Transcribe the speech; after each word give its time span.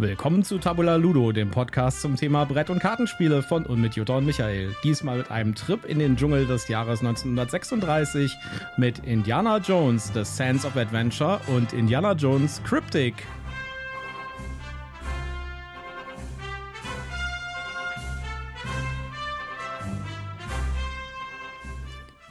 Willkommen 0.00 0.42
zu 0.42 0.56
Tabula 0.56 0.96
Ludo, 0.96 1.30
dem 1.30 1.50
Podcast 1.50 2.00
zum 2.00 2.16
Thema 2.16 2.46
Brett- 2.46 2.70
und 2.70 2.78
Kartenspiele 2.78 3.42
von 3.42 3.66
und 3.66 3.82
mit 3.82 3.96
Jutta 3.96 4.16
und 4.16 4.24
Michael. 4.24 4.74
Diesmal 4.82 5.18
mit 5.18 5.30
einem 5.30 5.54
Trip 5.54 5.84
in 5.84 5.98
den 5.98 6.16
Dschungel 6.16 6.46
des 6.46 6.68
Jahres 6.68 7.00
1936 7.00 8.34
mit 8.78 9.00
Indiana 9.00 9.58
Jones, 9.58 10.10
The 10.14 10.24
Sands 10.24 10.64
of 10.64 10.74
Adventure 10.74 11.38
und 11.54 11.74
Indiana 11.74 12.12
Jones 12.12 12.62
Cryptic. 12.64 13.26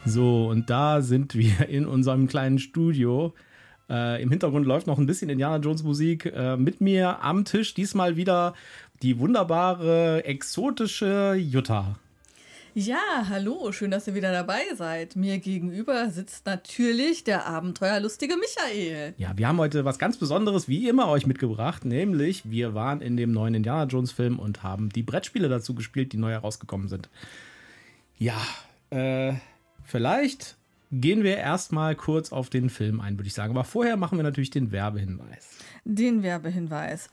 So, 0.05 0.47
und 0.47 0.71
da 0.71 1.01
sind 1.01 1.35
wir 1.35 1.69
in 1.69 1.85
unserem 1.85 2.27
kleinen 2.27 2.57
Studio. 2.57 3.35
Äh, 3.89 4.21
Im 4.21 4.29
Hintergrund 4.29 4.65
läuft 4.65 4.87
noch 4.87 4.97
ein 4.97 5.05
bisschen 5.05 5.29
Indiana 5.29 5.57
Jones 5.57 5.83
Musik. 5.83 6.25
Äh, 6.25 6.57
mit 6.57 6.81
mir 6.81 7.23
am 7.23 7.45
Tisch 7.45 7.73
diesmal 7.73 8.15
wieder 8.15 8.53
die 9.01 9.19
wunderbare, 9.19 10.23
exotische 10.25 11.35
Jutta. 11.35 11.95
Ja, 12.75 13.25
hallo, 13.27 13.71
schön, 13.71 13.89
dass 13.89 14.07
ihr 14.07 14.13
wieder 14.13 14.31
dabei 14.31 14.61
seid. 14.75 15.15
Mir 15.15 15.39
gegenüber 15.39 16.11
sitzt 16.11 16.45
natürlich 16.45 17.23
der 17.23 17.47
abenteuerlustige 17.47 18.35
Michael. 18.37 19.15
Ja, 19.17 19.35
wir 19.35 19.47
haben 19.47 19.57
heute 19.57 19.85
was 19.85 19.97
ganz 19.97 20.17
Besonderes 20.17 20.67
wie 20.67 20.87
immer 20.87 21.07
euch 21.07 21.25
mitgebracht, 21.25 21.83
nämlich 21.83 22.49
wir 22.49 22.75
waren 22.75 23.01
in 23.01 23.17
dem 23.17 23.31
neuen 23.31 23.55
Indiana 23.55 23.85
Jones 23.85 24.11
Film 24.11 24.37
und 24.37 24.61
haben 24.61 24.89
die 24.89 25.01
Brettspiele 25.01 25.49
dazu 25.49 25.73
gespielt, 25.73 26.13
die 26.13 26.17
neu 26.17 26.29
herausgekommen 26.29 26.89
sind. 26.89 27.09
Ja, 28.19 28.39
äh, 28.91 29.33
vielleicht 29.83 30.58
gehen 30.91 31.23
wir 31.23 31.37
erstmal 31.37 31.95
kurz 31.95 32.31
auf 32.31 32.49
den 32.49 32.69
Film 32.69 33.01
ein, 33.01 33.17
würde 33.17 33.27
ich 33.27 33.33
sagen. 33.33 33.51
Aber 33.51 33.63
vorher 33.63 33.97
machen 33.97 34.17
wir 34.17 34.23
natürlich 34.23 34.49
den 34.49 34.71
Werbehinweis. 34.71 35.57
Den 35.85 36.23
Werbehinweis. 36.23 37.09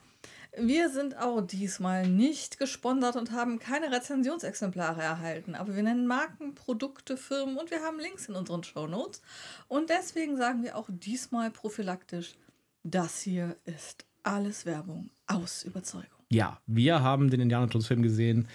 Wir 0.58 0.88
sind 0.88 1.18
auch 1.18 1.42
diesmal 1.42 2.08
nicht 2.08 2.58
gesponsert 2.58 3.16
und 3.16 3.30
haben 3.30 3.58
keine 3.58 3.92
Rezensionsexemplare 3.92 5.02
erhalten, 5.02 5.54
aber 5.54 5.76
wir 5.76 5.82
nennen 5.82 6.06
Marken, 6.06 6.54
Produkte, 6.54 7.18
Firmen 7.18 7.58
und 7.58 7.70
wir 7.70 7.82
haben 7.82 8.00
Links 8.00 8.26
in 8.30 8.34
unseren 8.34 8.64
Shownotes. 8.64 9.20
Und 9.68 9.90
deswegen 9.90 10.38
sagen 10.38 10.62
wir 10.62 10.76
auch 10.76 10.88
diesmal 10.88 11.50
prophylaktisch, 11.50 12.36
das 12.84 13.20
hier 13.20 13.56
ist 13.66 14.06
alles 14.22 14.64
Werbung 14.64 15.10
aus 15.26 15.62
Überzeugung. 15.62 16.08
Ja, 16.30 16.58
wir 16.66 17.02
haben 17.02 17.30
den 17.30 17.40
Indiana 17.40 17.66
Jones 17.66 17.86
Film 17.86 18.02
gesehen 18.02 18.48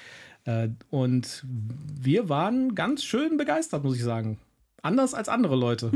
äh, 0.45 0.69
und 0.89 1.45
wir 1.45 2.29
waren 2.29 2.73
ganz 2.73 3.03
schön 3.03 3.37
begeistert, 3.37 3.83
muss 3.83 3.95
ich 3.95 4.03
sagen. 4.03 4.39
Anders 4.81 5.13
als 5.13 5.29
andere 5.29 5.55
Leute. 5.55 5.91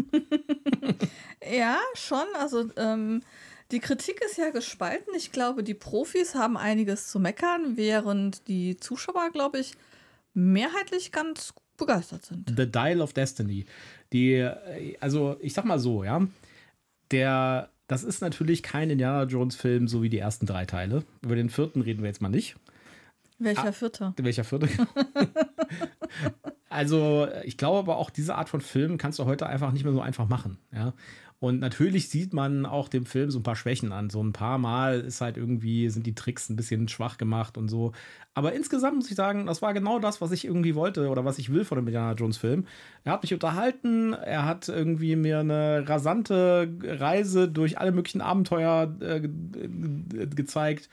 ja, 1.52 1.78
schon. 1.96 2.26
Also 2.40 2.70
ähm, 2.78 3.22
die 3.72 3.80
Kritik 3.80 4.22
ist 4.22 4.38
ja 4.38 4.52
gespalten. 4.52 5.14
Ich 5.16 5.32
glaube, 5.32 5.64
die 5.64 5.74
Profis 5.74 6.36
haben 6.36 6.56
einiges 6.58 7.08
zu 7.08 7.20
meckern, 7.20 7.78
während 7.78 8.48
die 8.48 8.78
Zuschauer, 8.78 9.32
glaube 9.32 9.60
ich, 9.60 9.74
mehrheitlich 10.34 11.12
ganz 11.12 11.54
begeistert 11.78 12.26
sind. 12.26 12.54
The 12.56 12.72
Dial 12.72 13.02
of 13.02 13.14
Destiny. 13.14 13.66
Die, 14.14 14.48
also 15.00 15.38
ich 15.40 15.54
sag 15.54 15.66
mal 15.66 15.80
so, 15.80 16.04
ja, 16.04 16.26
der, 17.12 17.70
das 17.88 18.04
ist 18.04 18.22
natürlich 18.22 18.64
kein 18.64 18.90
Indiana 18.90 19.24
Jones 19.24 19.56
Film, 19.56 19.88
so 19.88 20.04
wie 20.04 20.10
die 20.10 20.20
ersten 20.20 20.46
drei 20.46 20.66
Teile. 20.66 21.04
Über 21.22 21.36
den 21.36 21.50
vierten 21.50 21.82
reden 21.82 22.02
wir 22.02 22.08
jetzt 22.08 22.22
mal 22.22 22.30
nicht. 22.30 22.56
Welcher 23.38 23.68
ah, 23.68 23.72
vierte? 23.72 24.14
Welcher 24.18 24.44
vierte? 24.44 24.70
also, 26.76 27.28
ich 27.44 27.58
glaube 27.58 27.80
aber 27.80 27.98
auch, 27.98 28.10
diese 28.10 28.36
Art 28.36 28.50
von 28.50 28.62
Film 28.62 28.98
kannst 28.98 29.20
du 29.20 29.26
heute 29.26 29.48
einfach 29.48 29.72
nicht 29.72 29.84
mehr 29.84 29.94
so 29.94 30.02
einfach 30.02 30.28
machen. 30.28 30.58
Ja? 30.74 30.94
Und 31.40 31.60
natürlich 31.60 32.10
sieht 32.10 32.34
man 32.34 32.66
auch 32.66 32.88
dem 32.88 33.06
Film 33.06 33.30
so 33.30 33.40
ein 33.40 33.44
paar 33.44 33.58
Schwächen 33.58 33.92
an. 33.92 34.10
So 34.10 34.24
ein 34.24 34.32
paar 34.32 34.58
Mal 34.58 35.02
ist 35.02 35.22
halt 35.22 35.38
irgendwie, 35.38 35.90
sind 35.90 36.08
die 36.08 36.16
Tricks 36.16 36.50
ein 36.50 36.56
bisschen 36.56 36.88
schwach 36.88 37.18
gemacht 37.18 37.58
und 37.58 37.68
so. 37.68 37.92
Aber 38.34 38.54
insgesamt 38.54 38.96
muss 38.96 39.10
ich 39.10 39.16
sagen, 39.16 39.46
das 39.46 39.62
war 39.62 39.74
genau 39.74 40.00
das, 40.00 40.22
was 40.22 40.32
ich 40.32 40.46
irgendwie 40.46 40.76
wollte 40.76 41.10
oder 41.10 41.26
was 41.26 41.38
ich 41.38 41.52
will 41.52 41.66
von 41.66 41.78
dem 41.78 41.88
Indiana 41.88 42.14
Jones 42.14 42.38
Film. 42.38 42.66
Er 43.04 43.14
hat 43.14 43.22
mich 43.22 43.34
unterhalten, 43.34 44.14
er 44.14 44.46
hat 44.46 44.70
irgendwie 44.70 45.16
mir 45.16 45.40
eine 45.40 45.88
rasante 45.88 46.70
Reise 46.82 47.50
durch 47.50 47.78
alle 47.78 47.92
möglichen 47.92 48.22
Abenteuer 48.22 48.96
äh, 49.02 49.22
gezeigt. 49.22 50.90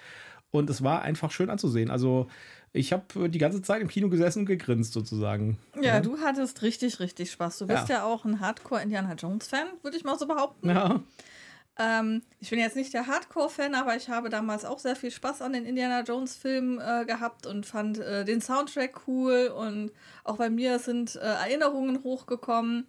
Und 0.51 0.69
es 0.69 0.83
war 0.83 1.03
einfach 1.03 1.31
schön 1.31 1.51
anzusehen. 1.51 1.91
Also 1.91 2.29
ich 2.73 2.93
habe 2.93 3.29
die 3.29 3.39
ganze 3.39 3.63
Zeit 3.63 3.83
im 3.83 3.89
Kino 3.89 4.09
gesessen 4.09 4.41
und 4.41 4.47
gegrinst 4.47 4.93
sozusagen. 4.93 5.59
Ja, 5.77 5.83
ja, 5.83 6.01
du 6.01 6.19
hattest 6.21 6.63
richtig, 6.63 7.01
richtig 7.01 7.31
Spaß. 7.31 7.59
Du 7.59 7.67
bist 7.67 7.89
ja, 7.89 7.97
ja 7.97 8.05
auch 8.05 8.25
ein 8.25 8.41
Hardcore-Indiana 8.41 9.15
Jones-Fan, 9.15 9.67
würde 9.83 9.97
ich 9.97 10.05
mal 10.05 10.19
so 10.19 10.27
behaupten. 10.27 10.71
Ja. 10.71 11.01
Ähm, 11.79 12.23
ich 12.41 12.51
bin 12.51 12.59
jetzt 12.59 12.77
nicht 12.77 12.95
der 12.95 13.07
Hardcore-Fan, 13.07 13.75
aber 13.75 13.97
ich 13.97 14.09
habe 14.09 14.31
damals 14.31 14.65
auch 14.65 14.79
sehr 14.79 14.97
viel 14.97 15.11
Spaß 15.11 15.43
an 15.43 15.53
den 15.53 15.65
Indiana 15.65 16.03
Jones-Filmen 16.03 16.81
äh, 16.81 17.05
gehabt 17.05 17.47
und 17.47 17.67
fand 17.67 17.99
äh, 17.99 18.25
den 18.25 18.41
Soundtrack 18.41 19.03
cool. 19.07 19.53
Und 19.55 19.93
auch 20.25 20.37
bei 20.37 20.49
mir 20.49 20.79
sind 20.79 21.17
äh, 21.17 21.21
Erinnerungen 21.21 22.03
hochgekommen. 22.03 22.87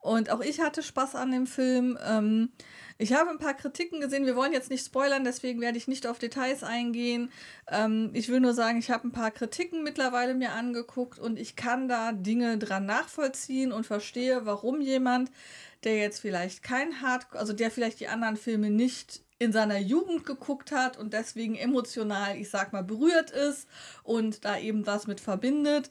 Und 0.00 0.30
auch 0.30 0.40
ich 0.40 0.60
hatte 0.60 0.82
Spaß 0.82 1.16
an 1.16 1.32
dem 1.32 1.46
Film. 1.46 1.98
Ähm, 2.04 2.50
ich 2.98 3.12
habe 3.12 3.30
ein 3.30 3.38
paar 3.38 3.54
Kritiken 3.54 4.00
gesehen. 4.00 4.26
Wir 4.26 4.36
wollen 4.36 4.52
jetzt 4.52 4.70
nicht 4.70 4.84
spoilern, 4.84 5.24
deswegen 5.24 5.60
werde 5.60 5.78
ich 5.78 5.88
nicht 5.88 6.06
auf 6.06 6.18
Details 6.18 6.62
eingehen. 6.62 7.30
Ähm, 7.68 8.10
ich 8.12 8.28
will 8.28 8.40
nur 8.40 8.54
sagen, 8.54 8.78
ich 8.78 8.90
habe 8.90 9.08
ein 9.08 9.12
paar 9.12 9.30
Kritiken 9.30 9.82
mittlerweile 9.82 10.34
mir 10.34 10.52
angeguckt 10.52 11.18
und 11.18 11.38
ich 11.38 11.56
kann 11.56 11.88
da 11.88 12.12
Dinge 12.12 12.58
dran 12.58 12.86
nachvollziehen 12.86 13.72
und 13.72 13.86
verstehe, 13.86 14.46
warum 14.46 14.80
jemand, 14.80 15.30
der 15.84 15.96
jetzt 15.96 16.20
vielleicht 16.20 16.62
kein 16.62 17.00
Hardcore, 17.02 17.40
also 17.40 17.52
der 17.52 17.70
vielleicht 17.70 18.00
die 18.00 18.08
anderen 18.08 18.36
Filme 18.36 18.70
nicht 18.70 19.22
in 19.40 19.52
seiner 19.52 19.78
Jugend 19.78 20.24
geguckt 20.24 20.72
hat 20.72 20.96
und 20.96 21.12
deswegen 21.12 21.54
emotional, 21.54 22.36
ich 22.36 22.50
sag 22.50 22.72
mal, 22.72 22.82
berührt 22.82 23.30
ist 23.30 23.68
und 24.02 24.44
da 24.44 24.58
eben 24.58 24.86
was 24.86 25.06
mit 25.06 25.20
verbindet 25.20 25.90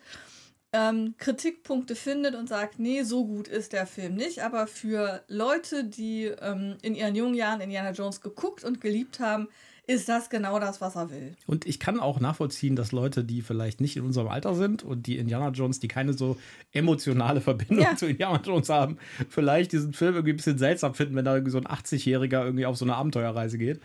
ähm, 0.77 1.15
Kritikpunkte 1.17 1.95
findet 1.95 2.35
und 2.35 2.47
sagt, 2.47 2.77
nee, 2.79 3.01
so 3.03 3.25
gut 3.25 3.47
ist 3.47 3.73
der 3.73 3.88
Film 3.88 4.15
nicht. 4.15 4.43
Aber 4.43 4.67
für 4.67 5.23
Leute, 5.27 5.83
die 5.83 6.25
ähm, 6.25 6.77
in 6.81 6.95
ihren 6.95 7.15
jungen 7.15 7.33
Jahren 7.33 7.61
Indiana 7.61 7.91
Jones 7.91 8.21
geguckt 8.21 8.63
und 8.63 8.79
geliebt 8.79 9.19
haben, 9.19 9.47
ist 9.88 10.09
das 10.09 10.29
genau 10.29 10.59
das, 10.59 10.81
was 10.81 10.97
er 10.97 11.09
will. 11.09 11.35
Und 11.45 11.65
ich 11.65 11.79
kann 11.79 12.01
auch 12.01 12.19
nachvollziehen, 12.19 12.75
dass 12.75 12.91
Leute, 12.91 13.23
die 13.23 13.41
vielleicht 13.41 13.79
nicht 13.79 13.95
in 13.95 14.03
unserem 14.03 14.27
Alter 14.27 14.53
sind 14.53 14.83
und 14.83 15.07
die 15.07 15.17
Indiana 15.17 15.49
Jones, 15.49 15.79
die 15.79 15.88
keine 15.88 16.11
so 16.11 16.38
emotionale 16.73 17.39
Verbindung 17.39 17.79
ja. 17.79 17.95
zu 17.95 18.05
Indiana 18.05 18.41
Jones 18.44 18.67
haben, 18.67 18.97
vielleicht 19.29 19.71
diesen 19.71 19.94
Film 19.94 20.15
irgendwie 20.15 20.33
ein 20.33 20.35
bisschen 20.35 20.57
seltsam 20.57 20.94
finden, 20.94 21.15
wenn 21.15 21.23
da 21.23 21.35
irgendwie 21.35 21.51
so 21.51 21.57
ein 21.57 21.65
80-Jähriger 21.65 22.44
irgendwie 22.44 22.65
auf 22.65 22.75
so 22.75 22.83
eine 22.83 22.95
Abenteuerreise 22.95 23.57
geht. 23.57 23.79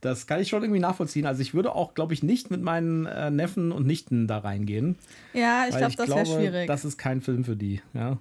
Das 0.00 0.26
kann 0.26 0.40
ich 0.40 0.48
schon 0.48 0.62
irgendwie 0.62 0.80
nachvollziehen. 0.80 1.26
Also 1.26 1.42
ich 1.42 1.54
würde 1.54 1.74
auch, 1.74 1.94
glaube 1.94 2.14
ich, 2.14 2.22
nicht 2.22 2.50
mit 2.50 2.62
meinen 2.62 3.06
äh, 3.06 3.30
Neffen 3.30 3.72
und 3.72 3.86
Nichten 3.86 4.26
da 4.26 4.38
reingehen. 4.38 4.96
Ja, 5.32 5.64
ich, 5.68 5.76
glaub, 5.76 5.90
ich 5.90 5.96
das 5.96 6.08
wäre 6.08 6.26
schwierig. 6.26 6.66
Das 6.66 6.84
ist 6.84 6.98
kein 6.98 7.20
Film 7.20 7.44
für 7.44 7.56
die. 7.56 7.80
Ja. 7.94 8.18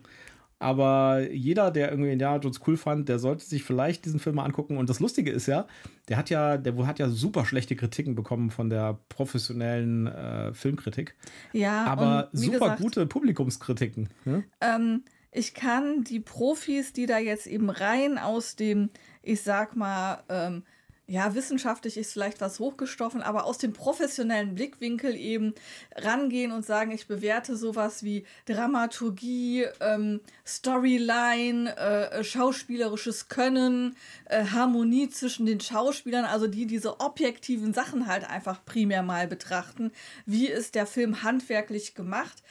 Aber 0.58 1.30
jeder, 1.32 1.70
der 1.70 1.92
irgendwie 1.92 2.12
Indiana 2.12 2.38
Jones 2.38 2.62
cool 2.66 2.78
fand, 2.78 3.10
der 3.10 3.20
sollte 3.20 3.44
sich 3.44 3.64
vielleicht 3.64 4.06
diesen 4.06 4.20
Film 4.20 4.38
mal 4.38 4.46
angucken. 4.46 4.78
Und 4.78 4.90
das 4.90 5.00
Lustige 5.00 5.30
ist 5.30 5.48
ja, 5.48 5.68
der 6.08 6.18
hat 6.18 6.30
ja, 6.30 6.58
der 6.58 6.88
hat 6.88 6.98
ja 6.98 7.10
super 7.10 7.46
schlechte 7.46 7.76
Kritiken 7.76 8.16
bekommen 8.16 8.50
von 8.52 8.70
der 8.70 8.98
professionellen 9.10 10.08
äh, 10.08 10.54
Filmkritik. 10.54 11.16
Ja, 11.52 11.84
aber 11.86 12.30
super 12.32 12.60
gesagt, 12.60 12.82
gute 12.82 13.06
Publikumskritiken. 13.06 14.10
Ne? 14.24 14.46
Ähm, 14.62 15.04
ich 15.32 15.54
kann 15.54 16.06
die 16.06 16.22
Profis, 16.22 16.94
die 16.94 17.06
da 17.06 17.18
jetzt 17.18 17.48
eben 17.48 17.70
rein 17.70 18.18
aus 18.18 18.56
dem, 18.56 18.90
ich 19.22 19.42
sag 19.42 19.76
mal, 19.76 20.24
ähm, 20.30 20.64
ja, 21.08 21.36
wissenschaftlich 21.36 21.98
ist 21.98 22.14
vielleicht 22.14 22.42
was 22.42 22.60
hochgestoffen, 22.60 23.22
aber 23.22 23.46
aus 23.46 23.60
dem 23.60 23.74
professionellen 23.74 24.56
Blickwinkel 24.56 25.16
eben 25.16 25.54
rangehen 25.96 26.52
und 26.52 26.66
sagen, 26.66 26.90
ich 26.92 27.08
bewerte 27.08 27.56
sowas 27.56 28.04
wie 28.04 28.26
Dramaturgie, 28.46 29.68
ähm, 29.82 30.22
Storyline, 30.48 31.78
äh, 31.78 32.24
schauspielerisches 32.24 33.28
Können, 33.28 33.96
äh, 34.26 34.46
Harmonie 34.46 35.08
zwischen 35.10 35.46
den 35.46 35.60
Schauspielern, 35.60 36.26
also 36.26 36.48
die 36.48 36.66
diese 36.66 37.00
objektiven 37.00 37.72
Sachen 37.72 38.08
halt 38.08 38.28
einfach 38.28 38.66
primär 38.66 39.04
mal 39.04 39.28
betrachten. 39.28 39.92
Wie 40.26 40.48
ist 40.48 40.74
der 40.74 40.88
Film 40.88 41.22
handwerklich 41.22 41.94
gemacht? 41.94 42.42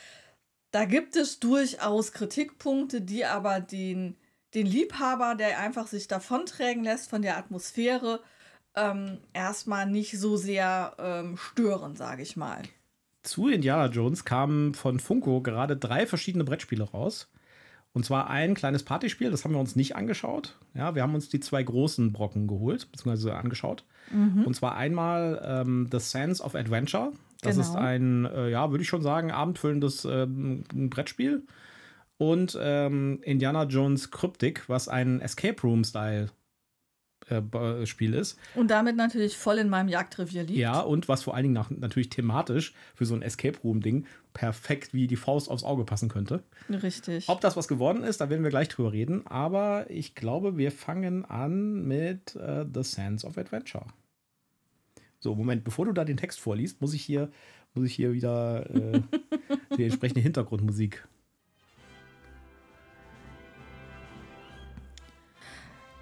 Da 0.70 0.84
gibt 0.84 1.16
es 1.16 1.40
durchaus 1.40 2.12
Kritikpunkte, 2.12 3.00
die 3.00 3.24
aber 3.24 3.58
den, 3.58 4.16
den 4.54 4.66
Liebhaber, 4.66 5.34
der 5.34 5.58
einfach 5.58 5.88
sich 5.88 6.06
davonträgen 6.06 6.84
lässt 6.84 7.10
von 7.10 7.22
der 7.22 7.36
Atmosphäre, 7.36 8.20
ähm, 8.76 9.18
erstmal 9.32 9.86
nicht 9.86 10.18
so 10.18 10.36
sehr 10.36 10.94
ähm, 10.98 11.36
stören, 11.36 11.96
sage 11.96 12.22
ich 12.22 12.36
mal. 12.36 12.62
Zu 13.22 13.48
Indiana 13.48 13.86
Jones 13.86 14.24
kamen 14.24 14.74
von 14.74 15.00
Funko 15.00 15.40
gerade 15.40 15.76
drei 15.76 16.06
verschiedene 16.06 16.44
Brettspiele 16.44 16.84
raus. 16.84 17.30
Und 17.94 18.04
zwar 18.04 18.28
ein 18.28 18.54
kleines 18.54 18.82
Partyspiel, 18.82 19.30
das 19.30 19.44
haben 19.44 19.52
wir 19.52 19.60
uns 19.60 19.76
nicht 19.76 19.94
angeschaut. 19.94 20.58
Ja, 20.74 20.96
wir 20.96 21.02
haben 21.02 21.14
uns 21.14 21.28
die 21.28 21.38
zwei 21.38 21.62
großen 21.62 22.12
Brocken 22.12 22.48
geholt, 22.48 22.90
beziehungsweise 22.90 23.36
angeschaut. 23.36 23.84
Mhm. 24.10 24.44
Und 24.44 24.54
zwar 24.54 24.74
einmal 24.74 25.40
ähm, 25.46 25.88
The 25.90 26.00
Sands 26.00 26.40
of 26.40 26.56
Adventure. 26.56 27.12
Das 27.40 27.54
genau. 27.54 27.68
ist 27.68 27.76
ein, 27.76 28.24
äh, 28.24 28.50
ja, 28.50 28.70
würde 28.70 28.82
ich 28.82 28.88
schon 28.88 29.02
sagen, 29.02 29.30
abendfüllendes 29.30 30.04
ähm, 30.06 30.64
Brettspiel. 30.90 31.46
Und 32.16 32.58
ähm, 32.60 33.20
Indiana 33.22 33.62
Jones 33.64 34.10
Cryptic, 34.10 34.68
was 34.68 34.88
ein 34.88 35.20
Escape 35.20 35.62
Room-Style 35.62 36.30
äh, 37.30 37.86
Spiel 37.86 38.14
ist. 38.14 38.38
Und 38.54 38.70
damit 38.70 38.96
natürlich 38.96 39.36
voll 39.36 39.58
in 39.58 39.68
meinem 39.68 39.88
Jagdrevier 39.88 40.44
liegt. 40.44 40.58
Ja, 40.58 40.80
und 40.80 41.08
was 41.08 41.22
vor 41.22 41.34
allen 41.34 41.44
Dingen 41.44 41.54
nach, 41.54 41.70
natürlich 41.70 42.10
thematisch 42.10 42.74
für 42.94 43.06
so 43.06 43.14
ein 43.14 43.22
Escape 43.22 43.58
Room-Ding 43.62 44.06
perfekt 44.32 44.92
wie 44.92 45.06
die 45.06 45.16
Faust 45.16 45.50
aufs 45.50 45.64
Auge 45.64 45.84
passen 45.84 46.08
könnte. 46.08 46.42
Richtig. 46.68 47.28
Ob 47.28 47.40
das 47.40 47.56
was 47.56 47.68
geworden 47.68 48.02
ist, 48.02 48.20
da 48.20 48.30
werden 48.30 48.42
wir 48.42 48.50
gleich 48.50 48.68
drüber 48.68 48.92
reden. 48.92 49.26
Aber 49.26 49.86
ich 49.88 50.14
glaube, 50.14 50.56
wir 50.58 50.72
fangen 50.72 51.24
an 51.24 51.86
mit 51.86 52.36
äh, 52.36 52.64
The 52.72 52.82
Sands 52.82 53.24
of 53.24 53.38
Adventure. 53.38 53.86
So, 55.20 55.34
Moment, 55.34 55.64
bevor 55.64 55.86
du 55.86 55.92
da 55.92 56.04
den 56.04 56.18
Text 56.18 56.40
vorliest, 56.40 56.82
muss 56.82 56.92
ich 56.92 57.02
hier, 57.02 57.30
muss 57.72 57.86
ich 57.86 57.94
hier 57.94 58.12
wieder 58.12 58.68
äh, 58.70 59.00
die 59.78 59.84
entsprechende 59.84 60.20
Hintergrundmusik 60.20 61.06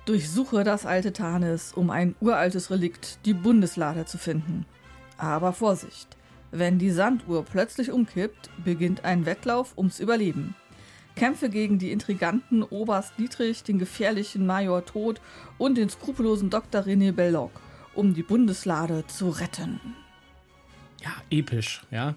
Durchsuche 0.05 0.65
das 0.65 0.85
alte 0.85 1.13
Tarnis, 1.13 1.73
um 1.73 1.91
ein 1.91 2.17
uraltes 2.21 2.71
Relikt, 2.71 3.25
die 3.25 3.35
Bundeslade, 3.35 4.05
zu 4.05 4.19
finden. 4.19 4.67
Aber 5.17 5.53
Vorsicht! 5.53 6.17
Wenn 6.51 6.79
die 6.79 6.91
Sanduhr 6.91 7.45
plötzlich 7.45 7.91
umkippt, 7.91 8.51
beginnt 8.63 9.05
ein 9.05 9.25
Wettlauf 9.25 9.79
ums 9.79 10.01
Überleben. 10.01 10.55
Kämpfe 11.15 11.49
gegen 11.49 11.79
die 11.79 11.93
intriganten 11.93 12.63
Oberst 12.63 13.15
Dietrich, 13.19 13.63
den 13.63 13.79
gefährlichen 13.79 14.45
Major 14.45 14.85
Tod 14.85 15.21
und 15.57 15.79
den 15.79 15.89
skrupellosen 15.89 16.51
Dr. 16.51 16.83
René 16.83 17.13
Belloc, 17.13 17.53
um 17.95 18.13
die 18.13 18.23
Bundeslade 18.23 19.07
zu 19.07 19.31
retten. 19.31 19.81
Ja, 21.03 21.13
episch, 21.31 21.83
ja. 21.91 22.17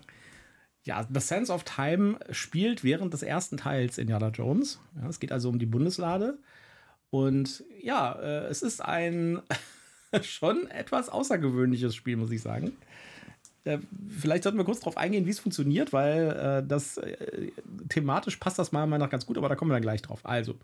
Ja, 0.84 1.08
The 1.12 1.20
Sense 1.20 1.52
of 1.52 1.64
Time 1.64 2.20
spielt 2.30 2.84
während 2.84 3.14
des 3.14 3.24
ersten 3.24 3.58
Teils 3.58 3.98
Indiana 3.98 4.30
Jones. 4.30 4.80
Ja, 5.02 5.08
es 5.08 5.20
geht 5.20 5.32
also 5.32 5.50
um 5.50 5.60
die 5.60 5.66
Bundeslade. 5.66 6.38
Und 7.16 7.64
ja, 7.82 8.12
äh, 8.12 8.48
es 8.48 8.62
ist 8.62 8.84
ein 8.84 9.42
schon 10.22 10.70
etwas 10.70 11.08
außergewöhnliches 11.08 11.96
Spiel, 11.96 12.18
muss 12.18 12.30
ich 12.30 12.42
sagen. 12.42 12.74
Äh, 13.64 13.78
vielleicht 14.10 14.44
sollten 14.44 14.58
wir 14.58 14.66
kurz 14.66 14.82
darauf 14.82 14.98
eingehen, 14.98 15.26
wie 15.26 15.30
es 15.30 15.40
funktioniert, 15.40 15.94
weil 15.94 16.32
äh, 16.32 16.68
das 16.68 16.98
äh, 16.98 17.52
thematisch 17.88 18.36
passt 18.36 18.60
das 18.60 18.74
meiner 18.74 18.86
Meinung 18.88 19.06
nach 19.06 19.12
ganz 19.12 19.26
gut, 19.26 19.38
aber 19.38 19.48
da 19.48 19.56
kommen 19.56 19.72
wir 19.72 19.76
dann 19.76 19.82
gleich 19.82 20.02
drauf. 20.02 20.20
Also, 20.24 20.56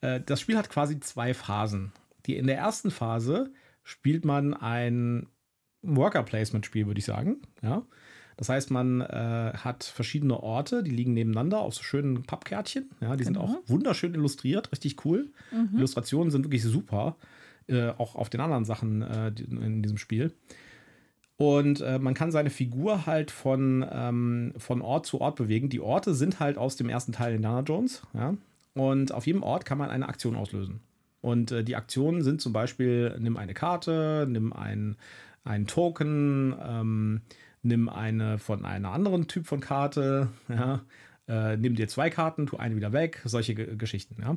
äh, 0.00 0.20
das 0.24 0.40
Spiel 0.40 0.56
hat 0.56 0.70
quasi 0.70 0.98
zwei 0.98 1.34
Phasen. 1.34 1.92
Die 2.24 2.36
in 2.36 2.46
der 2.46 2.56
ersten 2.56 2.90
Phase 2.90 3.52
spielt 3.82 4.24
man 4.24 4.54
ein 4.54 5.26
Worker 5.82 6.22
Placement 6.22 6.64
Spiel, 6.64 6.86
würde 6.86 7.00
ich 7.00 7.04
sagen. 7.04 7.42
Ja. 7.60 7.82
Das 8.42 8.48
heißt, 8.48 8.72
man 8.72 9.02
äh, 9.02 9.52
hat 9.54 9.84
verschiedene 9.84 10.42
Orte, 10.42 10.82
die 10.82 10.90
liegen 10.90 11.14
nebeneinander 11.14 11.60
auf 11.60 11.76
so 11.76 11.84
schönen 11.84 12.24
Pappkärtchen. 12.24 12.90
Ja, 13.00 13.14
die 13.14 13.22
genau. 13.22 13.46
sind 13.46 13.56
auch 13.56 13.68
wunderschön 13.68 14.14
illustriert, 14.14 14.72
richtig 14.72 15.04
cool. 15.04 15.30
Mhm. 15.52 15.76
Illustrationen 15.76 16.32
sind 16.32 16.44
wirklich 16.44 16.64
super, 16.64 17.14
äh, 17.68 17.90
auch 17.90 18.16
auf 18.16 18.30
den 18.30 18.40
anderen 18.40 18.64
Sachen 18.64 19.02
äh, 19.02 19.28
in 19.48 19.80
diesem 19.80 19.96
Spiel. 19.96 20.32
Und 21.36 21.82
äh, 21.82 22.00
man 22.00 22.14
kann 22.14 22.32
seine 22.32 22.50
Figur 22.50 23.06
halt 23.06 23.30
von, 23.30 23.86
ähm, 23.88 24.54
von 24.56 24.82
Ort 24.82 25.06
zu 25.06 25.20
Ort 25.20 25.36
bewegen. 25.36 25.68
Die 25.68 25.78
Orte 25.78 26.12
sind 26.12 26.40
halt 26.40 26.58
aus 26.58 26.74
dem 26.74 26.88
ersten 26.88 27.12
Teil 27.12 27.36
Indiana 27.36 27.60
Jones. 27.60 28.02
Ja? 28.12 28.34
Und 28.74 29.14
auf 29.14 29.24
jedem 29.24 29.44
Ort 29.44 29.66
kann 29.66 29.78
man 29.78 29.88
eine 29.88 30.08
Aktion 30.08 30.34
auslösen. 30.34 30.80
Und 31.20 31.52
äh, 31.52 31.62
die 31.62 31.76
Aktionen 31.76 32.22
sind 32.22 32.40
zum 32.40 32.52
Beispiel, 32.52 33.16
nimm 33.20 33.36
eine 33.36 33.54
Karte, 33.54 34.26
nimm 34.28 34.52
ein, 34.52 34.96
ein 35.44 35.68
Token, 35.68 36.56
ähm, 36.60 37.20
nimm 37.62 37.88
eine 37.88 38.38
von 38.38 38.64
einem 38.64 38.86
anderen 38.86 39.28
Typ 39.28 39.46
von 39.46 39.60
Karte, 39.60 40.28
ja, 40.48 40.82
äh, 41.28 41.56
nimm 41.56 41.74
dir 41.74 41.88
zwei 41.88 42.10
Karten, 42.10 42.46
tu 42.46 42.56
eine 42.56 42.76
wieder 42.76 42.92
weg, 42.92 43.22
solche 43.24 43.54
G 43.54 43.76
Geschichten, 43.76 44.16
ja. 44.20 44.36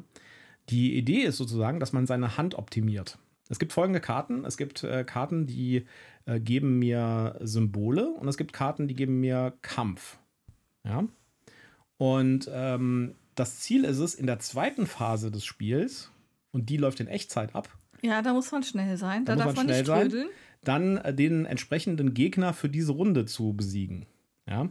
Die 0.70 0.98
Idee 0.98 1.22
ist 1.22 1.38
sozusagen, 1.38 1.80
dass 1.80 1.94
man 1.94 2.08
seine 2.08 2.38
Hand 2.38 2.56
optimiert. 2.56 3.20
Es 3.50 3.60
gibt 3.60 3.72
folgende 3.72 4.00
Karten. 4.00 4.46
Es 4.46 4.58
gibt 4.58 4.84
äh, 4.84 5.04
Karten, 5.04 5.46
die 5.46 5.86
äh, 6.26 6.40
geben 6.40 6.80
mir 6.80 7.38
Symbole 7.42 8.08
und 8.08 8.28
es 8.28 8.38
gibt 8.38 8.52
Karten, 8.54 8.88
die 8.88 8.96
geben 8.96 9.20
mir 9.20 9.54
Kampf. 9.62 10.18
Ja. 10.84 11.04
Und 11.98 12.50
ähm, 12.52 13.14
das 13.36 13.60
Ziel 13.60 13.84
ist 13.84 14.00
es, 14.00 14.16
in 14.16 14.26
der 14.26 14.40
zweiten 14.40 14.88
Phase 14.88 15.30
des 15.30 15.46
Spiels, 15.46 16.12
und 16.52 16.70
die 16.70 16.78
läuft 16.78 17.00
in 17.02 17.08
Echtzeit 17.08 17.54
ab. 17.54 17.70
Ja, 18.02 18.22
da 18.22 18.34
muss 18.34 18.52
man 18.52 18.64
schnell 18.64 18.98
sein. 18.98 19.26
Da, 19.26 19.36
da 19.36 19.46
darf 19.46 19.56
man 19.56 19.68
nicht 19.68 19.86
trödeln 19.86 20.30
dann 20.68 20.98
äh, 20.98 21.14
den 21.14 21.46
entsprechenden 21.46 22.14
Gegner 22.14 22.54
für 22.54 22.70
diese 22.70 22.92
Runde 22.92 23.26
zu 23.26 23.54
besiegen. 23.54 24.06
Ja. 24.48 24.70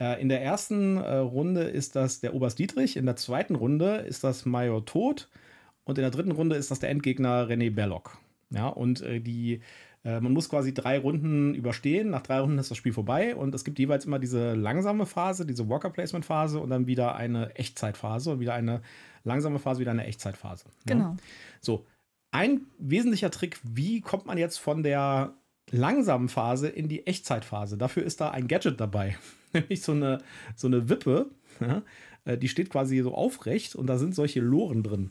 Äh, 0.00 0.20
in 0.20 0.28
der 0.28 0.42
ersten 0.42 0.96
äh, 0.96 1.16
Runde 1.16 1.62
ist 1.62 1.96
das 1.96 2.20
der 2.20 2.34
Oberst 2.34 2.58
Dietrich, 2.58 2.96
in 2.96 3.06
der 3.06 3.16
zweiten 3.16 3.54
Runde 3.54 3.96
ist 3.96 4.24
das 4.24 4.44
Major 4.44 4.84
Tod 4.84 5.28
und 5.84 5.98
in 5.98 6.02
der 6.02 6.10
dritten 6.10 6.32
Runde 6.32 6.56
ist 6.56 6.70
das 6.70 6.80
der 6.80 6.90
Endgegner 6.90 7.48
René 7.48 7.74
Belloc. 7.74 8.18
Ja, 8.50 8.68
und 8.68 9.04
die, 9.04 9.60
man 10.04 10.32
muss 10.32 10.48
quasi 10.48 10.72
drei 10.72 10.98
Runden 10.98 11.54
überstehen. 11.54 12.08
Nach 12.08 12.22
drei 12.22 12.40
Runden 12.40 12.56
ist 12.58 12.70
das 12.70 12.78
Spiel 12.78 12.94
vorbei 12.94 13.36
und 13.36 13.54
es 13.54 13.62
gibt 13.62 13.78
jeweils 13.78 14.06
immer 14.06 14.18
diese 14.18 14.54
langsame 14.54 15.04
Phase, 15.04 15.44
diese 15.44 15.68
Walker 15.68 15.90
Placement 15.90 16.24
Phase 16.24 16.58
und 16.60 16.70
dann 16.70 16.86
wieder 16.86 17.14
eine 17.14 17.54
Echtzeitphase 17.56 18.30
und 18.30 18.40
wieder 18.40 18.54
eine 18.54 18.80
langsame 19.24 19.58
Phase, 19.58 19.80
wieder 19.80 19.90
eine 19.90 20.06
Echtzeitphase. 20.06 20.64
Genau. 20.86 21.04
Ja. 21.04 21.16
So, 21.60 21.84
ein 22.30 22.62
wesentlicher 22.78 23.30
Trick, 23.30 23.58
wie 23.62 24.00
kommt 24.00 24.26
man 24.26 24.38
jetzt 24.38 24.58
von 24.58 24.82
der 24.82 25.34
langsamen 25.70 26.28
Phase 26.28 26.68
in 26.68 26.88
die 26.88 27.06
Echtzeitphase? 27.06 27.78
Dafür 27.78 28.02
ist 28.02 28.20
da 28.20 28.30
ein 28.30 28.48
Gadget 28.48 28.80
dabei, 28.80 29.16
nämlich 29.52 29.82
so 29.82 29.92
eine, 29.92 30.18
so 30.56 30.66
eine 30.66 30.88
Wippe. 30.88 31.30
Ja, 31.60 31.82
äh, 32.24 32.38
die 32.38 32.48
steht 32.48 32.70
quasi 32.70 33.00
so 33.00 33.14
aufrecht 33.14 33.74
und 33.74 33.86
da 33.86 33.98
sind 33.98 34.14
solche 34.14 34.40
Loren 34.40 34.82
drin. 34.82 35.10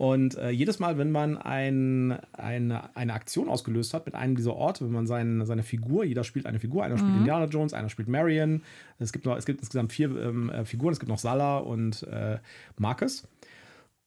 Und 0.00 0.38
äh, 0.38 0.48
jedes 0.48 0.78
Mal, 0.78 0.96
wenn 0.96 1.10
man 1.10 1.36
ein, 1.36 2.18
eine, 2.32 2.96
eine 2.96 3.12
Aktion 3.12 3.50
ausgelöst 3.50 3.92
hat 3.92 4.06
mit 4.06 4.14
einem 4.14 4.34
dieser 4.34 4.54
Orte, 4.54 4.86
wenn 4.86 4.92
man 4.92 5.06
sein, 5.06 5.44
seine 5.44 5.62
Figur, 5.62 6.04
jeder 6.04 6.24
spielt 6.24 6.46
eine 6.46 6.58
Figur, 6.58 6.84
einer 6.84 6.94
mhm. 6.94 7.00
spielt 7.00 7.16
Indiana 7.18 7.44
Jones, 7.44 7.74
einer 7.74 7.90
spielt 7.90 8.08
Marion, 8.08 8.62
es 8.98 9.12
gibt, 9.12 9.26
noch, 9.26 9.36
es 9.36 9.44
gibt 9.44 9.60
insgesamt 9.60 9.92
vier 9.92 10.08
ähm, 10.16 10.48
äh, 10.48 10.64
Figuren, 10.64 10.94
es 10.94 11.00
gibt 11.00 11.10
noch 11.10 11.18
Salah 11.18 11.58
und 11.58 12.02
äh, 12.04 12.38
Marcus. 12.78 13.28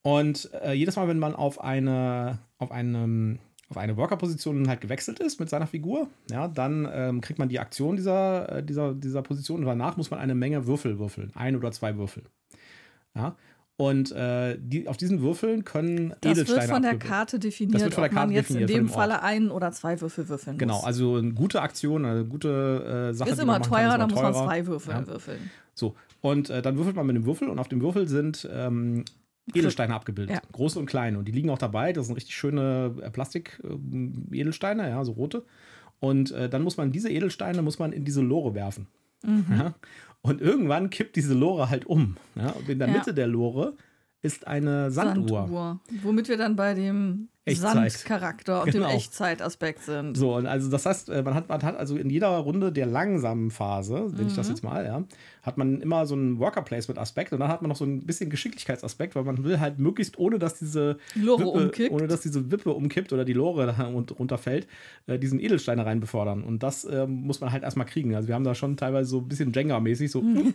Und 0.06 0.50
äh, 0.62 0.74
jedes 0.74 0.96
Mal, 0.96 1.08
wenn 1.08 1.18
man 1.18 1.34
auf 1.34 1.62
eine, 1.62 2.38
auf 2.58 2.70
eine, 2.70 3.38
auf 3.70 3.78
eine 3.78 3.96
Worker-Position 3.96 4.68
halt 4.68 4.82
gewechselt 4.82 5.18
ist 5.18 5.40
mit 5.40 5.48
seiner 5.48 5.66
Figur, 5.66 6.08
ja, 6.30 6.46
dann 6.46 6.86
ähm, 6.92 7.20
kriegt 7.22 7.38
man 7.38 7.48
die 7.48 7.58
Aktion 7.58 7.96
dieser, 7.96 8.58
äh, 8.58 8.62
dieser, 8.62 8.92
dieser 8.94 9.22
Position 9.22 9.60
und 9.60 9.66
danach 9.66 9.96
muss 9.96 10.10
man 10.10 10.20
eine 10.20 10.34
Menge 10.34 10.66
Würfel 10.66 10.98
würfeln. 10.98 11.32
Ein 11.34 11.56
oder 11.56 11.72
zwei 11.72 11.96
Würfel. 11.96 12.24
Ja. 13.14 13.34
Und 13.76 14.12
äh, 14.12 14.58
die, 14.60 14.88
auf 14.88 14.98
diesen 14.98 15.22
Würfeln 15.22 15.64
können 15.64 16.14
das 16.20 16.32
Edelsteine 16.32 16.44
Das 16.44 16.68
wird 16.68 16.70
von 16.70 16.82
der 16.82 16.98
Karte 16.98 17.38
definiert, 17.38 17.74
das 17.74 17.82
wird 17.84 17.94
von 17.94 18.02
der 18.02 18.10
Karte 18.10 18.24
ob 18.24 18.28
man 18.28 18.36
jetzt 18.36 18.50
in 18.50 18.66
dem 18.66 18.88
Falle 18.90 19.22
einen 19.22 19.50
oder 19.50 19.72
zwei 19.72 19.98
Würfel 20.02 20.28
würfeln 20.28 20.58
genau, 20.58 20.74
muss. 20.74 20.82
Genau, 20.82 20.86
also 20.86 21.16
eine 21.16 21.32
gute 21.32 21.62
Aktion, 21.62 22.04
eine 22.04 22.26
gute 22.26 23.10
äh, 23.10 23.14
Sache. 23.14 23.30
Ist 23.30 23.40
immer 23.40 23.62
teurer, 23.62 23.96
da 23.96 24.06
muss 24.06 24.20
man 24.20 24.34
zwei 24.34 24.66
Würfel 24.66 24.92
ja. 24.92 25.06
würfeln. 25.06 25.50
So, 25.72 25.96
und 26.20 26.50
äh, 26.50 26.60
dann 26.60 26.76
würfelt 26.76 26.94
man 26.94 27.06
mit 27.06 27.16
dem 27.16 27.24
Würfel 27.24 27.48
und 27.48 27.58
auf 27.58 27.68
dem 27.68 27.80
Würfel 27.80 28.06
sind 28.06 28.46
ähm, 28.52 29.04
Edelsteine 29.52 29.94
abgebildet. 29.94 30.36
Ja. 30.36 30.42
Große 30.52 30.78
und 30.78 30.86
kleine. 30.86 31.18
Und 31.18 31.26
die 31.26 31.32
liegen 31.32 31.50
auch 31.50 31.58
dabei. 31.58 31.92
Das 31.92 32.06
sind 32.06 32.14
richtig 32.14 32.34
schöne 32.34 32.94
äh, 33.02 33.10
Plastik-Edelsteine, 33.10 34.88
ja, 34.88 35.04
so 35.04 35.12
rote. 35.12 35.44
Und 36.00 36.32
äh, 36.32 36.48
dann 36.48 36.62
muss 36.62 36.76
man 36.76 36.92
diese 36.92 37.10
Edelsteine 37.10 37.62
muss 37.62 37.78
man 37.78 37.92
in 37.92 38.04
diese 38.04 38.22
Lore 38.22 38.54
werfen. 38.54 38.86
Mhm. 39.22 39.46
Ja? 39.50 39.74
Und 40.22 40.40
irgendwann 40.40 40.90
kippt 40.90 41.16
diese 41.16 41.34
Lore 41.34 41.70
halt 41.70 41.86
um. 41.86 42.16
Ja? 42.34 42.50
Und 42.50 42.68
in 42.68 42.78
der 42.78 42.88
ja. 42.88 42.94
Mitte 42.94 43.12
der 43.12 43.26
Lore 43.26 43.76
ist 44.22 44.46
eine 44.46 44.90
Sanduhr. 44.90 45.40
Sanduhr. 45.40 45.80
Womit 46.02 46.28
wir 46.28 46.38
dann 46.38 46.56
bei 46.56 46.74
dem 46.74 47.28
Sandcharakter 47.46 48.62
und 48.62 48.72
genau. 48.72 48.88
dem 48.88 48.96
Echtzeitaspekt 48.96 49.82
sind. 49.82 50.16
So, 50.16 50.34
und 50.36 50.46
also 50.46 50.70
das 50.70 50.86
heißt, 50.86 51.10
äh, 51.10 51.22
man 51.22 51.34
hat, 51.34 51.48
man 51.48 51.62
hat 51.62 51.76
also 51.76 51.96
in 51.96 52.08
jeder 52.08 52.28
Runde 52.28 52.72
der 52.72 52.86
langsamen 52.86 53.50
Phase, 53.50 53.94
nenne 53.94 54.22
mhm. 54.22 54.26
ich 54.28 54.34
das 54.34 54.48
mhm. 54.48 54.54
jetzt 54.54 54.64
mal, 54.64 54.84
ja, 54.84 55.04
hat 55.42 55.58
man 55.58 55.82
immer 55.82 56.06
so 56.06 56.14
einen 56.14 56.38
Worker-Placement-Aspekt 56.38 57.32
und 57.32 57.40
dann 57.40 57.48
hat 57.48 57.60
man 57.60 57.68
noch 57.68 57.76
so 57.76 57.84
ein 57.84 58.06
bisschen 58.06 58.30
Geschicklichkeitsaspekt, 58.30 59.14
weil 59.14 59.24
man 59.24 59.44
will 59.44 59.60
halt 59.60 59.78
möglichst, 59.78 60.18
ohne 60.18 60.38
dass 60.38 60.58
diese 60.58 60.96
Lore 61.14 61.40
Wippe, 61.40 61.50
umkippt. 61.50 61.92
ohne 61.92 62.08
dass 62.08 62.22
diese 62.22 62.50
Wippe 62.50 62.72
umkippt 62.72 63.12
oder 63.12 63.26
die 63.26 63.34
Lore 63.34 63.66
da 63.66 63.84
runterfällt, 64.18 64.66
äh, 65.06 65.18
diesen 65.18 65.38
Edelsteine 65.38 65.84
rein 65.84 66.00
befördern. 66.00 66.42
Und 66.42 66.62
das 66.62 66.84
äh, 66.84 67.06
muss 67.06 67.42
man 67.42 67.52
halt 67.52 67.62
erstmal 67.62 67.86
kriegen. 67.86 68.14
Also 68.14 68.28
wir 68.28 68.34
haben 68.34 68.44
da 68.44 68.54
schon 68.54 68.78
teilweise 68.78 69.10
so 69.10 69.18
ein 69.18 69.28
bisschen 69.28 69.52
Jenga-mäßig 69.52 70.10
so. 70.10 70.22
Mhm. 70.22 70.54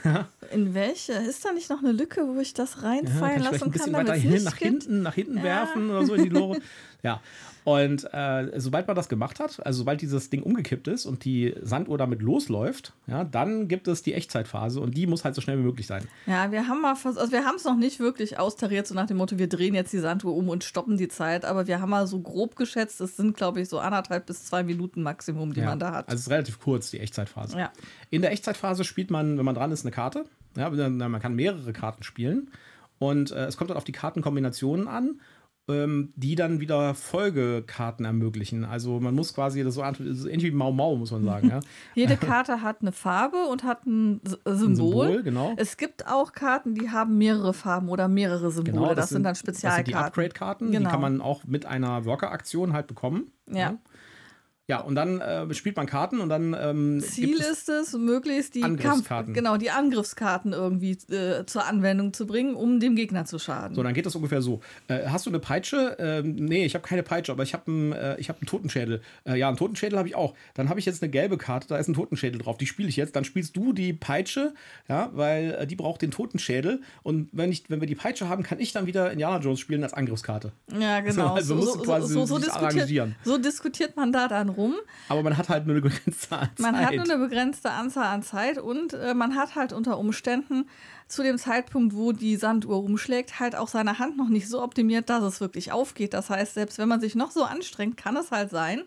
in 0.52 0.74
welche? 0.74 1.12
Ist 1.12 1.44
da 1.44 1.52
nicht 1.52 1.70
noch 1.70 1.78
eine 1.78 1.92
Lücke, 1.92 2.22
wo 2.26 2.40
ich 2.40 2.52
das 2.52 2.82
reinfallen 2.82 3.42
ja, 3.42 3.50
lassen 3.50 3.58
kann? 3.60 3.68
Ein 3.68 3.70
bisschen 3.70 3.92
weiter 3.92 4.14
hin, 4.14 4.42
nach 4.42 4.56
hinten, 4.56 5.02
nach 5.02 5.14
hinten 5.14 5.36
ja. 5.38 5.44
werfen 5.44 5.90
oder 5.90 6.04
so 6.04 6.15
in 6.16 6.24
die 6.24 6.30
Lore. 6.30 6.58
ja. 7.02 7.20
Und 7.64 8.04
äh, 8.14 8.60
sobald 8.60 8.86
man 8.86 8.94
das 8.94 9.08
gemacht 9.08 9.40
hat, 9.40 9.64
also 9.66 9.78
sobald 9.78 10.00
dieses 10.00 10.30
Ding 10.30 10.44
umgekippt 10.44 10.86
ist 10.86 11.04
und 11.04 11.24
die 11.24 11.52
Sanduhr 11.62 11.98
damit 11.98 12.22
losläuft, 12.22 12.92
ja, 13.08 13.24
dann 13.24 13.66
gibt 13.66 13.88
es 13.88 14.02
die 14.02 14.14
Echtzeitphase 14.14 14.80
und 14.80 14.96
die 14.96 15.08
muss 15.08 15.24
halt 15.24 15.34
so 15.34 15.40
schnell 15.40 15.58
wie 15.58 15.64
möglich 15.64 15.88
sein. 15.88 16.06
Ja, 16.26 16.52
wir 16.52 16.68
haben 16.68 16.80
mal 16.80 16.94
also 16.94 17.32
wir 17.32 17.44
haben 17.44 17.56
es 17.56 17.64
noch 17.64 17.76
nicht 17.76 17.98
wirklich 17.98 18.38
austariert, 18.38 18.86
so 18.86 18.94
nach 18.94 19.08
dem 19.08 19.16
Motto, 19.16 19.38
wir 19.38 19.48
drehen 19.48 19.74
jetzt 19.74 19.92
die 19.92 19.98
Sanduhr 19.98 20.36
um 20.36 20.48
und 20.48 20.62
stoppen 20.62 20.96
die 20.96 21.08
Zeit, 21.08 21.44
aber 21.44 21.66
wir 21.66 21.80
haben 21.80 21.90
mal 21.90 22.06
so 22.06 22.20
grob 22.20 22.54
geschätzt, 22.54 23.00
es 23.00 23.16
sind, 23.16 23.36
glaube 23.36 23.60
ich, 23.60 23.68
so 23.68 23.80
anderthalb 23.80 24.26
bis 24.26 24.44
zwei 24.44 24.62
Minuten 24.62 25.02
Maximum, 25.02 25.52
die 25.52 25.60
ja, 25.60 25.66
man 25.66 25.80
da 25.80 25.92
hat. 25.92 26.08
Also 26.08 26.14
es 26.14 26.20
ist 26.26 26.30
relativ 26.30 26.60
kurz, 26.60 26.92
die 26.92 27.00
Echtzeitphase. 27.00 27.58
Ja. 27.58 27.72
In 28.10 28.22
der 28.22 28.30
Echtzeitphase 28.30 28.84
spielt 28.84 29.10
man, 29.10 29.38
wenn 29.38 29.44
man 29.44 29.56
dran 29.56 29.72
ist, 29.72 29.84
eine 29.84 29.90
Karte. 29.90 30.26
Ja, 30.56 30.70
man 30.70 31.20
kann 31.20 31.34
mehrere 31.34 31.72
Karten 31.72 32.04
spielen. 32.04 32.48
Und 32.98 33.30
äh, 33.30 33.46
es 33.46 33.56
kommt 33.56 33.70
dann 33.70 33.76
auf 33.76 33.84
die 33.84 33.92
Kartenkombinationen 33.92 34.88
an. 34.88 35.20
Ähm, 35.68 36.12
die 36.16 36.34
dann 36.34 36.60
wieder 36.60 36.94
Folgekarten 36.94 38.04
ermöglichen. 38.04 38.64
Also 38.64 39.00
man 39.00 39.14
muss 39.14 39.34
quasi 39.34 39.64
das 39.64 39.74
so 39.74 39.82
ähnlich 39.82 40.44
wie 40.44 40.50
Mau 40.52 40.72
Mau, 40.72 40.96
muss 40.96 41.10
man 41.10 41.24
sagen. 41.24 41.48
Ja. 41.48 41.60
Jede 41.94 42.16
Karte 42.16 42.62
hat 42.62 42.82
eine 42.82 42.92
Farbe 42.92 43.46
und 43.50 43.64
hat 43.64 43.84
ein 43.86 44.20
Symbol. 44.24 44.36
Ein 44.44 44.56
Symbol 44.76 45.22
genau. 45.22 45.54
Es 45.56 45.76
gibt 45.76 46.06
auch 46.06 46.32
Karten, 46.32 46.74
die 46.74 46.90
haben 46.90 47.18
mehrere 47.18 47.52
Farben 47.52 47.88
oder 47.88 48.08
mehrere 48.08 48.50
Symbole. 48.50 48.72
Genau, 48.72 48.88
das, 48.88 48.96
das 48.96 49.08
sind, 49.08 49.16
sind, 49.16 49.22
dann 49.24 49.34
Spezialkarten. 49.34 49.92
Das 49.92 49.94
sind 49.94 50.02
die 50.02 50.06
Upgrade-Karten, 50.06 50.70
genau. 50.70 50.88
die 50.88 50.92
kann 50.92 51.00
man 51.00 51.20
auch 51.20 51.44
mit 51.44 51.66
einer 51.66 52.04
Worker-Aktion 52.04 52.72
halt 52.72 52.86
bekommen. 52.86 53.32
ja. 53.48 53.56
ja. 53.58 53.78
Ja, 54.68 54.80
und 54.80 54.96
dann 54.96 55.20
äh, 55.20 55.54
spielt 55.54 55.76
man 55.76 55.86
Karten 55.86 56.18
und 56.18 56.28
dann. 56.28 56.56
Ähm, 56.58 57.00
Ziel 57.00 57.38
es 57.38 57.46
ist 57.46 57.68
es, 57.68 57.92
möglichst 57.92 58.56
die 58.56 58.64
Angriffskarten. 58.64 59.32
Kampf, 59.32 59.34
genau, 59.36 59.56
die 59.56 59.70
Angriffskarten 59.70 60.52
irgendwie 60.52 60.98
äh, 61.12 61.46
zur 61.46 61.66
Anwendung 61.66 62.12
zu 62.12 62.26
bringen, 62.26 62.56
um 62.56 62.80
dem 62.80 62.96
Gegner 62.96 63.26
zu 63.26 63.38
schaden. 63.38 63.76
So, 63.76 63.84
dann 63.84 63.94
geht 63.94 64.06
das 64.06 64.16
ungefähr 64.16 64.42
so. 64.42 64.60
Äh, 64.88 65.06
hast 65.06 65.24
du 65.24 65.30
eine 65.30 65.38
Peitsche? 65.38 65.96
Ähm, 66.00 66.34
nee, 66.34 66.64
ich 66.64 66.74
habe 66.74 66.84
keine 66.84 67.04
Peitsche, 67.04 67.30
aber 67.30 67.44
ich 67.44 67.52
habe 67.52 67.70
einen, 67.70 67.92
äh, 67.92 68.16
hab 68.20 68.38
einen 68.38 68.46
Totenschädel. 68.46 69.02
Äh, 69.24 69.38
ja, 69.38 69.46
einen 69.46 69.56
Totenschädel 69.56 69.98
habe 69.98 70.08
ich 70.08 70.16
auch. 70.16 70.34
Dann 70.54 70.68
habe 70.68 70.80
ich 70.80 70.86
jetzt 70.86 71.00
eine 71.00 71.12
gelbe 71.12 71.38
Karte, 71.38 71.68
da 71.68 71.76
ist 71.76 71.86
ein 71.86 71.94
Totenschädel 71.94 72.40
drauf. 72.40 72.58
Die 72.58 72.66
spiele 72.66 72.88
ich 72.88 72.96
jetzt. 72.96 73.14
Dann 73.14 73.24
spielst 73.24 73.56
du 73.56 73.72
die 73.72 73.92
Peitsche, 73.92 74.52
ja, 74.88 75.10
weil 75.12 75.58
äh, 75.60 75.66
die 75.68 75.76
braucht 75.76 76.02
den 76.02 76.10
Totenschädel. 76.10 76.80
Und 77.04 77.28
wenn, 77.30 77.52
ich, 77.52 77.70
wenn 77.70 77.80
wir 77.80 77.86
die 77.86 77.94
Peitsche 77.94 78.28
haben, 78.28 78.42
kann 78.42 78.58
ich 78.58 78.72
dann 78.72 78.86
wieder 78.86 79.12
Indiana 79.12 79.38
Jones 79.38 79.60
spielen 79.60 79.84
als 79.84 79.94
Angriffskarte. 79.94 80.50
Ja, 80.76 80.98
genau. 81.02 81.34
Also, 81.34 81.54
also 81.54 81.66
so, 81.66 81.84
so, 81.84 82.06
so, 82.06 82.26
so, 82.26 82.38
diskutiert, 82.38 83.10
so 83.22 83.38
diskutiert 83.38 83.94
man 83.96 84.10
da 84.10 84.26
dann 84.26 84.55
rum. 84.56 84.74
Aber 85.08 85.22
man 85.22 85.36
hat 85.36 85.48
halt 85.48 85.66
nur 85.66 85.74
eine 85.76 85.82
begrenzte 85.82 86.36
Anzahl 86.36 86.72
Man 86.72 86.84
hat 86.84 86.94
nur 86.94 87.04
eine 87.04 87.18
begrenzte 87.18 87.70
Anzahl 87.70 88.06
an 88.06 88.22
Zeit 88.22 88.58
und 88.58 88.94
äh, 88.94 89.14
man 89.14 89.34
hat 89.36 89.54
halt 89.54 89.72
unter 89.72 89.98
Umständen 89.98 90.68
zu 91.08 91.22
dem 91.22 91.38
Zeitpunkt, 91.38 91.94
wo 91.94 92.12
die 92.12 92.36
Sanduhr 92.36 92.82
umschlägt, 92.82 93.38
halt 93.38 93.54
auch 93.56 93.68
seine 93.68 93.98
Hand 93.98 94.16
noch 94.16 94.28
nicht 94.28 94.48
so 94.48 94.62
optimiert, 94.62 95.08
dass 95.08 95.22
es 95.22 95.40
wirklich 95.40 95.72
aufgeht. 95.72 96.14
Das 96.14 96.30
heißt, 96.30 96.54
selbst 96.54 96.78
wenn 96.78 96.88
man 96.88 97.00
sich 97.00 97.14
noch 97.14 97.30
so 97.30 97.44
anstrengt, 97.44 97.96
kann 97.96 98.16
es 98.16 98.30
halt 98.30 98.50
sein, 98.50 98.82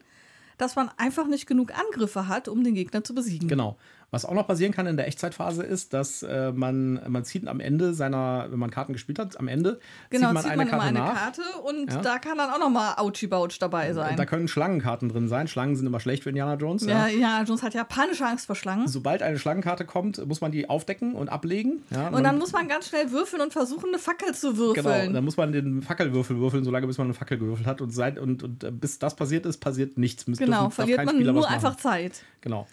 dass 0.58 0.76
man 0.76 0.92
einfach 0.98 1.28
nicht 1.28 1.48
genug 1.48 1.72
Angriffe 1.74 2.28
hat, 2.28 2.48
um 2.48 2.64
den 2.64 2.76
Gegner 2.76 3.04
zu 3.04 3.16
besiegen. 3.16 3.48
Genau. 3.48 3.78
Was 4.12 4.26
auch 4.26 4.34
noch 4.34 4.48
passieren 4.48 4.74
kann 4.74 4.88
in 4.88 4.98
der 4.98 5.08
Echtzeitphase 5.08 5.64
ist, 5.64 5.94
dass 5.94 6.24
äh, 6.24 6.52
man, 6.52 7.00
man 7.08 7.24
zieht 7.24 7.48
am 7.48 7.60
Ende 7.60 7.94
seiner, 7.94 8.48
wenn 8.50 8.60
man 8.60 8.72
Karten 8.72 8.94
gespielt 8.94 9.20
hat, 9.20 9.40
am 9.40 9.48
Ende 9.48 9.80
genau, 10.10 10.28
zieht 10.28 10.34
man 10.34 10.44
zieht 10.44 10.52
eine 10.52 10.66
man 10.66 10.70
Karte 10.70 10.86
eine. 10.86 11.00
Karte 11.00 11.42
und 11.64 11.94
ja. 11.94 12.02
da 12.02 12.18
kann 12.18 12.38
dann 12.38 12.50
auch 12.50 12.60
nochmal 12.60 12.96
Ouchie 12.98 13.28
Bouch 13.28 13.60
dabei 13.60 13.94
sein. 13.94 14.16
Da 14.18 14.26
können 14.26 14.48
Schlangenkarten 14.48 15.10
drin 15.10 15.28
sein. 15.28 15.48
Schlangen 15.48 15.76
sind 15.76 15.86
immer 15.86 16.00
schlecht 16.00 16.24
für 16.24 16.30
Indiana 16.30 16.56
Jones. 16.56 16.86
Ja, 16.86 17.08
ja 17.08 17.08
Indiana 17.08 17.44
Jones 17.44 17.62
hat 17.62 17.74
ja 17.74 17.84
panische 17.84 18.26
Angst 18.26 18.48
vor 18.48 18.56
Schlangen. 18.56 18.88
Sobald 18.88 19.22
eine 19.22 19.38
Schlangenkarte 19.38 19.86
kommt, 19.86 20.26
muss 20.26 20.42
man 20.42 20.52
die 20.52 20.70
aufdecken 20.70 21.14
und 21.14 21.30
ablegen. 21.30 21.84
Ja, 21.92 22.08
und, 22.08 22.16
und 22.16 22.24
dann 22.24 22.38
muss 22.40 22.52
man 22.52 22.68
ganz 22.68 22.90
schnell 22.90 23.12
würfeln 23.12 23.42
und 23.42 23.54
versuchen, 23.54 23.90
eine 23.90 24.00
Fackel 24.00 24.34
zu 24.34 24.58
würfeln. 24.58 24.86
Genau, 24.86 25.14
dann 25.14 25.26
muss 25.26 25.38
man 25.38 25.52
den 25.52 25.82
Fackelwürfel 25.82 26.38
würfeln, 26.38 26.64
solange 26.64 26.88
bis 26.88 26.98
man 26.98 27.08
eine 27.08 27.14
Fackel 27.14 27.38
gewürfelt 27.38 27.68
hat. 27.68 27.82
Und, 27.82 27.92
seit, 27.92 28.18
und, 28.18 28.44
und 28.44 28.64
äh, 28.64 28.72
bis 28.72 29.00
das 29.00 29.16
passiert 29.16 29.46
ist, 29.46 29.58
passiert 29.60 29.98
nichts. 29.98 30.26
Genau, 30.26 30.70
verliert 30.70 31.06
man 31.06 31.16
Spieler 31.16 31.34
nur 31.34 31.48
einfach 31.48 31.76
Zeit. 31.76 32.24
Genau. 32.42 32.68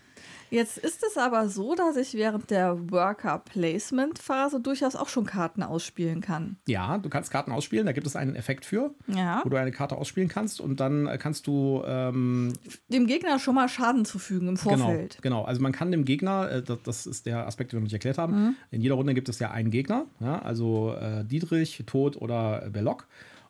Jetzt 0.50 0.78
ist 0.78 1.02
es 1.02 1.16
aber 1.16 1.48
so, 1.48 1.74
dass 1.74 1.96
ich 1.96 2.14
während 2.14 2.50
der 2.50 2.90
Worker-Placement-Phase 2.90 4.60
durchaus 4.60 4.96
auch 4.96 5.08
schon 5.08 5.26
Karten 5.26 5.62
ausspielen 5.62 6.20
kann. 6.20 6.56
Ja, 6.66 6.98
du 6.98 7.08
kannst 7.08 7.30
Karten 7.30 7.52
ausspielen, 7.52 7.86
da 7.86 7.92
gibt 7.92 8.06
es 8.06 8.16
einen 8.16 8.36
Effekt 8.36 8.64
für, 8.64 8.94
ja. 9.08 9.40
wo 9.44 9.48
du 9.48 9.56
eine 9.56 9.72
Karte 9.72 9.96
ausspielen 9.96 10.28
kannst 10.28 10.60
und 10.60 10.80
dann 10.80 11.08
kannst 11.18 11.46
du 11.46 11.82
ähm, 11.86 12.52
dem 12.88 13.06
Gegner 13.06 13.38
schon 13.38 13.54
mal 13.54 13.68
Schaden 13.68 14.04
zufügen 14.04 14.48
im 14.48 14.54
genau, 14.54 14.76
Vorfeld. 14.76 15.18
Genau, 15.22 15.36
genau. 15.38 15.48
also 15.48 15.60
man 15.60 15.72
kann 15.72 15.90
dem 15.90 16.04
Gegner, 16.04 16.50
äh, 16.50 16.62
das, 16.84 17.06
ist 17.06 17.26
der 17.26 17.46
Aspekt, 17.46 17.72
den 17.72 17.80
wir 17.80 17.82
nicht 17.82 17.92
erklärt 17.92 18.18
haben, 18.18 18.32
mhm. 18.32 18.56
in 18.70 18.80
jeder 18.80 18.94
Runde 18.94 19.14
gibt 19.14 19.28
es 19.28 19.38
ja 19.38 19.50
einen 19.50 19.70
Gegner, 19.70 20.06
ja, 20.20 20.40
also 20.40 20.94
äh, 20.94 21.24
Dietrich, 21.24 21.82
Tod 21.86 22.16
oder 22.16 22.68
Belloc. 22.70 23.06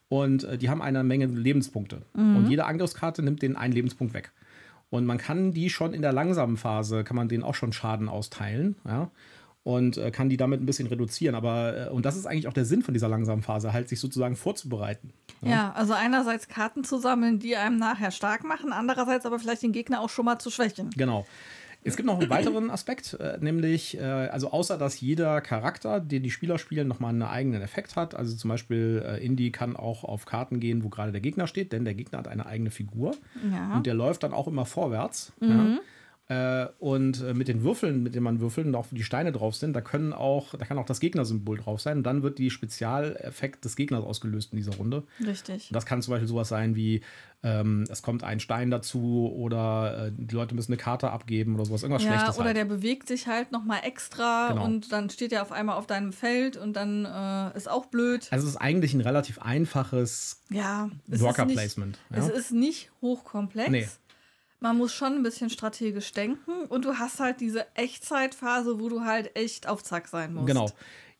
Und 0.08 0.44
äh, 0.44 0.56
die 0.56 0.70
haben 0.70 0.82
eine 0.82 1.02
Menge 1.02 1.26
Lebenspunkte. 1.26 2.02
Mhm. 2.14 2.36
Und 2.36 2.48
jede 2.48 2.64
Angriffskarte 2.64 3.22
nimmt 3.22 3.42
den 3.42 3.56
einen 3.56 3.72
Lebenspunkt 3.72 4.14
weg. 4.14 4.32
Und 4.96 5.04
man 5.04 5.18
kann 5.18 5.52
die 5.52 5.68
schon 5.68 5.92
in 5.92 6.02
der 6.02 6.12
langsamen 6.12 6.56
Phase, 6.56 7.04
kann 7.04 7.16
man 7.16 7.28
denen 7.28 7.42
auch 7.42 7.54
schon 7.54 7.72
Schaden 7.72 8.08
austeilen, 8.08 8.76
ja. 8.86 9.10
Und 9.62 9.98
äh, 9.98 10.12
kann 10.12 10.28
die 10.28 10.36
damit 10.36 10.60
ein 10.60 10.66
bisschen 10.66 10.86
reduzieren. 10.86 11.34
Aber, 11.34 11.88
äh, 11.88 11.90
und 11.90 12.06
das 12.06 12.16
ist 12.16 12.24
eigentlich 12.24 12.46
auch 12.46 12.52
der 12.52 12.64
Sinn 12.64 12.82
von 12.82 12.94
dieser 12.94 13.08
langsamen 13.08 13.42
Phase, 13.42 13.72
halt 13.72 13.88
sich 13.88 13.98
sozusagen 13.98 14.36
vorzubereiten. 14.36 15.12
Ja? 15.42 15.50
ja, 15.50 15.72
also 15.72 15.92
einerseits 15.92 16.46
Karten 16.46 16.84
zu 16.84 16.98
sammeln, 16.98 17.40
die 17.40 17.56
einem 17.56 17.76
nachher 17.76 18.12
stark 18.12 18.44
machen, 18.44 18.72
andererseits 18.72 19.26
aber 19.26 19.40
vielleicht 19.40 19.62
den 19.62 19.72
Gegner 19.72 20.00
auch 20.00 20.08
schon 20.08 20.24
mal 20.24 20.38
zu 20.38 20.50
schwächen. 20.50 20.90
Genau. 20.90 21.26
Es 21.82 21.96
gibt 21.96 22.06
noch 22.06 22.18
einen 22.18 22.30
weiteren 22.30 22.70
Aspekt, 22.70 23.14
äh, 23.14 23.38
nämlich, 23.40 23.96
äh, 23.98 24.02
also 24.02 24.50
außer 24.50 24.76
dass 24.76 25.00
jeder 25.00 25.40
Charakter, 25.40 26.00
den 26.00 26.22
die 26.22 26.30
Spieler 26.30 26.58
spielen, 26.58 26.88
nochmal 26.88 27.10
einen 27.10 27.22
eigenen 27.22 27.62
Effekt 27.62 27.94
hat. 27.94 28.14
Also 28.14 28.34
zum 28.36 28.48
Beispiel 28.48 29.04
äh, 29.06 29.24
Indy 29.24 29.52
kann 29.52 29.76
auch 29.76 30.02
auf 30.02 30.26
Karten 30.26 30.58
gehen, 30.58 30.82
wo 30.82 30.88
gerade 30.88 31.12
der 31.12 31.20
Gegner 31.20 31.46
steht, 31.46 31.72
denn 31.72 31.84
der 31.84 31.94
Gegner 31.94 32.18
hat 32.18 32.28
eine 32.28 32.46
eigene 32.46 32.70
Figur. 32.70 33.14
Ja. 33.52 33.76
Und 33.76 33.86
der 33.86 33.94
läuft 33.94 34.24
dann 34.24 34.32
auch 34.32 34.48
immer 34.48 34.64
vorwärts. 34.66 35.32
Mhm. 35.40 35.48
Ja. 35.48 35.78
Äh, 36.28 36.66
und 36.80 37.22
äh, 37.22 37.34
mit 37.34 37.46
den 37.46 37.62
Würfeln, 37.62 38.02
mit 38.02 38.16
denen 38.16 38.24
man 38.24 38.40
würfelt 38.40 38.66
und 38.66 38.74
auch 38.74 38.86
die 38.90 39.04
Steine 39.04 39.30
drauf 39.30 39.54
sind, 39.54 39.74
da 39.74 39.80
können 39.80 40.12
auch, 40.12 40.54
da 40.56 40.64
kann 40.64 40.76
auch 40.76 40.84
das 40.86 40.98
Gegnersymbol 40.98 41.58
drauf 41.58 41.80
sein. 41.80 41.98
Und 41.98 42.02
dann 42.02 42.24
wird 42.24 42.38
die 42.38 42.50
Spezialeffekt 42.50 43.64
des 43.64 43.76
Gegners 43.76 44.02
ausgelöst 44.04 44.52
in 44.52 44.56
dieser 44.56 44.74
Runde. 44.74 45.04
Richtig. 45.24 45.70
Und 45.70 45.74
das 45.74 45.86
kann 45.86 46.02
zum 46.02 46.12
Beispiel 46.12 46.26
sowas 46.28 46.48
sein 46.48 46.74
wie, 46.74 47.02
ähm, 47.44 47.84
es 47.88 48.02
kommt 48.02 48.24
ein 48.24 48.40
Stein 48.40 48.70
dazu 48.72 49.32
oder 49.36 50.06
äh, 50.08 50.12
die 50.16 50.34
Leute 50.34 50.54
müssen 50.56 50.72
eine 50.72 50.78
Karte 50.78 51.10
abgeben 51.10 51.54
oder 51.54 51.64
sowas, 51.64 51.82
irgendwas 51.84 52.02
ja, 52.02 52.12
Schlechtes. 52.14 52.36
Oder 52.38 52.46
halt. 52.46 52.56
der 52.56 52.64
bewegt 52.64 53.06
sich 53.06 53.28
halt 53.28 53.52
nochmal 53.52 53.80
extra 53.84 54.48
Genau. 54.48 54.64
und 54.64 54.90
dann 54.90 55.10
steht 55.10 55.32
er 55.32 55.42
auf 55.42 55.52
einmal 55.52 55.76
auf 55.76 55.86
deinem 55.86 56.12
Feld 56.12 56.56
und 56.56 56.72
dann 56.74 57.04
äh, 57.04 57.56
ist 57.56 57.70
auch 57.70 57.86
blöd. 57.86 58.26
Also 58.32 58.46
es 58.46 58.54
ist 58.54 58.60
eigentlich 58.60 58.94
ein 58.94 59.00
relativ 59.00 59.38
einfaches 59.40 60.42
Ja, 60.50 60.90
es 61.06 61.14
ist 61.14 61.20
Worker 61.22 61.44
nicht, 61.44 61.54
Placement. 61.56 61.98
es 62.10 62.26
Ja? 62.26 62.32
ist 62.32 62.50
nicht 62.52 62.90
hochkomplex. 63.00 63.70
Nee. 63.70 63.86
Man 64.60 64.76
muss 64.78 64.92
schon 64.94 65.12
ein 65.14 65.22
bisschen 65.22 65.50
strategisch 65.50 66.12
denken 66.12 66.50
und 66.68 66.84
du 66.84 66.94
hast 66.94 67.20
halt 67.20 67.40
diese 67.40 67.66
Echtzeitphase, 67.74 68.80
wo 68.80 68.88
du 68.88 69.02
halt 69.02 69.36
echt 69.36 69.68
auf 69.68 69.82
Zack 69.82 70.08
sein 70.08 70.34
musst. 70.34 70.46
Genau. 70.46 70.70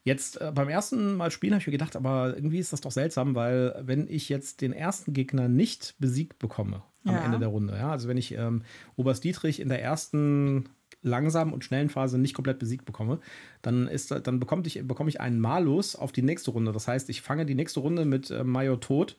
Jetzt 0.04 0.40
äh, 0.40 0.52
beim 0.54 0.68
ersten 0.68 1.16
Mal 1.16 1.30
spielen 1.32 1.52
habe 1.52 1.60
ich 1.60 1.66
mir 1.66 1.72
gedacht, 1.72 1.96
aber 1.96 2.34
irgendwie 2.36 2.58
ist 2.60 2.72
das 2.72 2.80
doch 2.80 2.92
seltsam, 2.92 3.34
weil 3.34 3.74
wenn 3.84 4.06
ich 4.08 4.28
jetzt 4.28 4.60
den 4.60 4.72
ersten 4.72 5.12
Gegner 5.12 5.48
nicht 5.48 5.96
besiegt 5.98 6.38
bekomme 6.38 6.82
am 7.04 7.14
Ja. 7.16 7.24
Ende 7.24 7.38
der 7.40 7.48
Runde, 7.48 7.74
ja, 7.76 7.90
also 7.90 8.08
wenn 8.08 8.16
ich 8.16 8.32
ähm, 8.32 8.62
Oberst 8.96 9.24
Dietrich 9.24 9.58
in 9.60 9.68
der 9.68 9.82
ersten 9.82 10.68
langsamen 11.02 11.52
und 11.52 11.64
schnellen 11.64 11.88
Phase 11.90 12.18
nicht 12.18 12.34
komplett 12.34 12.58
besiegt 12.60 12.84
bekomme, 12.84 13.18
dann 13.62 13.86
ist 13.88 14.10
da- 14.12 14.18
dann 14.20 14.38
bekomme 14.40 14.62
ich 14.66 14.80
bekomme 14.86 15.10
ich 15.10 15.20
einen 15.20 15.40
Malus 15.40 15.94
auf 15.96 16.10
die 16.12 16.22
nächste 16.22 16.52
Runde. 16.52 16.72
Das 16.72 16.88
heißt, 16.88 17.10
ich 17.10 17.20
fange 17.20 17.44
die 17.44 17.54
nächste 17.56 17.80
Runde 17.80 18.04
mit 18.04 18.30
äh, 18.30 18.44
Major 18.44 18.80
Tod 18.80 19.16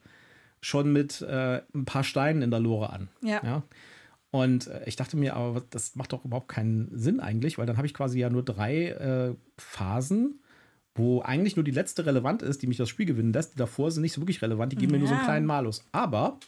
schon 0.62 0.92
mit 0.92 1.22
äh, 1.22 1.62
ein 1.76 1.86
paar 1.86 2.04
Steinen 2.04 2.42
in 2.42 2.50
der 2.52 2.60
Lore 2.62 2.92
an. 2.92 3.10
Ja. 3.22 3.42
Ja. 3.44 3.64
Und 4.32 4.68
äh, 4.68 4.84
ich 4.86 4.96
dachte 4.96 5.18
mir, 5.18 5.36
aber 5.36 5.64
das 5.70 5.96
macht 5.96 6.14
doch 6.14 6.26
überhaupt 6.26 6.50
keinen 6.50 6.90
Sinn 6.98 7.20
eigentlich, 7.20 7.58
weil 7.58 7.66
dann 7.66 7.78
habe 7.78 7.88
ich 7.88 7.94
quasi 7.94 8.20
ja 8.20 8.30
nur 8.30 8.44
drei 8.44 8.88
äh, 8.90 9.36
Phasen, 9.58 10.42
wo 10.96 11.22
eigentlich 11.22 11.56
nur 11.56 11.64
die 11.64 11.72
letzte 11.72 12.06
relevant 12.06 12.42
ist, 12.42 12.62
die 12.62 12.68
mich 12.68 12.78
das 12.78 12.90
Spiel 12.90 13.06
gewinnen 13.06 13.34
lässt. 13.34 13.54
Die 13.54 13.58
davor 13.58 13.92
sind 13.92 14.02
nicht 14.02 14.14
so 14.14 14.22
wirklich 14.22 14.42
relevant, 14.42 14.72
die 14.72 14.78
geben 14.78 14.92
mir 14.94 15.00
nur 15.00 15.08
so 15.08 15.14
einen 15.14 15.22
Ja. 15.22 15.26
kleinen 15.26 15.46
Malus. 15.46 15.86
Aber 15.92 16.40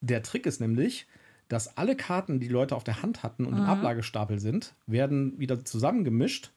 der 0.00 0.22
Trick 0.22 0.46
ist 0.46 0.60
nämlich, 0.60 1.06
dass 1.48 1.76
alle 1.76 1.96
Karten, 1.96 2.38
die 2.40 2.46
die 2.46 2.52
Leute 2.52 2.76
auf 2.76 2.84
der 2.84 3.02
Hand 3.02 3.22
hatten 3.22 3.44
und 3.44 3.54
im 3.58 3.64
Ablagestapel 3.64 4.38
sind, 4.38 4.74
werden 4.86 5.38
wieder 5.38 5.64
zusammengemischt 5.64 6.52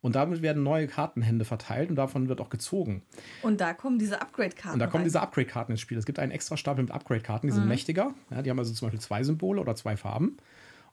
und 0.00 0.14
damit 0.14 0.42
werden 0.42 0.62
neue 0.62 0.86
Kartenhände 0.86 1.44
verteilt 1.44 1.90
und 1.90 1.96
davon 1.96 2.28
wird 2.28 2.40
auch 2.40 2.50
gezogen. 2.50 3.02
Und 3.42 3.60
da 3.60 3.74
kommen 3.74 3.98
diese 3.98 4.20
Upgrade-Karten. 4.20 4.74
Und 4.74 4.78
da 4.78 4.86
kommen 4.86 5.02
rein. 5.02 5.08
diese 5.08 5.20
Upgrade-Karten 5.20 5.72
ins 5.72 5.80
Spiel. 5.80 5.98
Es 5.98 6.06
gibt 6.06 6.18
einen 6.18 6.32
extra 6.32 6.56
Stapel 6.56 6.82
mit 6.84 6.92
Upgrade-Karten, 6.92 7.46
die 7.48 7.52
sind 7.52 7.66
mächtiger. 7.66 8.14
Ja, 8.30 8.42
die 8.42 8.50
haben 8.50 8.58
also 8.58 8.72
zum 8.72 8.86
Beispiel 8.86 9.00
zwei 9.00 9.22
Symbole 9.24 9.60
oder 9.60 9.74
zwei 9.74 9.96
Farben. 9.96 10.36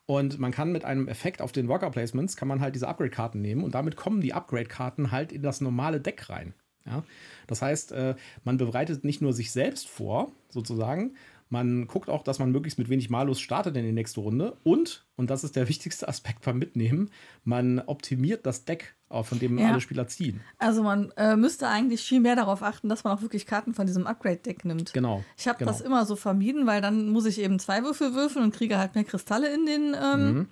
Und 0.07 0.39
man 0.39 0.51
kann 0.51 0.71
mit 0.71 0.85
einem 0.85 1.07
Effekt 1.07 1.41
auf 1.41 1.51
den 1.51 1.67
Worker 1.67 1.89
Placements 1.89 2.35
kann 2.35 2.47
man 2.47 2.61
halt 2.61 2.75
diese 2.75 2.87
Upgrade-Karten 2.87 3.41
nehmen 3.41 3.63
und 3.63 3.73
damit 3.73 3.95
kommen 3.95 4.21
die 4.21 4.33
Upgrade-Karten 4.33 5.11
halt 5.11 5.31
in 5.31 5.41
das 5.41 5.61
normale 5.61 5.99
Deck 5.99 6.29
rein. 6.29 6.53
Ja? 6.85 7.03
Das 7.47 7.61
heißt, 7.61 7.91
äh, 7.91 8.15
man 8.43 8.57
bereitet 8.57 9.03
nicht 9.03 9.21
nur 9.21 9.33
sich 9.33 9.51
selbst 9.51 9.87
vor, 9.87 10.31
sozusagen, 10.49 11.15
man 11.49 11.87
guckt 11.87 12.09
auch, 12.09 12.23
dass 12.23 12.39
man 12.39 12.51
möglichst 12.51 12.79
mit 12.79 12.89
wenig 12.89 13.09
Malus 13.09 13.39
startet 13.39 13.77
in 13.77 13.85
die 13.85 13.91
nächste 13.91 14.19
Runde 14.19 14.57
und, 14.63 15.05
und 15.15 15.29
das 15.29 15.43
ist 15.43 15.55
der 15.55 15.67
wichtigste 15.69 16.07
Aspekt 16.07 16.43
beim 16.43 16.57
Mitnehmen, 16.57 17.11
man 17.43 17.79
optimiert 17.79 18.45
das 18.45 18.65
Deck, 18.65 18.95
äh, 19.09 19.23
von 19.23 19.39
dem 19.39 19.57
Ja. 19.57 19.69
alle 19.69 19.81
Spieler 19.81 20.07
ziehen. 20.07 20.41
Also 20.57 20.83
man 20.83 21.11
äh, 21.17 21.35
müsste 21.35 21.67
eigentlich 21.67 22.01
viel 22.01 22.19
mehr 22.19 22.35
darauf 22.35 22.63
achten, 22.63 22.89
dass 22.89 23.03
man 23.03 23.17
auch 23.17 23.21
wirklich 23.21 23.45
Karten 23.45 23.73
von 23.73 23.85
diesem 23.85 24.07
Upgrade-Deck 24.07 24.65
nimmt. 24.65 24.93
Genau. 24.93 25.23
Ich 25.37 25.47
habe 25.47 25.59
genau. 25.59 25.71
das 25.71 25.81
immer 25.81 26.05
so 26.05 26.15
vermieden, 26.15 26.65
weil 26.65 26.81
dann 26.81 27.09
muss 27.09 27.25
ich 27.25 27.39
eben 27.39 27.59
zwei 27.59 27.83
Würfel 27.83 28.13
würfeln 28.13 28.43
und 28.43 28.53
kriege 28.53 28.77
halt 28.77 28.95
mehr 28.95 29.03
Kristalle 29.03 29.53
in 29.53 29.65
den 29.65 29.95
ähm, 30.01 30.47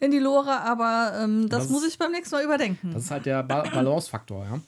in 0.00 0.10
die 0.10 0.18
Lore, 0.18 0.60
aber 0.60 1.18
ähm, 1.20 1.48
das, 1.48 1.64
Das 1.64 1.70
muss 1.70 1.86
ich 1.86 1.98
beim 1.98 2.12
nächsten 2.12 2.34
Mal 2.34 2.44
überdenken. 2.44 2.92
Das 2.92 3.04
ist 3.04 3.10
halt 3.10 3.26
der 3.26 3.42
ba 3.42 3.62
Balance-Faktor, 3.62 4.44
ja. 4.44 4.60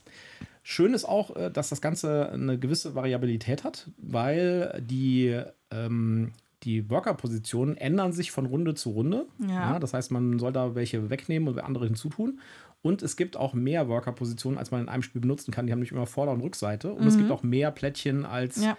Schön 0.68 0.94
ist 0.94 1.04
auch, 1.04 1.37
äh, 1.37 1.49
dass 1.49 1.68
das 1.68 1.80
Ganze 1.80 2.28
eine 2.32 2.58
gewisse 2.58 2.96
Variabilität 2.96 3.62
hat, 3.62 3.88
weil 3.99 4.82
die, 4.85 5.40
ähm, 5.70 6.32
die 6.64 6.90
Worker-Positionen 6.90 7.76
ändern 7.76 8.12
sich 8.12 8.32
von 8.32 8.46
Runde 8.46 8.75
zu 8.75 8.90
Runde. 8.90 9.26
Ja. 9.49 9.78
das 9.78 9.94
heißt, 9.94 10.11
man 10.11 10.40
soll 10.40 10.52
da 10.52 10.75
welche 10.75 11.08
wegnehmen 11.08 11.46
und 11.49 11.61
andere 11.61 11.85
hinzutun. 11.87 12.40
Und 12.82 13.02
es 13.02 13.16
gibt 13.16 13.37
auch 13.37 13.54
mehr 13.54 13.87
Worker-Positionen, 13.88 14.58
als 14.58 14.73
man 14.73 14.80
in 14.80 14.88
einem 14.88 15.04
Spiel 15.04 15.20
benutzen 15.20 15.52
kann. 15.52 15.66
Die 15.66 15.73
haben 15.73 15.78
nämlich 15.78 15.92
immer 15.92 16.04
Vorder- 16.04 16.32
und 16.32 16.40
Rückseite. 16.40 16.92
Und 16.92 17.06
es 17.06 17.16
gibt 17.16 17.30
auch 17.30 17.44
mehr 17.44 17.70
Plättchen 17.70 18.25
als, 18.26 18.61
Ja. 18.61 18.76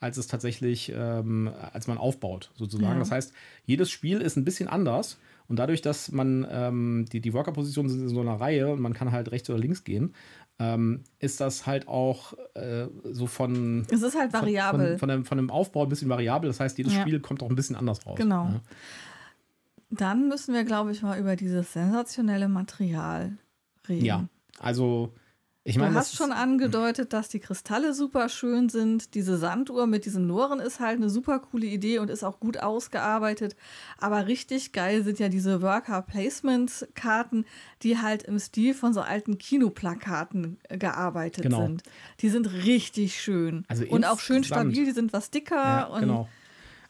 als 0.00 0.16
es 0.16 0.28
tatsächlich, 0.28 0.90
ähm, 0.96 1.50
als 1.70 1.86
man 1.86 1.98
aufbaut, 1.98 2.50
sozusagen. 2.54 2.94
Ja. 2.94 2.98
Das 2.98 3.10
heißt, 3.10 3.34
jedes 3.66 3.90
Spiel 3.90 4.22
ist 4.22 4.36
ein 4.36 4.44
bisschen 4.46 4.68
anders. 4.68 5.18
Und 5.48 5.58
dadurch, 5.58 5.80
dass 5.80 6.10
man 6.10 6.46
ähm, 6.50 7.04
die, 7.12 7.20
die 7.20 7.32
Worker-Positionen 7.32 7.88
sind 7.88 8.00
in 8.00 8.08
so 8.08 8.20
einer 8.20 8.40
Reihe 8.40 8.72
und 8.72 8.80
man 8.80 8.94
kann 8.94 9.12
halt 9.12 9.30
rechts 9.30 9.48
oder 9.48 9.58
links 9.58 9.84
gehen, 9.84 10.12
ähm, 10.58 11.04
ist 11.18 11.40
das 11.40 11.66
halt 11.66 11.86
auch 11.86 12.32
äh, 12.54 12.86
so 13.04 13.26
von. 13.26 13.86
Es 13.90 14.02
ist 14.02 14.16
halt 14.16 14.32
variabel. 14.32 14.92
Von, 14.92 14.98
von, 14.98 15.08
dem, 15.08 15.24
von, 15.24 15.38
dem, 15.38 15.50
Aufbau 15.50 15.82
ein 15.82 15.88
bisschen 15.88 16.08
variabel. 16.08 16.48
Das 16.48 16.60
heißt, 16.60 16.78
jedes 16.78 16.94
ja. 16.94 17.02
Spiel 17.02 17.20
kommt 17.20 17.42
auch 17.42 17.50
ein 17.50 17.56
bisschen 17.56 17.76
anders 17.76 18.06
raus. 18.06 18.16
Genau. 18.16 18.44
Ja. 18.46 18.60
Dann 19.90 20.28
müssen 20.28 20.54
wir, 20.54 20.64
glaube 20.64 20.92
ich, 20.92 21.02
mal 21.02 21.18
über 21.18 21.36
dieses 21.36 21.72
sensationelle 21.72 22.48
Material 22.48 23.36
reden. 23.88 24.04
Ja, 24.04 24.28
also 24.58 25.12
ich 25.68 25.78
meine, 25.78 25.92
du 25.92 25.98
hast 25.98 26.14
schon 26.14 26.30
angedeutet, 26.30 27.12
dass 27.12 27.28
die 27.28 27.40
Kristalle 27.40 27.92
super 27.92 28.28
schön 28.28 28.68
sind. 28.68 29.14
Diese 29.14 29.36
Sanduhr 29.36 29.88
mit 29.88 30.04
diesen 30.04 30.28
Loren 30.28 30.60
ist 30.60 30.78
halt 30.78 30.98
eine 30.98 31.10
super 31.10 31.40
coole 31.40 31.66
Idee 31.66 31.98
und 31.98 32.08
ist 32.08 32.22
auch 32.22 32.38
gut 32.38 32.58
ausgearbeitet. 32.58 33.56
Aber 33.98 34.28
richtig 34.28 34.70
geil 34.70 35.02
sind 35.02 35.18
ja 35.18 35.28
diese 35.28 35.62
Worker 35.62 36.02
Placement 36.02 36.86
Karten, 36.94 37.46
die 37.82 37.98
halt 37.98 38.22
im 38.22 38.38
Stil 38.38 38.74
von 38.74 38.94
so 38.94 39.00
alten 39.00 39.38
Kinoplakaten 39.38 40.58
äh, 40.68 40.78
gearbeitet 40.78 41.42
genau. 41.42 41.62
sind. 41.62 41.82
Die 42.20 42.28
sind 42.28 42.52
richtig 42.52 43.20
schön 43.20 43.64
also 43.66 43.84
und 43.86 44.04
auch 44.04 44.20
schön 44.20 44.44
stabil. 44.44 44.84
Die 44.84 44.92
sind 44.92 45.12
was 45.12 45.30
dicker. 45.30 45.56
Ja, 45.56 45.98
genau. 45.98 46.28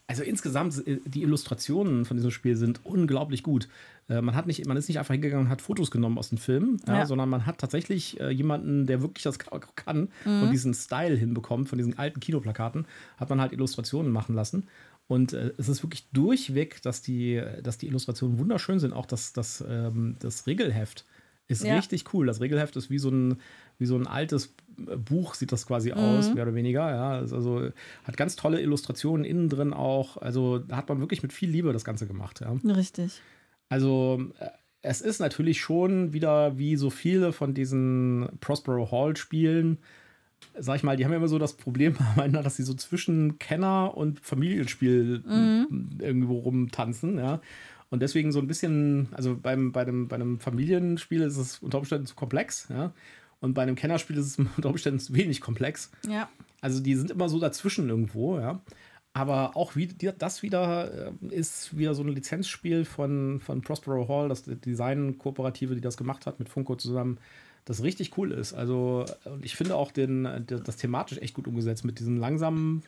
Also 0.06 0.22
insgesamt, 0.22 0.86
äh, 0.86 1.00
die 1.04 1.22
Illustrationen 1.22 2.04
von 2.04 2.16
diesem 2.16 2.30
Spiel 2.30 2.56
sind 2.56 2.80
unglaublich 2.84 3.42
gut. 3.42 3.68
Äh, 4.08 4.20
man, 4.20 4.34
hat 4.34 4.46
nicht, 4.46 4.66
man 4.66 4.76
ist 4.76 4.88
nicht 4.88 4.98
einfach 4.98 5.12
hingegangen 5.12 5.46
und 5.46 5.50
hat 5.50 5.62
Fotos 5.62 5.90
genommen 5.90 6.18
aus 6.18 6.28
dem 6.28 6.38
Film, 6.38 6.78
ja. 6.86 6.98
Ja, 6.98 7.06
sondern 7.06 7.28
man 7.28 7.46
hat 7.46 7.58
tatsächlich 7.58 8.20
äh, 8.20 8.30
jemanden, 8.30 8.86
der 8.86 9.02
wirklich 9.02 9.24
das 9.24 9.38
kann 9.38 10.08
mhm. 10.24 10.42
und 10.42 10.50
diesen 10.50 10.74
Style 10.74 11.16
hinbekommt 11.16 11.68
von 11.68 11.78
diesen 11.78 11.98
alten 11.98 12.20
Kinoplakaten, 12.20 12.86
hat 13.16 13.30
man 13.30 13.40
halt 13.40 13.52
Illustrationen 13.52 14.12
machen 14.12 14.34
lassen. 14.34 14.66
Und 15.08 15.32
äh, 15.32 15.52
es 15.56 15.68
ist 15.68 15.82
wirklich 15.82 16.08
durchweg, 16.12 16.82
dass 16.82 17.02
die, 17.02 17.42
dass 17.62 17.78
die 17.78 17.86
Illustrationen 17.86 18.38
wunderschön 18.38 18.80
sind. 18.80 18.92
Auch 18.92 19.06
das, 19.06 19.32
das, 19.32 19.64
ähm, 19.68 20.16
das 20.18 20.46
Regelheft 20.46 21.04
ist 21.48 21.64
ja. 21.64 21.76
richtig 21.76 22.12
cool. 22.12 22.26
Das 22.26 22.40
Regelheft 22.40 22.74
ist 22.76 22.90
wie 22.90 22.98
so 22.98 23.10
ein, 23.10 23.40
wie 23.78 23.86
so 23.86 23.96
ein 23.96 24.08
altes 24.08 24.52
Buch 24.76 25.34
sieht 25.34 25.52
das 25.52 25.66
quasi 25.66 25.90
mhm. 25.92 25.98
aus, 25.98 26.34
mehr 26.34 26.42
oder 26.42 26.54
weniger. 26.54 26.90
Ja, 26.90 27.10
also 27.10 27.70
hat 28.04 28.16
ganz 28.16 28.36
tolle 28.36 28.60
Illustrationen 28.60 29.24
innen 29.24 29.48
drin 29.48 29.72
auch. 29.72 30.16
Also 30.16 30.58
da 30.58 30.76
hat 30.76 30.88
man 30.88 31.00
wirklich 31.00 31.22
mit 31.22 31.32
viel 31.32 31.50
Liebe 31.50 31.72
das 31.72 31.84
Ganze 31.84 32.06
gemacht. 32.06 32.40
Ja. 32.40 32.52
Richtig. 32.72 33.22
Also 33.68 34.22
äh, 34.38 34.48
es 34.82 35.00
ist 35.00 35.18
natürlich 35.18 35.60
schon 35.60 36.12
wieder 36.12 36.58
wie 36.58 36.76
so 36.76 36.90
viele 36.90 37.32
von 37.32 37.54
diesen 37.54 38.28
Prospero 38.40 38.90
Hall 38.92 39.16
Spielen, 39.16 39.78
sag 40.58 40.76
ich 40.76 40.82
mal, 40.82 40.96
die 40.96 41.04
haben 41.04 41.12
ja 41.12 41.18
immer 41.18 41.28
so 41.28 41.38
das 41.38 41.54
Problem, 41.54 41.96
dass 42.32 42.56
sie 42.56 42.62
so 42.62 42.74
zwischen 42.74 43.38
Kenner 43.38 43.96
und 43.96 44.20
Familienspiel 44.20 45.22
mhm. 45.26 45.98
irgendwo 46.00 46.38
rumtanzen, 46.38 47.18
ja. 47.18 47.40
Und 47.88 48.02
deswegen 48.02 48.32
so 48.32 48.40
ein 48.40 48.48
bisschen, 48.48 49.08
also 49.12 49.36
beim, 49.36 49.70
bei, 49.70 49.84
dem, 49.84 50.08
bei 50.08 50.16
einem 50.16 50.40
Familienspiel 50.40 51.22
ist 51.22 51.36
es 51.36 51.60
unter 51.60 51.78
Umständen 51.78 52.06
zu 52.06 52.14
komplex, 52.14 52.68
ja. 52.68 52.92
Und 53.40 53.54
bei 53.54 53.62
einem 53.62 53.76
Kennerspiel 53.76 54.16
ist 54.16 54.26
es 54.26 54.38
unter 54.56 54.68
Umständen 54.68 55.00
zu 55.00 55.14
wenig 55.14 55.40
komplex. 55.40 55.90
Ja. 56.08 56.28
Also 56.60 56.80
die 56.80 56.94
sind 56.94 57.10
immer 57.10 57.28
so 57.28 57.38
dazwischen 57.38 57.88
irgendwo, 57.88 58.38
ja. 58.38 58.60
Aber 59.16 59.56
auch 59.56 59.76
wie, 59.76 59.86
das 59.86 60.42
wieder 60.42 61.10
äh, 61.22 61.34
ist 61.34 61.74
wieder 61.74 61.94
so 61.94 62.02
ein 62.02 62.08
Lizenzspiel 62.08 62.84
von, 62.84 63.40
von 63.40 63.62
Prospero 63.62 64.06
Hall, 64.08 64.28
das 64.28 64.42
Design-Kooperative, 64.44 65.74
die 65.74 65.80
das 65.80 65.96
gemacht 65.96 66.26
hat 66.26 66.38
mit 66.38 66.50
Funko 66.50 66.76
zusammen 66.76 67.16
das 67.66 67.82
richtig 67.82 68.16
cool 68.16 68.30
ist. 68.30 68.54
Also 68.54 69.04
ich 69.42 69.56
finde 69.56 69.74
auch 69.74 69.90
den, 69.90 70.44
das 70.46 70.76
thematisch 70.76 71.18
echt 71.18 71.34
gut 71.34 71.48
umgesetzt 71.48 71.84
mit 71.84 71.98
diesen 71.98 72.16
langsamen 72.16 72.84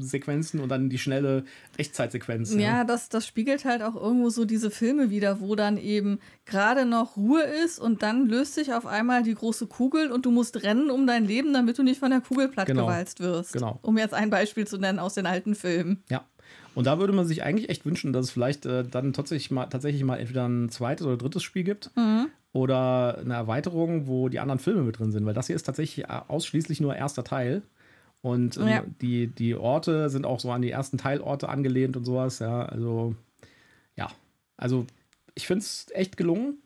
Sequenzen 0.00 0.58
und 0.58 0.68
dann 0.68 0.90
die 0.90 0.98
schnelle 0.98 1.44
Echtzeitsequenz. 1.76 2.52
Ja, 2.52 2.60
ja, 2.60 2.84
Das, 2.84 3.08
das 3.08 3.24
spiegelt 3.24 3.64
halt 3.64 3.82
auch 3.82 3.94
irgendwo 3.94 4.28
so 4.28 4.44
diese 4.44 4.72
Filme 4.72 5.10
wieder, 5.10 5.40
wo 5.40 5.54
dann 5.54 5.78
eben 5.78 6.18
gerade 6.44 6.86
noch 6.86 7.16
Ruhe 7.16 7.42
ist 7.42 7.78
und 7.78 8.02
dann 8.02 8.26
löst 8.26 8.54
sich 8.54 8.74
auf 8.74 8.84
einmal 8.84 9.22
die 9.22 9.34
große 9.34 9.68
Kugel 9.68 10.10
und 10.10 10.26
du 10.26 10.32
musst 10.32 10.60
rennen 10.64 10.90
um 10.90 11.06
dein 11.06 11.24
Leben, 11.24 11.52
damit 11.52 11.78
du 11.78 11.84
nicht 11.84 12.00
von 12.00 12.10
der 12.10 12.20
Kugel 12.20 12.48
plattgewalzt 12.48 13.18
genau. 13.18 13.30
wirst. 13.30 13.52
Genau. 13.52 13.78
Um 13.82 13.96
jetzt 13.96 14.12
ein 14.12 14.28
Beispiel 14.28 14.66
zu 14.66 14.76
nennen 14.76 14.98
aus 14.98 15.14
den 15.14 15.26
alten 15.26 15.54
Filmen. 15.54 16.02
Ja. 16.10 16.24
Und 16.74 16.88
da 16.88 16.98
würde 16.98 17.12
man 17.12 17.26
sich 17.26 17.44
eigentlich 17.44 17.68
echt 17.70 17.86
wünschen, 17.86 18.12
dass 18.12 18.26
es 18.26 18.30
vielleicht 18.32 18.66
äh, 18.66 18.82
dann 18.84 19.12
tatsächlich 19.12 19.52
mal, 19.52 19.66
tatsächlich 19.66 20.02
mal 20.02 20.16
entweder 20.16 20.48
ein 20.48 20.68
zweites 20.68 21.06
oder 21.06 21.16
drittes 21.16 21.44
Spiel 21.44 21.62
gibt. 21.62 21.92
Mhm 21.96 22.25
oder 22.52 23.18
eine 23.18 23.34
Erweiterung, 23.34 24.06
wo 24.06 24.28
die 24.28 24.40
anderen 24.40 24.58
Filme 24.58 24.82
mit 24.82 24.98
drin 24.98 25.12
sind, 25.12 25.26
weil 25.26 25.34
das 25.34 25.46
hier 25.46 25.56
ist 25.56 25.64
tatsächlich 25.64 26.06
äh, 26.06 26.20
ausschließlich 26.28 26.80
nur 26.80 26.96
erster 26.96 27.24
Teil. 27.24 27.62
Und 28.22 28.56
ähm, 28.56 28.68
ja. 28.68 28.84
die, 29.00 29.28
die 29.28 29.54
Orte 29.54 30.08
sind 30.08 30.26
auch 30.26 30.40
so 30.40 30.50
an 30.50 30.62
die 30.62 30.70
ersten 30.70 30.98
Teilorte 30.98 31.48
angelehnt 31.48 31.96
und 31.96 32.04
sowas. 32.04 32.38
Ja, 32.38 32.64
also, 32.64 33.14
ja. 33.94 34.08
Also, 34.56 34.86
ich 35.34 35.46
finde 35.46 35.60
es 35.60 35.86
echt 35.92 36.16
gelungen. 36.16 36.58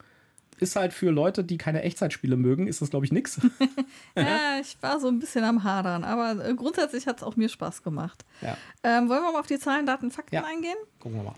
Ist 0.59 0.75
halt 0.75 0.93
für 0.93 1.09
Leute, 1.09 1.43
die 1.43 1.57
keine 1.57 1.81
Echtzeitspiele 1.81 2.37
mögen, 2.37 2.67
ist 2.67 2.81
das, 2.81 2.91
glaube 2.91 3.05
ich, 3.05 3.11
nix. 3.11 3.41
ja, 4.15 4.59
ich 4.61 4.77
war 4.81 4.99
so 4.99 5.07
ein 5.07 5.19
bisschen 5.19 5.43
am 5.43 5.63
Hadern, 5.63 6.03
aber 6.03 6.45
äh, 6.45 6.53
grundsätzlich 6.53 7.07
hat 7.07 7.17
es 7.17 7.23
auch 7.23 7.35
mir 7.35 7.49
Spaß 7.49 7.83
gemacht. 7.83 8.23
Ja. 8.41 8.57
Ähm, 8.83 9.09
wollen 9.09 9.23
wir 9.23 9.31
mal 9.33 9.39
auf 9.39 9.47
die 9.47 9.59
Zahlen, 9.59 9.85
Daten, 9.85 10.11
Fakten 10.11 10.35
ja. 10.35 10.43
eingehen? 10.43 10.77
Gucken 10.99 11.17
wir 11.17 11.23
mal. 11.23 11.35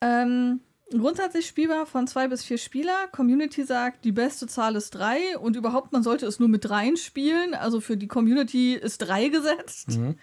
Ähm, 0.00 0.60
Grundsätzlich 0.98 1.46
spielbar 1.46 1.86
von 1.86 2.06
zwei 2.06 2.28
bis 2.28 2.44
vier 2.44 2.58
Spieler. 2.58 3.08
Community 3.12 3.64
sagt, 3.64 4.04
die 4.04 4.12
beste 4.12 4.46
Zahl 4.46 4.76
ist 4.76 4.90
drei 4.90 5.38
und 5.38 5.56
überhaupt, 5.56 5.92
man 5.92 6.02
sollte 6.02 6.26
es 6.26 6.38
nur 6.38 6.48
mit 6.48 6.64
dreien 6.64 6.96
spielen. 6.96 7.54
Also 7.54 7.80
für 7.80 7.96
die 7.96 8.08
Community 8.08 8.74
ist 8.74 8.98
drei 8.98 9.28
gesetzt. 9.28 9.98
Mhm. 9.98 10.16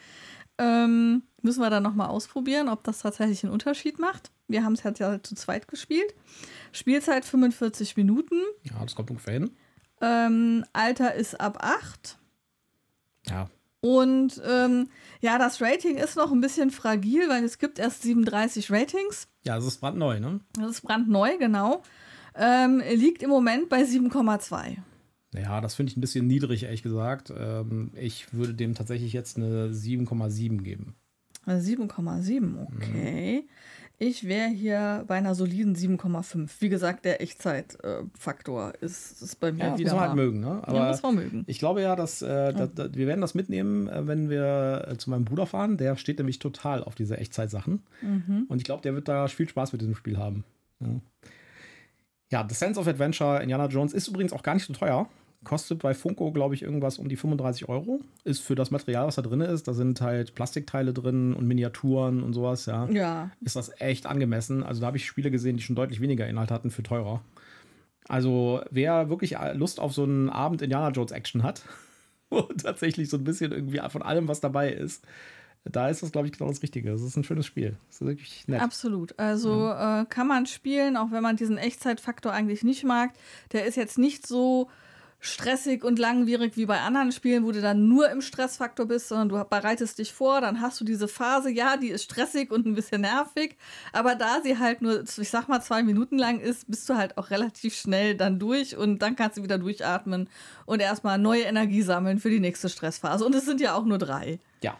Ähm, 0.58 1.24
müssen 1.42 1.62
wir 1.62 1.70
dann 1.70 1.84
nochmal 1.84 2.10
ausprobieren, 2.10 2.70
ob 2.70 2.84
das 2.84 3.00
tatsächlich 3.00 3.44
einen 3.44 3.54
Unterschied 3.54 4.00
macht. 4.00 4.32
Wir 4.48 4.64
haben 4.64 4.74
es 4.74 4.84
jetzt 4.84 5.00
ja 5.00 5.22
zu 5.24 5.36
zweit 5.36 5.68
gespielt. 5.68 6.14
Spielzeit 6.72 7.26
45 7.26 7.96
Minuten. 7.96 8.36
Ja, 8.64 8.84
das 8.84 8.96
kommt 8.96 9.10
ungefähr 9.10 9.34
hin. 9.34 9.52
Ähm, 10.02 10.66
Alter 10.74 11.16
ist 11.16 11.40
ab 11.40 11.60
acht. 11.62 12.18
Ja, 13.28 13.50
und 13.82 14.42
ähm, 14.46 14.90
ja, 15.22 15.38
das 15.38 15.62
Rating 15.62 15.98
ist 15.98 16.16
noch 16.16 16.32
ein 16.32 16.42
bisschen 16.42 16.72
fragil, 16.72 17.30
weil 17.30 17.44
es 17.44 17.58
gibt 17.58 17.80
erst 17.80 18.04
37 18.04 18.72
Ratings. 18.72 19.28
Ja, 19.44 19.56
das 19.56 19.66
ist 19.66 19.82
brandneu, 19.82 20.20
ne? 20.20 20.42
Das 20.54 20.72
ist 20.72 20.82
brandneu, 20.82 21.38
genau. 21.38 21.84
Ähm, 22.36 22.82
liegt 22.94 23.24
im 23.24 23.30
Moment 23.30 23.70
bei 23.70 23.84
7,2. 23.84 24.78
Ja, 25.34 25.62
das 25.62 25.76
finde 25.76 25.92
ich 25.92 25.98
ein 25.98 26.02
bisschen 26.02 26.28
niedrig, 26.28 26.64
ehrlich 26.64 26.84
gesagt. 26.84 27.32
Ähm, 27.38 27.92
ich 27.96 28.34
würde 28.34 28.54
dem 28.54 28.76
tatsächlich 28.76 29.14
jetzt 29.14 29.38
eine 29.38 29.70
7,7 29.70 30.62
geben. 30.62 30.96
7,7, 31.46 32.68
okay. 32.68 33.42
Mhm. 33.42 33.50
Ich 34.02 34.26
wäre 34.26 34.48
hier 34.48 35.04
bei 35.08 35.16
einer 35.16 35.36
soliden 35.36 35.76
7,5. 35.76 36.50
Wie 36.60 36.70
gesagt, 36.70 37.04
der 37.04 37.22
Echtzeitfaktor 37.22 38.74
ist, 38.80 39.22
ist 39.22 39.42
bei 39.42 39.52
mir 39.52 39.66
ja, 39.66 39.78
wieder. 39.78 39.92
Muss 39.92 40.00
man 40.00 40.08
halt 40.08 40.16
mögen, 40.16 40.40
ne? 40.40 40.62
Aber 40.64 40.78
ja, 40.78 40.88
muss 40.88 41.04
man 41.04 41.16
mögen. 41.16 41.44
Ich 41.48 41.60
glaube 41.60 41.82
ja, 41.82 41.98
dass 41.98 42.22
äh. 42.22 42.54
Da, 42.54 42.68
da, 42.68 42.94
wir 42.94 43.08
werden 43.08 43.20
das 43.20 43.36
mitnehmen, 43.36 43.90
äh, 43.90 44.08
wenn 44.08 44.30
wir 44.30 44.88
äh, 44.88 44.98
zu 44.98 45.10
meinem 45.10 45.26
Bruder 45.26 45.46
fahren. 45.46 45.76
Der 45.76 45.98
steht 45.98 46.18
nämlich 46.18 46.40
total 46.40 46.82
auf 46.82 46.96
diese 46.96 47.18
Echtzeitsachen. 47.18 47.84
Mhm. 48.02 48.46
Und 48.48 48.58
ich 48.58 48.64
glaube, 48.64 48.82
der 48.82 48.96
wird 48.96 49.10
da 49.10 49.28
viel 49.28 49.50
Spaß 49.50 49.74
mit 49.74 49.82
diesem 49.82 49.96
Spiel 49.96 50.18
haben. 50.18 50.46
Ja. 50.80 50.88
ja, 52.32 52.46
The 52.48 52.56
Sense 52.56 52.80
of 52.80 52.88
Adventure 52.88 53.42
Indiana 53.44 53.66
Jones 53.66 53.92
ist 53.92 54.08
übrigens 54.08 54.32
auch 54.32 54.44
gar 54.44 54.54
nicht 54.54 54.66
so 54.66 54.72
teuer. 54.72 55.10
Kostet 55.46 55.80
bei 55.80 55.94
Funko, 55.94 56.32
glaube 56.34 56.54
ich, 56.54 56.64
irgendwas 56.64 56.98
um 56.98 57.08
die 57.08 57.16
35 57.16 57.70
Euro. 57.70 58.02
Ist 58.26 58.42
für 58.42 58.56
das 58.56 58.72
Material, 58.72 59.08
was 59.08 59.16
da 59.16 59.22
drin 59.22 59.40
ist, 59.40 59.70
da 59.70 59.74
sind 59.74 60.02
halt 60.02 60.36
Plastikteile 60.36 60.94
drin 60.94 61.34
und 61.34 61.48
Miniaturen 61.48 62.24
und 62.24 62.34
sowas, 62.34 62.66
ja. 62.66 62.90
Ja. 62.90 63.32
Ist 63.40 63.56
das 63.56 63.72
echt 63.80 64.06
angemessen. 64.06 64.64
Also 64.64 64.82
da 64.82 64.88
habe 64.88 64.98
ich 64.98 65.06
Spiele 65.06 65.32
gesehen, 65.32 65.56
die 65.56 65.64
schon 65.64 65.78
deutlich 65.78 66.02
weniger 66.02 66.28
Inhalt 66.28 66.52
hatten 66.52 66.72
für 66.72 66.84
teurer. 66.84 67.22
Also 68.10 68.62
wer 68.70 69.10
wirklich 69.10 69.38
Lust 69.54 69.80
auf 69.80 69.94
so 69.94 70.04
einen 70.04 70.30
Abend 70.30 70.62
Indiana 70.62 70.90
Jones 70.90 71.12
Action 71.12 71.44
hat 71.44 71.62
und 72.30 72.64
tatsächlich 72.64 73.10
so 73.10 73.16
ein 73.16 73.24
bisschen 73.24 73.54
irgendwie 73.54 73.80
von 73.90 74.02
allem, 74.02 74.28
was 74.28 74.42
dabei 74.42 74.72
ist, 74.74 75.06
da 75.64 75.90
ist 75.90 76.02
das, 76.02 76.12
glaube 76.12 76.28
ich, 76.28 76.34
genau 76.34 76.50
das 76.50 76.64
Richtige. 76.64 76.92
Das 76.92 77.02
ist 77.02 77.16
ein 77.16 77.24
schönes 77.24 77.46
Spiel. 77.46 77.78
Das 77.88 78.02
ist 78.02 78.08
wirklich 78.08 78.48
nett. 78.48 78.62
Absolut. 78.62 79.18
Also 79.20 79.54
ja. 79.54 80.02
äh, 80.02 80.06
kann 80.06 80.28
man 80.28 80.46
spielen, 80.46 80.98
auch 80.98 81.12
wenn 81.12 81.24
man 81.24 81.36
diesen 81.36 81.58
Echtzeitfaktor 81.58 82.32
eigentlich 82.32 82.64
nicht 82.64 82.84
mag. 82.84 83.12
Der 83.52 83.66
ist 83.66 83.76
jetzt 83.76 83.98
nicht 83.98 84.26
so 84.26 84.70
stressig 85.20 85.84
und 85.84 86.00
langwierig 86.00 86.56
wie 86.56 86.66
bei 86.66 86.80
anderen 86.80 87.12
Spielen, 87.12 87.44
wo 87.44 87.52
du 87.52 87.62
dann 87.62 87.88
nur 87.88 88.10
im 88.10 88.22
Stressfaktor 88.22 88.86
bist, 88.86 89.10
sondern 89.10 89.30
du 89.30 89.44
bereitest 89.50 90.00
dich 90.00 90.14
vor, 90.14 90.40
dann 90.40 90.62
hast 90.62 90.80
du 90.80 90.86
diese 90.86 91.08
Phase, 91.08 91.50
ja, 91.52 91.76
die 91.76 91.90
ist 91.90 92.04
stressig 92.04 92.52
und 92.52 92.66
ein 92.66 92.74
bisschen 92.74 93.02
nervig, 93.02 93.58
aber 93.92 94.16
da 94.16 94.42
sie 94.42 94.58
halt 94.58 94.82
nur, 94.82 95.04
ich 95.04 95.30
sag 95.30 95.48
mal, 95.50 95.62
zwei 95.62 95.84
Minuten 95.84 96.18
lang 96.18 96.40
ist, 96.40 96.70
bist 96.70 96.90
du 96.90 96.96
halt 96.96 97.18
auch 97.18 97.32
relativ 97.32 97.76
schnell 97.76 98.16
dann 98.16 98.40
durch 98.40 98.78
und 98.78 99.02
dann 99.02 99.16
kannst 99.16 99.38
du 99.38 99.44
wieder 99.44 99.58
durchatmen 99.58 100.30
und 100.66 100.82
erstmal 100.82 101.18
neue 101.18 101.44
Energie 101.44 101.82
sammeln 101.82 102.20
für 102.20 102.30
die 102.30 102.40
nächste 102.40 102.70
Stressphase. 102.70 103.26
Und 103.26 103.36
es 103.36 103.46
sind 103.46 103.60
ja 103.60 103.76
auch 103.76 103.86
nur 103.86 103.98
drei. 103.98 104.40
Ja. 104.64 104.78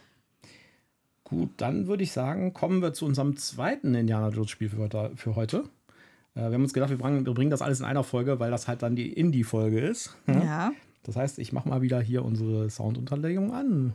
Gut, 1.26 1.50
dann 1.58 1.88
würde 1.88 2.04
ich 2.04 2.12
sagen, 2.12 2.54
kommen 2.54 2.82
wir 2.82 2.94
zu 2.94 3.06
unserem 3.06 3.36
zweiten 3.36 3.94
Indiana 3.94 4.30
Jones 4.30 4.50
Spiel 4.50 4.70
für 4.70 5.36
heute. 5.36 5.70
Äh, 6.36 6.42
wir 6.42 6.54
haben 6.54 6.64
uns 6.64 6.74
gedacht, 6.74 6.90
wir 6.90 6.98
bringen, 6.98 7.26
wir 7.26 7.34
bringen 7.34 7.52
das 7.52 7.62
alles 7.62 7.80
in 7.80 7.86
einer 7.86 8.04
Folge, 8.04 8.40
weil 8.40 8.52
das 8.52 8.68
halt 8.68 8.82
dann 8.84 8.96
die 8.96 9.12
Indie-Folge 9.12 9.80
ist. 9.80 10.16
Ja. 10.28 10.72
Das 11.04 11.16
heißt, 11.16 11.40
ich 11.40 11.54
mache 11.54 11.70
mal 11.70 11.82
wieder 11.82 12.02
hier 12.02 12.24
unsere 12.24 12.70
Soundunterlegung 12.70 13.54
an. 13.54 13.94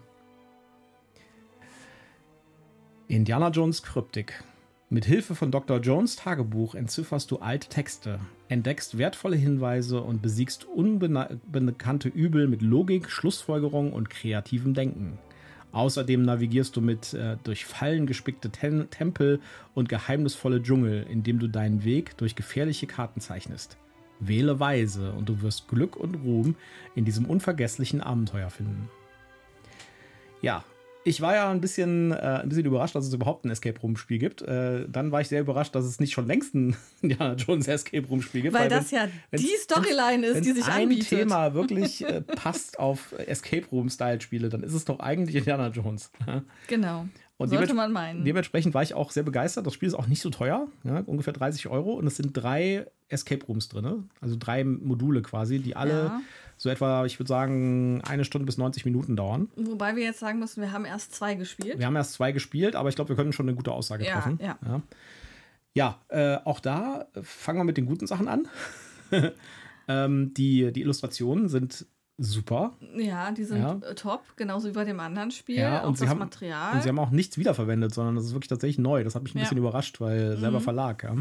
Indiana 3.09 3.51
Jones 3.51 3.83
Kryptik. 3.83 4.43
Mit 4.91 5.05
Hilfe 5.05 5.35
von 5.35 5.51
Dr. 5.51 5.81
Jones 5.81 6.17
Tagebuch 6.17 6.75
entzifferst 6.75 7.31
du 7.31 7.39
alte 7.39 7.69
Texte, 7.69 8.21
entdeckst 8.49 8.97
wertvolle 8.97 9.37
Hinweise 9.37 10.01
und 10.01 10.23
besiegst 10.23 10.67
unbekannte 10.67 12.09
Übel 12.09 12.49
mit 12.49 12.63
Logik, 12.63 13.11
Schlussfolgerung 13.11 13.93
und 13.93 14.11
kreativem 14.11 14.73
Denken. 14.75 15.19
Außerdem 15.75 16.23
navigierst 16.23 16.77
du 16.77 16.81
mit 16.81 17.15
äh, 17.15 17.37
durch 17.43 17.65
Fallen 17.67 18.07
gespickte 18.07 18.51
Ten 18.51 18.89
Tempel 18.91 19.41
und 19.75 19.89
geheimnisvolle 19.89 20.63
Dschungel, 20.63 21.05
indem 21.11 21.41
du 21.41 21.49
deinen 21.49 21.83
Weg 21.83 22.17
durch 22.17 22.37
gefährliche 22.37 22.87
Karten 22.87 23.21
zeichnest. 23.21 23.77
Wähle 24.21 24.61
weise 24.61 25.13
und 25.13 25.29
du 25.29 25.43
wirst 25.43 25.67
Glück 25.67 25.97
und 25.97 26.15
Ruhm 26.15 26.55
in 26.95 27.05
diesem 27.05 27.27
unvergesslichen 27.27 28.01
Abenteuer 28.01 28.51
finden. 28.51 28.89
Ja, 30.43 30.65
ich 31.05 31.21
war 31.21 31.35
ja 31.35 31.51
ein 31.51 31.61
bisschen, 31.61 32.13
äh, 32.13 32.41
ein 32.43 32.49
bisschen 32.49 32.65
überrascht, 32.65 32.95
dass 32.95 33.07
es 33.07 33.13
überhaupt 33.13 33.45
ein 33.45 33.51
Escape 33.51 33.79
Room 33.81 33.97
Spiel 33.97 34.19
gibt. 34.19 34.43
Äh, 34.43 34.87
dann 34.89 35.13
war 35.13 35.21
ich 35.21 35.29
sehr 35.29 35.41
überrascht, 35.41 35.75
dass 35.75 35.85
es 35.85 36.01
nicht 36.01 36.13
schon 36.13 36.27
längst 36.27 36.55
ein 36.55 36.77
Indiana 37.03 37.35
Jones 37.35 37.69
Escape 37.69 38.07
Room 38.09 38.23
Spiel 38.23 38.43
gibt. 38.43 38.55
Weil, 38.55 38.63
weil 38.63 38.69
das 38.71 38.91
wenn, 38.91 38.99
ja 38.99 39.39
die 39.39 39.57
Storyline 39.59 40.27
ist, 40.27 40.45
die 40.45 40.53
sich 40.53 40.65
ein 40.67 40.85
anbietet. 40.85 41.11
Wenn 41.11 41.19
ein 41.21 41.29
Thema 41.29 41.55
wirklich 41.55 42.05
äh, 42.05 42.23
passt 42.23 42.79
auf 42.79 43.15
Escape 43.27 43.67
Room 43.71 43.89
Style 43.91 44.21
Spiele, 44.21 44.49
dann 44.49 44.63
ist 44.63 44.75
es 44.75 44.85
doch 44.85 45.01
eigentlich 45.01 45.37
Indiana 45.37 45.69
Jones. 45.69 46.11
genau. 46.67 47.07
Und 47.37 47.49
Sollte 47.49 47.75
man 47.75 47.93
meinen. 47.93 48.25
Dementsprechend 48.25 48.75
war 48.75 48.83
ich 48.83 48.95
auch 48.95 49.11
sehr 49.11 49.25
begeistert. 49.25 49.67
Das 49.67 49.75
Spiel 49.75 49.89
ist 49.89 49.95
auch 49.95 50.07
nicht 50.07 50.23
so 50.23 50.31
teuer, 50.31 50.69
ja, 50.85 51.01
ungefähr 51.01 51.33
30 51.33 51.67
Euro. 51.67 51.95
Und 51.95 52.07
es 52.07 52.17
sind 52.17 52.31
drei 52.33 52.87
Escape 53.09 53.45
Rooms 53.47 53.69
drin, 53.69 54.09
also 54.21 54.37
drei 54.39 54.63
Module 54.65 55.21
quasi, 55.21 55.59
die 55.59 55.75
alle 55.75 55.93
ja. 55.93 56.21
So 56.57 56.71
etwa, 56.71 57.05
ich 57.05 57.19
würde 57.19 57.29
sagen, 57.29 58.01
eine 58.03 58.25
Stunde 58.25 58.47
bis 58.47 58.59
90 58.59 58.85
Minuten 58.85 59.17
dauern. 59.17 59.49
Wobei 59.57 59.97
wir 59.97 60.05
jetzt 60.05 60.21
sagen 60.21 60.39
müssen, 60.39 60.61
wir 60.63 60.73
haben 60.73 60.85
erst 60.85 61.15
zwei 61.15 61.35
gespielt. 61.35 61.79
Wir 61.79 61.87
haben 61.87 61.97
erst 61.97 62.15
zwei 62.15 62.33
gespielt, 62.33 62.77
aber 62.77 62.89
ich 62.89 62.95
glaube, 62.95 63.11
wir 63.11 63.17
können 63.17 63.33
schon 63.33 63.49
eine 63.49 63.57
gute 63.57 63.73
Aussage 63.73 64.05
ja, 64.05 64.15
treffen. 64.15 64.39
Ja, 64.41 64.59
ja. 64.67 64.83
ja 65.75 65.99
äh, 66.09 66.39
auch 66.45 66.61
da 66.61 67.07
fangen 67.23 67.59
wir 67.59 67.65
mit 67.65 67.77
den 67.77 67.87
guten 67.87 68.07
Sachen 68.07 68.29
an. 68.29 68.49
ähm, 69.89 70.33
die, 70.35 70.73
die 70.73 70.81
Illustrationen 70.81 71.49
sind 71.49 71.87
super. 72.17 72.77
Ja, 72.97 73.33
die 73.33 73.45
sind 73.45 73.63
ja. 73.63 73.75
top, 73.95 74.23
genauso 74.37 74.69
wie 74.69 74.73
bei 74.73 74.85
dem 74.85 75.01
anderen 75.01 75.31
Spiel. 75.31 75.59
Ja, 75.59 75.81
und 75.81 75.91
auch 75.93 75.97
sie 75.97 76.05
das 76.05 76.11
haben, 76.11 76.19
Material. 76.19 76.75
Und 76.75 76.83
sie 76.83 76.89
haben 76.89 76.99
auch 76.99 77.11
nichts 77.11 77.39
wiederverwendet, 77.39 77.93
sondern 77.93 78.15
das 78.15 78.25
ist 78.25 78.33
wirklich 78.33 78.49
tatsächlich 78.49 78.79
neu. 78.79 79.03
Das 79.05 79.15
hat 79.15 79.23
mich 79.23 79.35
ein 79.35 79.39
ja. 79.39 79.45
bisschen 79.45 79.59
überrascht, 79.59 80.01
weil 80.01 80.37
selber 80.37 80.61
mhm. 80.61 80.65
Verlag. 80.65 81.03
Ja. 81.03 81.17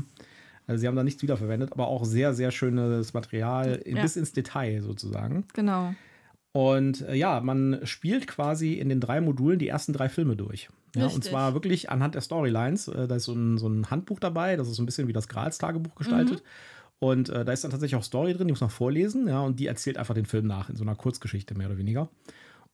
Also 0.68 0.82
sie 0.82 0.88
haben 0.88 0.96
da 0.96 1.04
nichts 1.04 1.22
wiederverwendet, 1.22 1.72
aber 1.72 1.88
auch 1.88 2.06
sehr, 2.06 2.34
sehr 2.34 2.52
schönes 2.52 3.14
Material 3.14 3.82
ja. 3.86 4.02
bis 4.02 4.16
ins 4.16 4.32
Detail 4.32 4.82
sozusagen. 4.82 5.46
Genau. 5.54 5.94
Und 6.54 7.02
äh, 7.02 7.16
ja, 7.16 7.40
man 7.40 7.80
spielt 7.84 8.28
quasi 8.28 8.74
in 8.74 8.88
den 8.88 9.00
drei 9.00 9.20
Modulen 9.22 9.60
die 9.60 9.68
ersten 9.68 9.92
drei 9.92 10.08
Filme 10.08 10.36
durch. 10.36 10.70
Ja, 10.96 11.08
und 11.08 11.24
zwar 11.24 11.56
wirklich 11.56 11.90
anhand 11.90 12.14
der 12.14 12.22
Storylines. 12.22 12.88
Äh, 12.88 13.08
da 13.08 13.16
ist 13.16 13.26
so 13.26 13.34
ein, 13.34 13.58
so 13.58 13.68
ein 13.68 13.90
Handbuch 13.90 14.20
dabei, 14.20 14.56
das 14.56 14.68
ist 14.68 14.76
so 14.76 14.84
ein 14.84 14.86
bisschen 14.86 15.08
wie 15.08 15.14
das 15.14 15.28
Grals-Tagebuch 15.28 15.96
gestaltet. 15.96 16.44
Mhm. 16.44 17.08
Und 17.08 17.30
äh, 17.30 17.44
da 17.44 17.52
ist 17.52 17.64
dann 17.64 17.72
tatsächlich 17.72 18.00
auch 18.00 18.04
Story 18.04 18.34
drin, 18.34 18.48
die 18.48 18.54
muss 18.54 18.62
man 18.62 18.70
vorlesen, 18.70 19.28
ja, 19.28 19.42
und 19.42 19.60
die 19.60 19.68
erzählt 19.68 19.98
einfach 19.98 20.14
den 20.14 20.26
Film 20.26 20.48
nach, 20.48 20.70
in 20.70 20.76
so 20.76 20.84
einer 20.84 20.96
Kurzgeschichte 20.96 21.56
mehr 21.56 21.68
oder 21.68 21.78
weniger. 21.78 22.08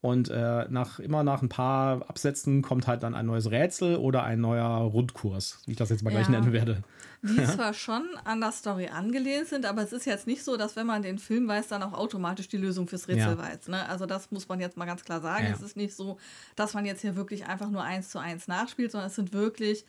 Und 0.02 0.30
äh, 0.30 0.66
nach, 0.70 1.00
immer 1.00 1.24
nach 1.24 1.42
ein 1.42 1.50
paar 1.50 2.08
Absätzen 2.10 2.62
kommt 2.62 2.88
halt 2.88 3.04
dann 3.04 3.16
ein 3.16 3.26
neues 3.26 3.50
Rätsel 3.50 3.96
oder 3.96 4.24
ein 4.24 4.40
neuer 4.40 4.68
Rundkurs, 4.68 5.62
wie 5.66 5.72
ich 5.72 5.78
das 5.78 5.90
jetzt 5.90 6.04
mal 6.04 6.12
ja. 6.12 6.18
gleich 6.18 6.30
nennen 6.30 6.54
werde. 6.54 6.84
Die 7.22 7.36
ja. 7.36 7.48
zwar 7.50 7.74
schon 7.74 8.08
an 8.24 8.40
der 8.40 8.52
Story 8.52 8.88
angelehnt 8.88 9.48
sind, 9.48 9.66
aber 9.66 9.82
es 9.82 9.92
ist 9.92 10.06
jetzt 10.06 10.26
nicht 10.26 10.44
so, 10.44 10.56
dass 10.56 10.76
wenn 10.76 10.88
man 10.88 11.02
den 11.02 11.20
Film 11.20 11.48
weiß, 11.48 11.68
dann 11.68 11.84
auch 11.84 11.94
automatisch 11.94 12.48
die 12.48 12.58
Lösung 12.58 12.88
fürs 12.88 13.08
Rätsel 13.08 13.32
ja. 13.32 13.38
weiß. 13.38 13.68
Ne? 13.68 13.88
Also 13.90 14.06
das 14.06 14.32
muss 14.32 14.48
man 14.48 14.60
jetzt 14.60 14.78
mal 14.78 14.86
ganz 14.86 15.04
klar 15.04 15.20
sagen. 15.20 15.48
Es 15.54 15.62
ist 15.62 15.76
nicht 15.76 15.96
so, 15.96 16.18
dass 16.56 16.74
man 16.74 16.86
jetzt 16.86 17.02
hier 17.02 17.16
wirklich 17.16 17.46
einfach 17.46 17.70
nur 17.70 17.84
eins 17.84 18.10
zu 18.10 18.20
eins 18.20 18.48
nachspielt, 18.48 18.92
sondern 18.92 19.10
es 19.10 19.16
sind 19.16 19.34
wirklich 19.34 19.86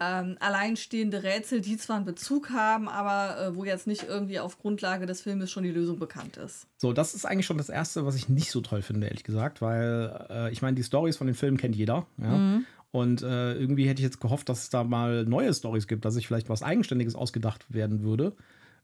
ähm, 0.00 0.36
alleinstehende 0.40 1.22
Rätsel, 1.22 1.60
die 1.60 1.76
zwar 1.76 1.96
einen 1.96 2.04
Bezug 2.04 2.50
haben, 2.50 2.88
aber 2.88 3.40
äh, 3.40 3.56
wo 3.56 3.64
jetzt 3.64 3.86
nicht 3.86 4.04
irgendwie 4.08 4.40
auf 4.40 4.58
Grundlage 4.58 5.06
des 5.06 5.20
Filmes 5.20 5.50
schon 5.50 5.62
die 5.62 5.70
Lösung 5.70 5.98
bekannt 5.98 6.36
ist. 6.36 6.66
So, 6.78 6.92
das 6.92 7.14
ist 7.14 7.24
eigentlich 7.24 7.46
schon 7.46 7.58
das 7.58 7.68
Erste, 7.68 8.04
was 8.04 8.16
ich 8.16 8.28
nicht 8.28 8.50
so 8.50 8.60
toll 8.60 8.82
finde, 8.82 9.06
ehrlich 9.06 9.24
gesagt, 9.24 9.62
weil 9.62 10.26
äh, 10.30 10.52
ich 10.52 10.62
meine, 10.62 10.74
die 10.74 10.82
Stories 10.82 11.16
von 11.16 11.26
den 11.26 11.36
Filmen 11.36 11.56
kennt 11.56 11.76
jeder. 11.76 12.06
Ja? 12.18 12.28
Mhm. 12.28 12.66
Und 12.94 13.22
äh, 13.22 13.54
irgendwie 13.54 13.88
hätte 13.88 13.98
ich 13.98 14.04
jetzt 14.04 14.20
gehofft, 14.20 14.48
dass 14.48 14.62
es 14.62 14.70
da 14.70 14.84
mal 14.84 15.24
neue 15.24 15.52
Stories 15.52 15.88
gibt, 15.88 16.04
dass 16.04 16.14
sich 16.14 16.28
vielleicht 16.28 16.48
was 16.48 16.62
Eigenständiges 16.62 17.16
ausgedacht 17.16 17.66
werden 17.74 18.04
würde. 18.04 18.36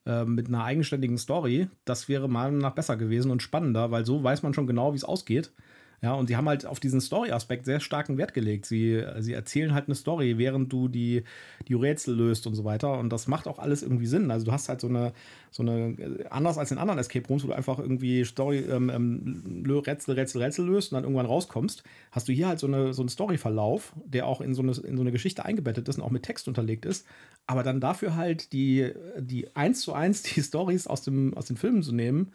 Äh, 0.04 0.24
mit 0.24 0.48
einer 0.48 0.64
eigenständigen 0.64 1.16
Story. 1.16 1.68
Das 1.84 2.08
wäre 2.08 2.28
mal 2.28 2.50
nach 2.50 2.74
besser 2.74 2.96
gewesen 2.96 3.30
und 3.30 3.40
spannender, 3.40 3.92
weil 3.92 4.04
so 4.04 4.24
weiß 4.24 4.42
man 4.42 4.52
schon 4.52 4.66
genau, 4.66 4.94
wie 4.94 4.96
es 4.96 5.04
ausgeht. 5.04 5.52
Ja, 6.02 6.14
und 6.14 6.30
die 6.30 6.36
haben 6.36 6.48
halt 6.48 6.64
auf 6.64 6.80
diesen 6.80 7.02
Story-Aspekt 7.02 7.66
sehr 7.66 7.78
starken 7.78 8.16
Wert 8.16 8.32
gelegt. 8.32 8.64
Sie, 8.64 9.04
sie 9.18 9.34
erzählen 9.34 9.74
halt 9.74 9.86
eine 9.86 9.94
Story, 9.94 10.38
während 10.38 10.72
du 10.72 10.88
die, 10.88 11.24
die 11.68 11.74
Rätsel 11.74 12.16
löst 12.16 12.46
und 12.46 12.54
so 12.54 12.64
weiter. 12.64 12.98
Und 12.98 13.10
das 13.10 13.26
macht 13.26 13.46
auch 13.46 13.58
alles 13.58 13.82
irgendwie 13.82 14.06
Sinn. 14.06 14.30
Also 14.30 14.46
du 14.46 14.52
hast 14.52 14.70
halt 14.70 14.80
so 14.80 14.88
eine, 14.88 15.12
so 15.50 15.62
eine, 15.62 16.26
anders 16.30 16.56
als 16.56 16.70
in 16.70 16.78
anderen 16.78 16.98
Escape 16.98 17.28
Rooms, 17.28 17.42
wo 17.44 17.48
du 17.48 17.52
einfach 17.52 17.78
irgendwie 17.78 18.24
Story, 18.24 18.60
ähm, 18.60 18.88
ähm, 18.88 19.64
Rätsel, 19.86 20.14
Rätsel, 20.14 20.42
Rätsel 20.42 20.64
löst 20.64 20.90
und 20.90 20.96
dann 20.96 21.04
irgendwann 21.04 21.26
rauskommst, 21.26 21.82
hast 22.12 22.28
du 22.28 22.32
hier 22.32 22.48
halt 22.48 22.60
so, 22.60 22.66
eine, 22.66 22.94
so 22.94 23.02
einen 23.02 23.10
Story-Verlauf, 23.10 23.92
der 24.06 24.26
auch 24.26 24.40
in 24.40 24.54
so, 24.54 24.62
eine, 24.62 24.72
in 24.72 24.96
so 24.96 25.02
eine 25.02 25.12
Geschichte 25.12 25.44
eingebettet 25.44 25.86
ist 25.86 25.98
und 25.98 26.02
auch 26.02 26.10
mit 26.10 26.22
Text 26.22 26.48
unterlegt 26.48 26.86
ist. 26.86 27.06
Aber 27.46 27.62
dann 27.62 27.78
dafür 27.78 28.16
halt 28.16 28.54
die, 28.54 28.90
die 29.18 29.54
eins 29.54 29.82
zu 29.82 29.92
eins 29.92 30.22
die 30.22 30.42
Stories 30.42 30.86
aus, 30.86 31.06
aus 31.34 31.46
den 31.46 31.56
Filmen 31.58 31.82
zu 31.82 31.92
nehmen 31.92 32.32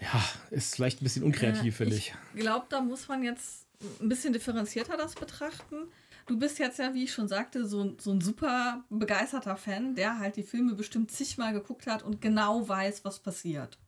ja, 0.00 0.22
ist 0.50 0.74
vielleicht 0.74 1.00
ein 1.00 1.04
bisschen 1.04 1.22
unkreativ, 1.22 1.74
äh, 1.74 1.76
finde 1.76 1.96
ich. 1.96 2.14
Ich 2.34 2.40
glaube, 2.40 2.66
da 2.68 2.80
muss 2.80 3.08
man 3.08 3.22
jetzt 3.22 3.66
ein 4.00 4.08
bisschen 4.08 4.32
differenzierter 4.32 4.96
das 4.96 5.14
betrachten. 5.14 5.88
Du 6.26 6.38
bist 6.38 6.58
jetzt 6.58 6.78
ja, 6.78 6.94
wie 6.94 7.04
ich 7.04 7.12
schon 7.12 7.28
sagte, 7.28 7.66
so, 7.66 7.94
so 7.98 8.12
ein 8.12 8.20
super 8.20 8.84
begeisterter 8.88 9.56
Fan, 9.56 9.94
der 9.94 10.18
halt 10.18 10.36
die 10.36 10.42
Filme 10.42 10.74
bestimmt 10.74 11.10
zigmal 11.10 11.52
geguckt 11.52 11.86
hat 11.86 12.02
und 12.02 12.20
genau 12.20 12.66
weiß, 12.66 13.04
was 13.04 13.18
passiert. 13.18 13.78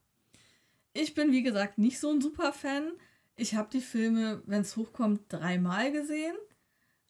Ich 0.93 1.15
bin, 1.15 1.33
wie 1.33 1.43
gesagt, 1.43 1.79
nicht 1.79 1.99
so 1.99 2.11
ein 2.11 2.21
super 2.21 2.53
Fan. 2.53 2.93
Ich 3.37 3.55
habe 3.55 3.69
die 3.73 3.81
Filme, 3.81 4.43
wenn 4.47 4.63
es 4.63 4.77
hochkommt, 4.77 5.23
dreimal 5.29 5.93
gesehen 5.93 6.37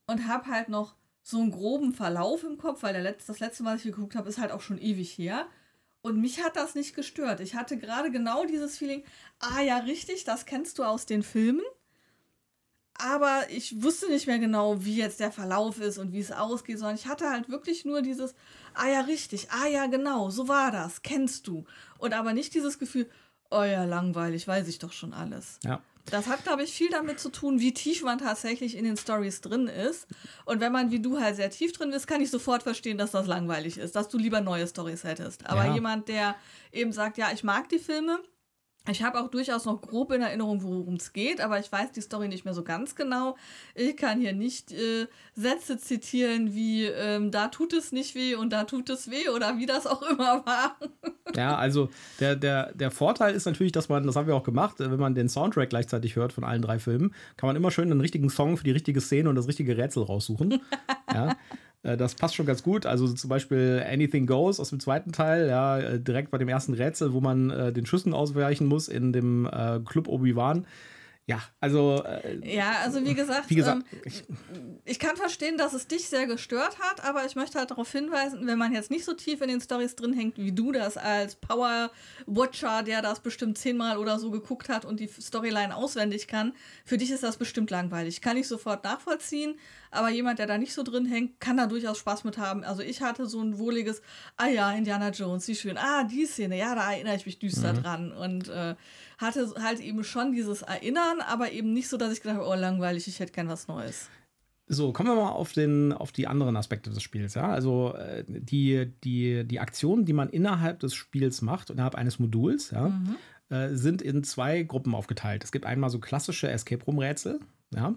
und 0.06 0.28
habe 0.28 0.46
halt 0.46 0.68
noch 0.68 0.94
so 1.22 1.40
einen 1.40 1.50
groben 1.50 1.92
Verlauf 1.92 2.44
im 2.44 2.56
Kopf, 2.56 2.84
weil 2.84 2.92
der 2.92 3.02
letzte, 3.02 3.32
das 3.32 3.40
letzte 3.40 3.64
Mal, 3.64 3.72
als 3.72 3.84
ich 3.84 3.92
geguckt 3.92 4.14
habe, 4.14 4.28
ist 4.28 4.38
halt 4.38 4.52
auch 4.52 4.60
schon 4.60 4.78
ewig 4.78 5.18
her. 5.18 5.48
Und 6.06 6.20
mich 6.20 6.40
hat 6.40 6.54
das 6.54 6.76
nicht 6.76 6.94
gestört. 6.94 7.40
Ich 7.40 7.56
hatte 7.56 7.76
gerade 7.76 8.12
genau 8.12 8.44
dieses 8.44 8.78
Feeling, 8.78 9.02
ah 9.40 9.60
ja, 9.60 9.78
richtig, 9.78 10.22
das 10.22 10.46
kennst 10.46 10.78
du 10.78 10.84
aus 10.84 11.04
den 11.04 11.24
Filmen. 11.24 11.64
Aber 12.94 13.50
ich 13.50 13.82
wusste 13.82 14.08
nicht 14.08 14.28
mehr 14.28 14.38
genau, 14.38 14.84
wie 14.84 14.98
jetzt 14.98 15.18
der 15.18 15.32
Verlauf 15.32 15.80
ist 15.80 15.98
und 15.98 16.12
wie 16.12 16.20
es 16.20 16.30
ausgeht, 16.30 16.78
sondern 16.78 16.94
ich 16.94 17.08
hatte 17.08 17.28
halt 17.28 17.48
wirklich 17.48 17.84
nur 17.84 18.02
dieses, 18.02 18.36
ah 18.74 18.86
ja, 18.86 19.00
richtig, 19.00 19.50
ah 19.50 19.66
ja, 19.66 19.86
genau, 19.86 20.30
so 20.30 20.46
war 20.46 20.70
das, 20.70 21.02
kennst 21.02 21.48
du. 21.48 21.64
Und 21.98 22.14
aber 22.14 22.34
nicht 22.34 22.54
dieses 22.54 22.78
Gefühl, 22.78 23.10
oh 23.50 23.64
ja, 23.64 23.84
langweilig, 23.84 24.46
weiß 24.46 24.68
ich 24.68 24.78
doch 24.78 24.92
schon 24.92 25.12
alles. 25.12 25.58
Ja. 25.64 25.82
Das 26.10 26.28
hat, 26.28 26.44
glaube 26.44 26.62
ich, 26.62 26.72
viel 26.72 26.90
damit 26.90 27.18
zu 27.18 27.30
tun, 27.30 27.60
wie 27.60 27.74
tief 27.74 28.02
man 28.02 28.18
tatsächlich 28.18 28.76
in 28.76 28.84
den 28.84 28.96
Stories 28.96 29.40
drin 29.40 29.66
ist. 29.66 30.06
Und 30.44 30.60
wenn 30.60 30.72
man 30.72 30.90
wie 30.90 31.00
du 31.00 31.20
halt 31.20 31.36
sehr 31.36 31.50
tief 31.50 31.72
drin 31.72 31.92
ist, 31.92 32.06
kann 32.06 32.20
ich 32.20 32.30
sofort 32.30 32.62
verstehen, 32.62 32.98
dass 32.98 33.10
das 33.10 33.26
langweilig 33.26 33.78
ist, 33.78 33.96
dass 33.96 34.08
du 34.08 34.18
lieber 34.18 34.40
neue 34.40 34.66
Stories 34.66 35.04
hättest. 35.04 35.46
Aber 35.46 35.66
ja. 35.66 35.74
jemand, 35.74 36.08
der 36.08 36.36
eben 36.72 36.92
sagt, 36.92 37.18
ja, 37.18 37.30
ich 37.32 37.42
mag 37.42 37.68
die 37.68 37.78
Filme, 37.78 38.20
ich 38.88 39.02
habe 39.02 39.20
auch 39.20 39.28
durchaus 39.28 39.64
noch 39.64 39.80
grob 39.80 40.12
in 40.12 40.22
Erinnerung, 40.22 40.62
worum 40.62 40.94
es 40.94 41.12
geht, 41.12 41.40
aber 41.40 41.58
ich 41.58 41.70
weiß 41.70 41.92
die 41.92 42.00
Story 42.00 42.28
nicht 42.28 42.44
mehr 42.44 42.54
so 42.54 42.62
ganz 42.62 42.94
genau. 42.94 43.36
Ich 43.74 43.96
kann 43.96 44.20
hier 44.20 44.32
nicht 44.32 44.72
äh, 44.72 45.06
Sätze 45.34 45.78
zitieren 45.78 46.54
wie 46.54 46.84
ähm, 46.84 47.30
da 47.30 47.48
tut 47.48 47.72
es 47.72 47.92
nicht 47.92 48.14
weh 48.14 48.34
und 48.34 48.52
da 48.52 48.64
tut 48.64 48.88
es 48.90 49.10
weh 49.10 49.28
oder 49.28 49.58
wie 49.58 49.66
das 49.66 49.86
auch 49.86 50.02
immer 50.02 50.46
war. 50.46 50.76
Ja, 51.34 51.56
also 51.56 51.88
der, 52.20 52.36
der, 52.36 52.72
der 52.74 52.90
Vorteil 52.90 53.34
ist 53.34 53.46
natürlich, 53.46 53.72
dass 53.72 53.88
man, 53.88 54.06
das 54.06 54.16
haben 54.16 54.26
wir 54.26 54.36
auch 54.36 54.44
gemacht, 54.44 54.76
wenn 54.78 54.98
man 54.98 55.14
den 55.14 55.28
Soundtrack 55.28 55.70
gleichzeitig 55.70 56.16
hört 56.16 56.32
von 56.32 56.44
allen 56.44 56.62
drei 56.62 56.78
Filmen, 56.78 57.14
kann 57.36 57.48
man 57.48 57.56
immer 57.56 57.70
schön 57.70 57.90
einen 57.90 58.00
richtigen 58.00 58.30
Song 58.30 58.56
für 58.56 58.64
die 58.64 58.70
richtige 58.70 59.00
Szene 59.00 59.28
und 59.28 59.34
das 59.34 59.48
richtige 59.48 59.76
Rätsel 59.76 60.04
raussuchen. 60.04 60.60
ja. 61.12 61.36
Äh, 61.86 61.96
das 61.96 62.14
passt 62.14 62.34
schon 62.34 62.46
ganz 62.46 62.62
gut. 62.62 62.84
Also 62.84 63.08
zum 63.08 63.30
Beispiel 63.30 63.84
Anything 63.88 64.26
Goes 64.26 64.60
aus 64.60 64.70
dem 64.70 64.80
zweiten 64.80 65.12
Teil, 65.12 65.48
ja, 65.48 65.78
äh, 65.78 66.00
direkt 66.00 66.30
bei 66.30 66.38
dem 66.38 66.48
ersten 66.48 66.74
Rätsel, 66.74 67.12
wo 67.12 67.20
man 67.20 67.50
äh, 67.50 67.72
den 67.72 67.86
Schüssen 67.86 68.12
ausweichen 68.12 68.66
muss 68.66 68.88
in 68.88 69.12
dem 69.12 69.46
äh, 69.46 69.80
Club 69.84 70.08
Obi-Wan. 70.08 70.66
Ja, 71.28 71.42
also. 71.58 72.04
Äh, 72.04 72.54
ja, 72.54 72.76
also 72.84 73.04
wie 73.04 73.14
gesagt, 73.14 73.50
wie 73.50 73.56
gesagt 73.56 73.84
ähm, 73.92 74.00
ich, 74.04 74.22
ich, 74.84 74.98
kann 75.00 75.16
verstehen, 75.16 75.58
dass 75.58 75.72
es 75.72 75.88
dich 75.88 76.08
sehr 76.08 76.26
gestört 76.26 76.78
hat, 76.78 77.02
aber 77.04 77.26
ich 77.26 77.34
möchte 77.34 77.58
halt 77.58 77.72
darauf 77.72 77.90
hinweisen, 77.90 78.46
wenn 78.46 78.58
man 78.58 78.72
jetzt 78.72 78.92
nicht 78.92 79.04
so 79.04 79.12
tief 79.12 79.40
in 79.40 79.48
den 79.48 79.60
Stories 79.60 79.96
drin 79.96 80.12
hängt, 80.12 80.38
wie 80.38 80.52
du 80.52 80.70
das 80.70 80.96
als 80.96 81.34
Power-Watcher, 81.34 82.84
der 82.84 83.02
das 83.02 83.18
bestimmt 83.18 83.58
zehnmal 83.58 83.98
oder 83.98 84.20
so 84.20 84.30
geguckt 84.30 84.68
hat 84.68 84.84
und 84.84 85.00
die 85.00 85.08
Storyline 85.08 85.74
auswendig 85.74 86.28
kann, 86.28 86.52
für 86.84 86.96
dich 86.96 87.10
ist 87.10 87.24
das 87.24 87.38
bestimmt 87.38 87.72
langweilig. 87.72 88.20
Kann 88.20 88.36
ich 88.36 88.46
sofort 88.46 88.84
nachvollziehen, 88.84 89.58
aber 89.96 90.10
jemand, 90.10 90.38
der 90.38 90.46
da 90.46 90.58
nicht 90.58 90.72
so 90.72 90.82
drin 90.82 91.06
hängt, 91.06 91.40
kann 91.40 91.56
da 91.56 91.66
durchaus 91.66 91.98
Spaß 91.98 92.24
mit 92.24 92.38
haben. 92.38 92.64
Also 92.64 92.82
ich 92.82 93.02
hatte 93.02 93.26
so 93.26 93.40
ein 93.40 93.58
wohliges, 93.58 94.02
ah 94.36 94.46
ja, 94.46 94.72
Indiana 94.72 95.10
Jones, 95.10 95.48
wie 95.48 95.54
schön, 95.54 95.78
ah, 95.78 96.04
die 96.04 96.26
Szene, 96.26 96.58
ja, 96.58 96.74
da 96.74 96.92
erinnere 96.92 97.16
ich 97.16 97.26
mich 97.26 97.38
düster 97.38 97.72
mhm. 97.72 97.82
dran 97.82 98.12
und 98.12 98.48
äh, 98.48 98.74
hatte 99.18 99.52
halt 99.60 99.80
eben 99.80 100.04
schon 100.04 100.32
dieses 100.32 100.62
Erinnern, 100.62 101.20
aber 101.26 101.52
eben 101.52 101.72
nicht 101.72 101.88
so, 101.88 101.96
dass 101.96 102.12
ich 102.12 102.22
gedacht 102.22 102.38
habe, 102.38 102.48
oh, 102.48 102.54
langweilig, 102.54 103.08
ich 103.08 103.18
hätte 103.18 103.32
gern 103.32 103.48
was 103.48 103.68
Neues. 103.68 104.08
So, 104.68 104.92
kommen 104.92 105.10
wir 105.10 105.14
mal 105.14 105.30
auf, 105.30 105.52
den, 105.52 105.92
auf 105.92 106.10
die 106.10 106.26
anderen 106.26 106.56
Aspekte 106.56 106.90
des 106.90 107.02
Spiels. 107.02 107.34
Ja? 107.34 107.50
Also 107.50 107.94
äh, 107.94 108.24
die, 108.26 108.90
die, 109.04 109.44
die 109.44 109.60
Aktionen, 109.60 110.04
die 110.04 110.12
man 110.12 110.28
innerhalb 110.28 110.80
des 110.80 110.94
Spiels 110.94 111.40
macht, 111.40 111.70
innerhalb 111.70 111.94
eines 111.94 112.18
Moduls, 112.18 112.72
ja, 112.72 112.88
mhm. 112.88 113.16
äh, 113.48 113.74
sind 113.76 114.02
in 114.02 114.24
zwei 114.24 114.64
Gruppen 114.64 114.94
aufgeteilt. 114.94 115.44
Es 115.44 115.52
gibt 115.52 115.66
einmal 115.66 115.90
so 115.90 116.00
klassische 116.00 116.50
Escape 116.50 116.84
Room-Rätsel, 116.84 117.38
ja, 117.74 117.94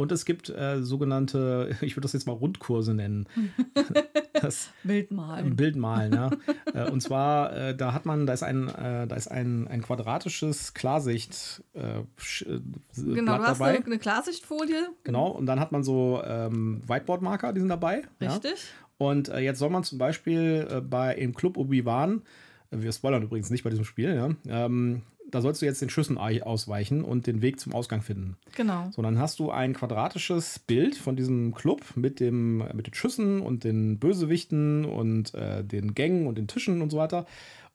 und 0.00 0.12
es 0.12 0.24
gibt 0.24 0.48
äh, 0.48 0.82
sogenannte, 0.82 1.76
ich 1.82 1.94
würde 1.94 2.02
das 2.02 2.14
jetzt 2.14 2.26
mal 2.26 2.32
Rundkurse 2.32 2.94
nennen. 2.94 3.26
Das, 4.32 4.70
Bildmalen. 4.84 5.54
Bildmalen, 5.54 6.14
ja. 6.14 6.30
Äh, 6.72 6.90
und 6.90 7.02
zwar, 7.02 7.54
äh, 7.54 7.76
da 7.76 7.92
hat 7.92 8.06
man, 8.06 8.26
da 8.26 8.32
ist 8.32 8.42
ein, 8.42 8.68
äh, 8.68 9.06
da 9.06 9.14
ist 9.14 9.30
ein, 9.30 9.68
ein 9.68 9.82
quadratisches 9.82 10.72
Klarsicht. 10.72 11.62
Äh, 11.74 12.04
genau, 12.96 13.36
Blatt 13.36 13.38
du 13.38 13.42
hast 13.42 13.60
dabei. 13.60 13.84
eine 13.84 13.98
Klarsichtfolie. 13.98 14.88
Genau, 15.04 15.28
und 15.28 15.44
dann 15.44 15.60
hat 15.60 15.72
man 15.72 15.84
so 15.84 16.22
ähm, 16.24 16.80
Whiteboard-Marker, 16.86 17.52
die 17.52 17.60
sind 17.60 17.68
dabei. 17.68 18.04
Richtig. 18.18 18.52
Ja. 18.52 19.06
Und 19.06 19.28
äh, 19.28 19.40
jetzt 19.40 19.58
soll 19.58 19.68
man 19.68 19.84
zum 19.84 19.98
Beispiel 19.98 20.84
bei 20.88 21.14
im 21.16 21.34
Club 21.34 21.58
Obi-Wan 21.58 22.22
wir 22.70 22.92
spoilern 22.92 23.24
übrigens 23.24 23.50
nicht 23.50 23.64
bei 23.64 23.70
diesem 23.70 23.84
Spiel, 23.84 24.14
ja. 24.14 24.30
Ähm, 24.48 25.02
da 25.30 25.40
sollst 25.40 25.62
du 25.62 25.66
jetzt 25.66 25.82
den 25.82 25.90
Schüssen 25.90 26.18
ausweichen 26.18 27.04
und 27.04 27.26
den 27.26 27.42
Weg 27.42 27.60
zum 27.60 27.74
Ausgang 27.74 28.02
finden. 28.02 28.36
Genau. 28.54 28.88
So, 28.90 29.02
dann 29.02 29.18
hast 29.18 29.38
du 29.38 29.50
ein 29.50 29.74
quadratisches 29.74 30.58
Bild 30.58 30.96
von 30.96 31.16
diesem 31.16 31.54
Club 31.54 31.82
mit, 31.94 32.20
dem, 32.20 32.58
mit 32.74 32.86
den 32.86 32.94
Schüssen 32.94 33.40
und 33.40 33.64
den 33.64 33.98
Bösewichten 33.98 34.84
und 34.84 35.34
äh, 35.34 35.64
den 35.64 35.94
Gängen 35.94 36.26
und 36.26 36.38
den 36.38 36.48
Tischen 36.48 36.82
und 36.82 36.90
so 36.90 36.98
weiter. 36.98 37.26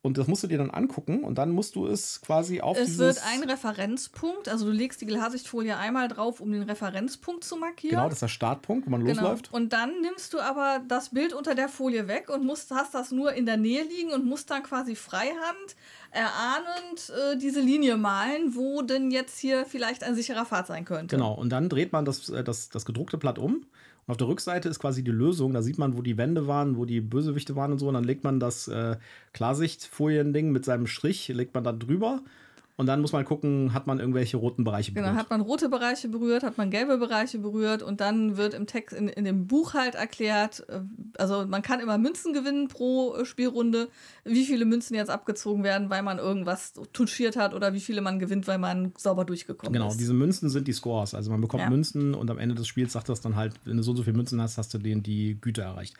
Und 0.05 0.19
das 0.19 0.27
musst 0.27 0.43
du 0.43 0.47
dir 0.47 0.59
dann 0.59 0.69
angucken 0.69 1.23
und 1.23 1.39
dann 1.39 1.49
musst 1.49 1.75
du 1.75 1.87
es 1.87 2.21
quasi 2.21 2.61
auf 2.61 2.77
Es 2.77 2.99
wird 2.99 3.19
ein 3.25 3.41
Referenzpunkt, 3.41 4.47
also 4.47 4.67
du 4.67 4.71
legst 4.71 5.01
die 5.01 5.07
Klarsichtfolie 5.07 5.75
einmal 5.75 6.09
drauf, 6.09 6.41
um 6.41 6.51
den 6.51 6.61
Referenzpunkt 6.61 7.43
zu 7.43 7.55
markieren. 7.55 7.95
Genau, 7.95 8.03
das 8.03 8.17
ist 8.17 8.21
der 8.21 8.27
Startpunkt, 8.27 8.85
wo 8.85 8.91
man 8.91 9.03
genau. 9.03 9.21
losläuft. 9.21 9.51
Und 9.51 9.73
dann 9.73 10.01
nimmst 10.01 10.35
du 10.35 10.39
aber 10.39 10.79
das 10.87 11.09
Bild 11.09 11.33
unter 11.33 11.55
der 11.55 11.69
Folie 11.69 12.07
weg 12.07 12.29
und 12.29 12.45
musst, 12.45 12.69
hast 12.69 12.93
das 12.93 13.09
nur 13.09 13.33
in 13.33 13.47
der 13.47 13.57
Nähe 13.57 13.81
liegen 13.81 14.11
und 14.11 14.25
musst 14.25 14.51
dann 14.51 14.61
quasi 14.61 14.93
freihand 14.93 15.75
erahnend 16.11 17.09
äh, 17.09 17.35
diese 17.37 17.59
Linie 17.59 17.97
malen, 17.97 18.53
wo 18.53 18.83
denn 18.83 19.09
jetzt 19.09 19.39
hier 19.39 19.65
vielleicht 19.65 20.03
ein 20.03 20.13
sicherer 20.13 20.45
Pfad 20.45 20.67
sein 20.67 20.85
könnte. 20.85 21.15
Genau, 21.15 21.33
und 21.33 21.49
dann 21.49 21.67
dreht 21.67 21.91
man 21.93 22.05
das, 22.05 22.29
äh, 22.29 22.43
das, 22.43 22.69
das 22.69 22.85
gedruckte 22.85 23.17
Blatt 23.17 23.39
um 23.39 23.65
und 24.07 24.11
auf 24.11 24.17
der 24.17 24.27
Rückseite 24.27 24.69
ist 24.69 24.79
quasi 24.79 25.03
die 25.03 25.11
Lösung. 25.11 25.53
Da 25.53 25.63
sieht 25.63 25.79
man, 25.79 25.97
wo 25.97 26.03
die 26.03 26.17
Wände 26.17 26.47
waren, 26.47 26.77
wo 26.77 26.85
die 26.85 27.01
Bösewichte 27.01 27.55
waren 27.55 27.71
und 27.71 27.79
so. 27.79 27.87
Und 27.87 27.95
dann 27.95 28.03
legt 28.03 28.23
man 28.23 28.39
das 28.39 28.67
äh, 28.67 28.97
Klarsichtfolien-Ding 29.33 30.51
mit 30.51 30.63
seinem 30.63 30.85
Strich, 30.85 31.27
legt 31.29 31.55
man 31.55 31.63
da 31.63 31.71
drüber. 31.71 32.21
Und 32.77 32.87
dann 32.87 32.99
muss 32.99 33.13
man 33.13 33.23
gucken, 33.23 33.73
hat 33.73 33.87
man 33.87 33.99
irgendwelche 33.99 34.35
roten 34.35 34.65
Bereiche 34.65 34.91
berührt. 34.91 35.07
Genau, 35.07 35.17
hat 35.17 35.29
man 35.29 35.39
rote 35.39 35.69
Bereiche 35.69 36.09
berührt, 36.09 36.43
hat 36.43 36.57
man 36.57 36.71
gelbe 36.71 36.97
Bereiche 36.97 37.39
berührt 37.39 37.81
und 37.81 38.01
dann 38.01 38.35
wird 38.35 38.53
im 38.53 38.67
Text, 38.67 38.95
in, 38.95 39.07
in 39.07 39.23
dem 39.23 39.47
Buch 39.47 39.73
halt 39.73 39.95
erklärt, 39.95 40.65
äh, 40.67 40.81
also 41.17 41.45
man 41.47 41.61
kann 41.61 41.79
immer 41.79 41.97
Münzen 41.97 42.33
gewinnen 42.33 42.67
pro 42.67 43.15
äh, 43.15 43.25
Spielrunde, 43.25 43.87
wie 44.25 44.43
viele 44.43 44.65
Münzen 44.65 44.93
jetzt 44.93 45.09
abgezogen 45.09 45.63
werden, 45.63 45.89
weil 45.89 46.03
man 46.03 46.17
irgendwas 46.17 46.73
touchiert 46.91 47.37
hat 47.37 47.53
oder 47.53 47.73
wie 47.73 47.79
viele 47.79 48.01
man 48.01 48.19
gewinnt, 48.19 48.45
weil 48.45 48.57
man 48.57 48.91
sauber 48.97 49.23
durchgekommen 49.23 49.71
genau, 49.71 49.87
ist. 49.87 49.93
Genau, 49.93 49.99
diese 49.99 50.13
Münzen 50.13 50.49
sind 50.49 50.67
die 50.67 50.73
Scores. 50.73 51.13
Also 51.13 51.31
man 51.31 51.39
bekommt 51.39 51.63
ja. 51.63 51.69
Münzen 51.69 52.13
und 52.13 52.29
am 52.29 52.37
Ende 52.37 52.55
des 52.55 52.67
Spiels 52.67 52.91
sagt 52.91 53.07
das 53.07 53.21
dann 53.21 53.37
halt, 53.37 53.53
wenn 53.63 53.77
du 53.77 53.83
so 53.83 53.91
und 53.91 53.97
so 53.97 54.03
viele 54.03 54.17
Münzen 54.17 54.41
hast, 54.41 54.57
hast 54.57 54.73
du 54.73 54.79
den 54.79 55.01
die 55.01 55.39
Güte 55.39 55.61
erreicht. 55.61 55.95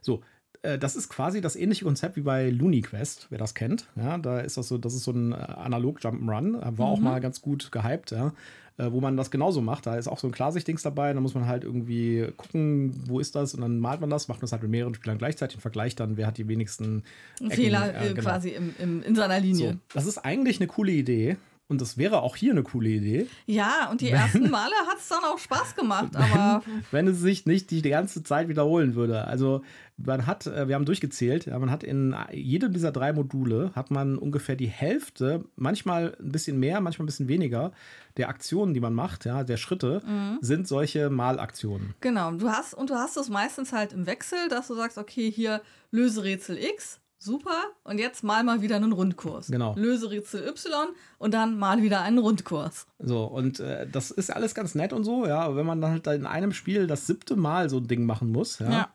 So, 0.00 0.22
das 0.62 0.94
ist 0.94 1.08
quasi 1.08 1.40
das 1.40 1.56
ähnliche 1.56 1.84
Konzept 1.84 2.16
wie 2.16 2.20
bei 2.20 2.50
Looney 2.50 2.82
Quest, 2.82 3.26
wer 3.30 3.38
das 3.38 3.54
kennt. 3.54 3.86
Ja, 3.96 4.18
da 4.18 4.40
ist 4.40 4.56
das 4.56 4.68
so, 4.68 4.76
das 4.76 4.94
ist 4.94 5.04
so 5.04 5.12
ein 5.12 5.32
äh, 5.32 5.36
analog 5.36 6.00
Jump'n'Run, 6.00 6.60
war 6.60 6.70
mhm. 6.72 6.80
auch 6.80 7.00
mal 7.00 7.20
ganz 7.20 7.40
gut 7.40 7.72
gehypt, 7.72 8.10
ja, 8.10 8.32
äh, 8.76 8.92
wo 8.92 9.00
man 9.00 9.16
das 9.16 9.30
genauso 9.30 9.62
macht. 9.62 9.86
Da 9.86 9.96
ist 9.96 10.06
auch 10.06 10.18
so 10.18 10.28
ein 10.28 10.32
Klarsichtdings 10.32 10.82
dabei, 10.82 11.12
da 11.12 11.20
muss 11.20 11.34
man 11.34 11.46
halt 11.46 11.64
irgendwie 11.64 12.28
gucken, 12.36 12.92
wo 13.06 13.20
ist 13.20 13.34
das 13.34 13.54
und 13.54 13.62
dann 13.62 13.78
malt 13.78 14.00
man 14.00 14.10
das, 14.10 14.28
macht 14.28 14.38
man 14.38 14.42
das 14.42 14.52
halt 14.52 14.62
mit 14.62 14.70
mehreren 14.70 14.94
Spielern 14.94 15.18
gleichzeitig 15.18 15.56
und 15.56 15.62
vergleicht 15.62 15.98
dann, 15.98 16.16
wer 16.16 16.26
hat 16.26 16.36
die 16.36 16.46
wenigsten 16.46 17.04
Ecken, 17.38 17.50
Fehler 17.52 17.94
äh, 17.94 18.08
genau. 18.08 18.20
quasi 18.20 18.50
im, 18.50 18.74
im, 18.78 19.02
in 19.02 19.14
seiner 19.14 19.40
Linie. 19.40 19.72
So, 19.72 19.78
das 19.94 20.06
ist 20.06 20.18
eigentlich 20.18 20.60
eine 20.60 20.66
coole 20.66 20.92
Idee. 20.92 21.36
Und 21.70 21.80
das 21.80 21.96
wäre 21.96 22.22
auch 22.22 22.34
hier 22.34 22.50
eine 22.50 22.64
coole 22.64 22.88
Idee. 22.88 23.28
Ja, 23.46 23.88
und 23.92 24.00
die 24.00 24.06
wenn, 24.06 24.14
ersten 24.14 24.50
Male 24.50 24.74
hat 24.88 24.98
es 24.98 25.08
dann 25.08 25.22
auch 25.22 25.38
Spaß 25.38 25.76
gemacht, 25.76 26.16
aber. 26.16 26.62
Wenn, 26.90 27.06
wenn, 27.06 27.14
es 27.14 27.20
sich 27.20 27.46
nicht 27.46 27.70
die 27.70 27.80
ganze 27.82 28.24
Zeit 28.24 28.48
wiederholen 28.48 28.96
würde. 28.96 29.24
Also 29.24 29.62
man 29.96 30.26
hat, 30.26 30.48
äh, 30.48 30.66
wir 30.66 30.74
haben 30.74 30.84
durchgezählt, 30.84 31.46
man 31.46 31.70
hat 31.70 31.84
in 31.84 32.16
jedem 32.32 32.72
dieser 32.72 32.90
drei 32.90 33.12
Module 33.12 33.70
hat 33.74 33.92
man 33.92 34.18
ungefähr 34.18 34.56
die 34.56 34.66
Hälfte, 34.66 35.44
manchmal 35.54 36.16
ein 36.20 36.32
bisschen 36.32 36.58
mehr, 36.58 36.80
manchmal 36.80 37.04
ein 37.04 37.06
bisschen 37.06 37.28
weniger, 37.28 37.70
der 38.16 38.28
Aktionen, 38.28 38.74
die 38.74 38.80
man 38.80 38.94
macht, 38.94 39.24
ja, 39.24 39.44
der 39.44 39.56
Schritte, 39.56 40.02
mhm. 40.04 40.38
sind 40.40 40.66
solche 40.66 41.08
Malaktionen. 41.08 41.94
Genau, 42.00 42.32
du 42.32 42.48
hast, 42.48 42.74
und 42.74 42.90
du 42.90 42.94
hast 42.94 43.16
es 43.16 43.28
meistens 43.28 43.72
halt 43.72 43.92
im 43.92 44.06
Wechsel, 44.06 44.48
dass 44.48 44.66
du 44.68 44.74
sagst, 44.74 44.98
okay, 44.98 45.30
hier 45.30 45.62
löse 45.92 46.24
Rätsel 46.24 46.58
X 46.58 46.99
Super. 47.22 47.64
Und 47.84 47.98
jetzt 47.98 48.24
mal 48.24 48.42
mal 48.42 48.62
wieder 48.62 48.76
einen 48.76 48.92
Rundkurs. 48.92 49.48
Genau. 49.48 49.74
Löse 49.76 50.10
Rätsel 50.10 50.48
Y 50.48 50.88
und 51.18 51.34
dann 51.34 51.58
mal 51.58 51.82
wieder 51.82 52.00
einen 52.00 52.18
Rundkurs. 52.18 52.86
So, 52.98 53.24
und 53.24 53.60
äh, 53.60 53.86
das 53.86 54.10
ist 54.10 54.34
alles 54.34 54.54
ganz 54.54 54.74
nett 54.74 54.94
und 54.94 55.04
so, 55.04 55.26
ja. 55.26 55.40
Aber 55.40 55.56
wenn 55.56 55.66
man 55.66 55.82
dann 55.82 55.90
halt 55.92 56.06
in 56.06 56.24
einem 56.24 56.52
Spiel 56.52 56.86
das 56.86 57.06
siebte 57.06 57.36
Mal 57.36 57.68
so 57.68 57.76
ein 57.76 57.86
Ding 57.86 58.06
machen 58.06 58.32
muss, 58.32 58.58
ja. 58.58 58.70
ja. 58.70 58.88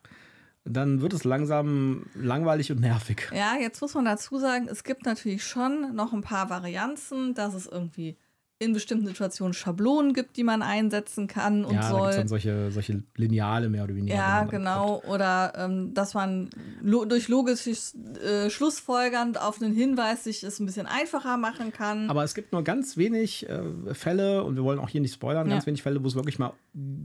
Dann 0.67 0.99
wird 1.01 1.13
es 1.13 1.23
langsam 1.23 2.07
langweilig 2.15 2.71
und 2.71 2.79
nervig. 2.79 3.29
Ja, 3.31 3.53
jetzt 3.61 3.81
muss 3.81 3.93
man 3.93 4.05
dazu 4.05 4.39
sagen, 4.39 4.67
es 4.67 4.83
gibt 4.83 5.05
natürlich 5.05 5.43
schon 5.43 5.93
noch 5.93 6.11
ein 6.11 6.21
paar 6.21 6.49
Varianzen, 6.49 7.35
dass 7.35 7.53
es 7.53 7.67
irgendwie 7.67 8.17
in 8.57 8.71
bestimmten 8.71 9.05
Situationen 9.05 9.53
Schablonen 9.53 10.13
gibt, 10.13 10.37
die 10.37 10.43
man 10.43 10.61
einsetzen 10.61 11.27
kann 11.27 11.65
und 11.65 11.75
ja, 11.75 11.89
soll. 11.89 12.11
Ja, 12.11 12.17
dann 12.17 12.27
solche, 12.29 12.71
solche 12.71 13.03
Lineale 13.17 13.67
mehr 13.67 13.83
oder 13.83 13.95
weniger. 13.95 14.15
Ja, 14.15 14.45
genau. 14.45 15.01
Oder 15.09 15.53
ähm, 15.57 15.93
dass 15.93 16.13
man 16.13 16.49
lo 16.81 17.03
durch 17.03 17.27
logisches 17.27 17.95
äh, 17.95 18.49
Schlussfolgernd 18.49 19.41
auf 19.41 19.61
einen 19.61 19.73
Hinweis 19.73 20.23
sich 20.23 20.41
es 20.43 20.61
ein 20.61 20.65
bisschen 20.65 20.85
einfacher 20.87 21.35
machen 21.35 21.73
kann. 21.73 22.09
Aber 22.09 22.23
es 22.23 22.33
gibt 22.33 22.53
nur 22.53 22.63
ganz 22.63 22.95
wenig 22.95 23.49
äh, 23.49 23.93
Fälle, 23.93 24.45
und 24.45 24.55
wir 24.55 24.63
wollen 24.63 24.79
auch 24.79 24.89
hier 24.89 25.01
nicht 25.01 25.13
spoilern, 25.13 25.47
ja. 25.47 25.55
ganz 25.55 25.67
wenig 25.67 25.83
Fälle, 25.83 26.01
wo 26.01 26.07
es 26.07 26.15
wirklich 26.15 26.39
mal 26.39 26.53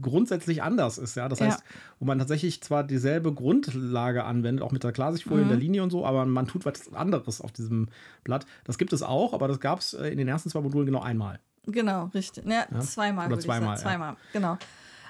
grundsätzlich 0.01 0.63
anders 0.63 0.97
ist. 0.97 1.15
Ja? 1.15 1.27
Das 1.27 1.41
heißt, 1.41 1.59
ja. 1.59 1.75
wo 1.99 2.05
man 2.05 2.17
tatsächlich 2.17 2.63
zwar 2.63 2.85
dieselbe 2.85 3.33
Grundlage 3.33 4.23
anwendet, 4.23 4.63
auch 4.63 4.71
mit 4.71 4.85
der 4.85 4.93
Klarsichtfolie 4.93 5.43
mhm. 5.43 5.51
in 5.51 5.57
der 5.57 5.59
Linie 5.59 5.83
und 5.83 5.89
so, 5.89 6.05
aber 6.05 6.25
man 6.25 6.47
tut 6.47 6.63
was 6.63 6.93
anderes 6.93 7.41
auf 7.41 7.51
diesem 7.51 7.89
Blatt. 8.23 8.45
Das 8.63 8.77
gibt 8.77 8.93
es 8.93 9.03
auch, 9.03 9.33
aber 9.33 9.49
das 9.49 9.59
gab 9.59 9.79
es 9.79 9.93
äh, 9.93 10.07
in 10.07 10.17
den 10.17 10.29
ersten 10.29 10.49
zwei 10.49 10.61
Modulen 10.61 10.85
genau 10.85 11.01
einmal. 11.01 11.40
Genau, 11.65 12.05
richtig. 12.13 12.45
Ja, 12.45 12.65
ja? 12.71 12.79
zweimal. 12.79 13.27
Oder 13.27 13.39
zweimal. 13.39 13.75
Ja. 13.75 13.81
Zweimal, 13.81 14.15
genau. 14.33 14.57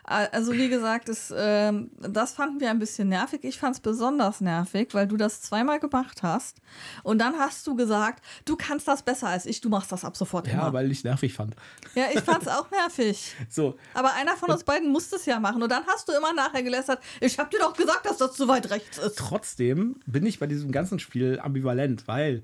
Also 0.03 0.53
wie 0.53 0.67
gesagt, 0.67 1.09
das, 1.09 1.29
äh, 1.31 1.71
das 1.99 2.33
fanden 2.33 2.59
wir 2.59 2.69
ein 2.71 2.79
bisschen 2.79 3.07
nervig. 3.07 3.43
Ich 3.43 3.59
fand 3.59 3.75
es 3.75 3.81
besonders 3.81 4.41
nervig, 4.41 4.89
weil 4.93 5.07
du 5.07 5.15
das 5.15 5.41
zweimal 5.41 5.79
gemacht 5.79 6.23
hast. 6.23 6.57
Und 7.03 7.19
dann 7.19 7.35
hast 7.35 7.65
du 7.67 7.75
gesagt, 7.75 8.23
du 8.45 8.55
kannst 8.55 8.87
das 8.87 9.03
besser 9.03 9.27
als 9.27 9.45
ich, 9.45 9.61
du 9.61 9.69
machst 9.69 9.91
das 9.91 10.03
ab 10.03 10.17
sofort 10.17 10.47
ja, 10.47 10.53
immer. 10.53 10.73
Weil 10.73 10.91
ich 10.91 10.99
es 10.99 11.03
nervig 11.03 11.33
fand. 11.33 11.55
Ja, 11.93 12.05
ich 12.13 12.21
fand 12.21 12.41
es 12.41 12.47
auch 12.49 12.69
nervig. 12.71 13.35
so. 13.47 13.77
Aber 13.93 14.13
einer 14.15 14.35
von 14.35 14.49
uns 14.49 14.63
beiden 14.63 14.91
musste 14.91 15.17
es 15.17 15.25
ja 15.25 15.39
machen. 15.39 15.61
Und 15.61 15.71
dann 15.71 15.85
hast 15.85 16.09
du 16.09 16.13
immer 16.13 16.33
nachher 16.33 16.63
gelästert, 16.63 16.99
ich 17.19 17.37
habe 17.37 17.49
dir 17.49 17.59
doch 17.59 17.73
gesagt, 17.73 18.05
dass 18.05 18.17
das 18.17 18.33
zu 18.33 18.47
weit 18.47 18.69
rechts 18.71 18.97
ist. 18.97 19.17
Trotzdem 19.17 19.99
bin 20.07 20.25
ich 20.25 20.39
bei 20.39 20.47
diesem 20.47 20.71
ganzen 20.71 20.99
Spiel 20.99 21.39
ambivalent, 21.39 22.07
weil, 22.07 22.43